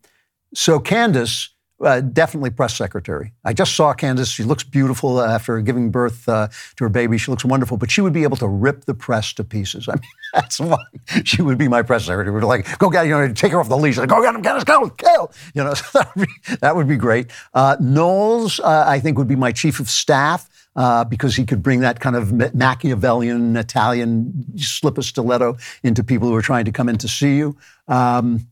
[0.55, 1.51] so, Candace,
[1.82, 3.32] uh, definitely press secretary.
[3.44, 4.30] I just saw Candace.
[4.30, 7.18] She looks beautiful after giving birth uh, to her baby.
[7.18, 9.88] She looks wonderful, but she would be able to rip the press to pieces.
[9.92, 10.02] I mean,
[10.32, 10.82] that's why
[11.24, 12.32] she would be my press secretary.
[12.32, 13.98] We're like, go get, you know, take her off the leash.
[13.98, 15.32] Like, go get him, Candace, go, kill.
[15.54, 17.30] You know, so that, would be, that would be great.
[17.54, 20.48] Uh, Knowles, uh, I think, would be my chief of staff.
[20.74, 26.28] Uh, because he could bring that kind of Machiavellian Italian slip a stiletto into people
[26.28, 27.54] who are trying to come in to see you.
[27.88, 28.48] Um,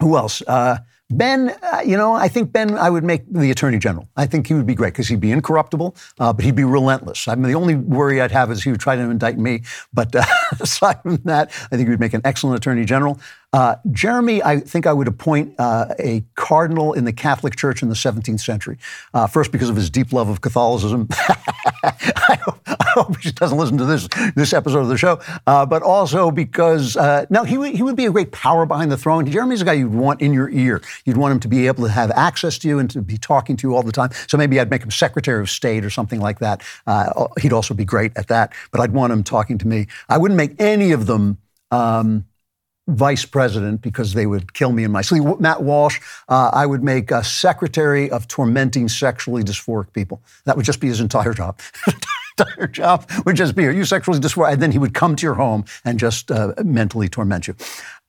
[0.00, 0.42] who else?
[0.42, 0.78] Uh,
[1.08, 4.08] Ben, uh, you know, I think Ben, I would make the attorney general.
[4.16, 7.28] I think he would be great because he'd be incorruptible, uh, but he'd be relentless.
[7.28, 9.62] I mean, the only worry I'd have is he would try to indict me.
[9.94, 10.24] But uh,
[10.60, 13.20] aside from that, I think he would make an excellent attorney general.
[13.52, 17.88] Uh, Jeremy, I think I would appoint uh, a cardinal in the Catholic Church in
[17.88, 18.76] the 17th century.
[19.14, 21.08] Uh, first, because of his deep love of Catholicism.
[21.82, 25.20] I, hope, I, hope, he doesn't listen to this this episode of the show.
[25.46, 28.90] Uh, but also because uh, no, he would, he would be a great power behind
[28.90, 29.24] the throne.
[29.30, 30.82] Jeremy's a guy you'd want in your ear.
[31.04, 33.56] You'd want him to be able to have access to you and to be talking
[33.56, 34.10] to you all the time.
[34.26, 36.62] So maybe I'd make him Secretary of State or something like that.
[36.86, 38.52] Uh, he'd also be great at that.
[38.70, 39.86] But I'd want him talking to me.
[40.08, 41.38] I wouldn't make any of them.
[41.70, 42.26] Um,
[42.88, 45.24] vice president because they would kill me in my sleep.
[45.40, 50.22] Matt Walsh, uh, I would make a secretary of tormenting sexually dysphoric people.
[50.44, 51.58] That would just be his entire job.
[52.38, 54.52] entire job would just be, are you sexually dysphoric?
[54.52, 57.56] And then he would come to your home and just uh, mentally torment you.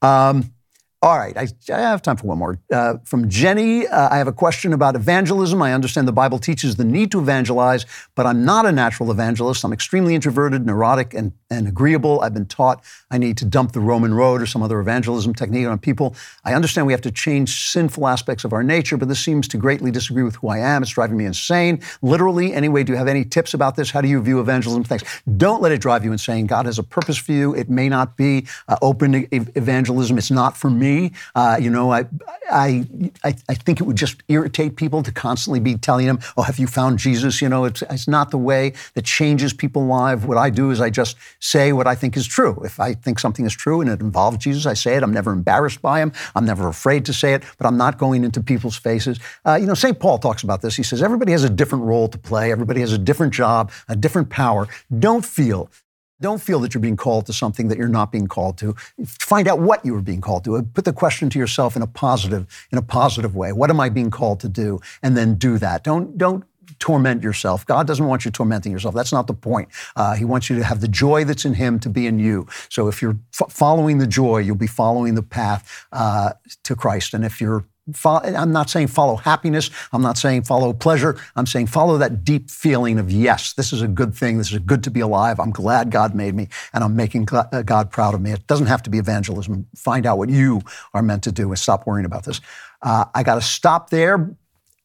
[0.02, 0.52] Um,
[1.00, 2.58] all right, I, I, have time for one more.
[2.72, 5.62] Uh, from Jenny, uh, I have a question about evangelism.
[5.62, 9.62] I understand the Bible teaches the need to evangelize, but I'm not a natural evangelist.
[9.62, 12.20] I'm extremely introverted, neurotic, and, and agreeable.
[12.20, 15.68] I've been taught I need to dump the Roman road or some other evangelism technique
[15.68, 16.16] on people.
[16.44, 19.56] I understand we have to change sinful aspects of our nature, but this seems to
[19.56, 20.82] greatly disagree with who I am.
[20.82, 21.80] It's driving me insane.
[22.02, 23.92] Literally, anyway, do you have any tips about this?
[23.92, 24.82] How do you view evangelism?
[24.82, 25.04] Thanks.
[25.36, 26.46] Don't let it drive you insane.
[26.46, 27.54] God has a purpose for you.
[27.54, 30.18] It may not be uh, open evangelism.
[30.18, 31.12] It's not for me me.
[31.34, 32.06] Uh, you know, I,
[32.50, 32.86] I,
[33.24, 36.58] I, I, think it would just irritate people to constantly be telling them, "Oh, have
[36.58, 40.24] you found Jesus?" You know, it's, it's not the way that changes people live.
[40.24, 42.60] What I do is I just say what I think is true.
[42.64, 45.02] If I think something is true and it involves Jesus, I say it.
[45.02, 46.12] I'm never embarrassed by him.
[46.34, 47.42] I'm never afraid to say it.
[47.58, 49.18] But I'm not going into people's faces.
[49.46, 49.98] Uh, you know, St.
[49.98, 50.76] Paul talks about this.
[50.76, 52.52] He says everybody has a different role to play.
[52.52, 54.66] Everybody has a different job, a different power.
[55.06, 55.70] Don't feel
[56.20, 58.74] don't feel that you're being called to something that you're not being called to.
[59.06, 60.62] Find out what you are being called to.
[60.62, 63.52] Put the question to yourself in a positive, in a positive way.
[63.52, 64.80] What am I being called to do?
[65.02, 65.84] And then do that.
[65.84, 66.44] Don't don't
[66.78, 67.66] torment yourself.
[67.66, 68.94] God doesn't want you tormenting yourself.
[68.94, 69.68] That's not the point.
[69.96, 72.46] Uh, he wants you to have the joy that's in Him to be in you.
[72.68, 76.32] So if you're f- following the joy, you'll be following the path uh,
[76.64, 77.14] to Christ.
[77.14, 77.64] And if you're
[78.04, 79.70] I'm not saying follow happiness.
[79.92, 81.16] I'm not saying follow pleasure.
[81.36, 84.38] I'm saying follow that deep feeling of, yes, this is a good thing.
[84.38, 85.40] This is good to be alive.
[85.40, 88.32] I'm glad God made me and I'm making uh, God proud of me.
[88.32, 89.66] It doesn't have to be evangelism.
[89.74, 90.60] Find out what you
[90.92, 92.40] are meant to do and stop worrying about this.
[92.82, 94.34] Uh, I got to stop there.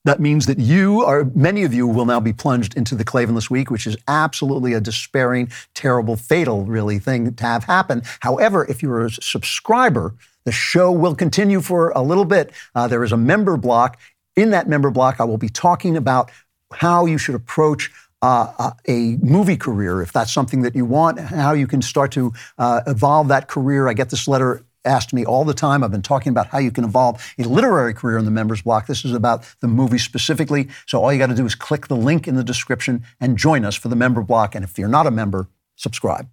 [0.05, 3.49] That means that you are, many of you will now be plunged into the Klavanless
[3.49, 8.01] Week, which is absolutely a despairing, terrible, fatal, really thing to have happen.
[8.19, 10.13] However, if you're a subscriber,
[10.45, 12.51] the show will continue for a little bit.
[12.75, 13.99] Uh, there is a member block.
[14.35, 16.31] In that member block, I will be talking about
[16.73, 17.91] how you should approach
[18.21, 22.31] uh, a movie career, if that's something that you want, how you can start to
[22.57, 23.89] uh, evolve that career.
[23.89, 25.83] I get this letter asked me all the time.
[25.83, 28.87] I've been talking about how you can evolve a literary career in the members block.
[28.87, 30.69] This is about the movie specifically.
[30.87, 33.65] So all you got to do is click the link in the description and join
[33.65, 34.55] us for the member block.
[34.55, 36.29] And if you're not a member, subscribe.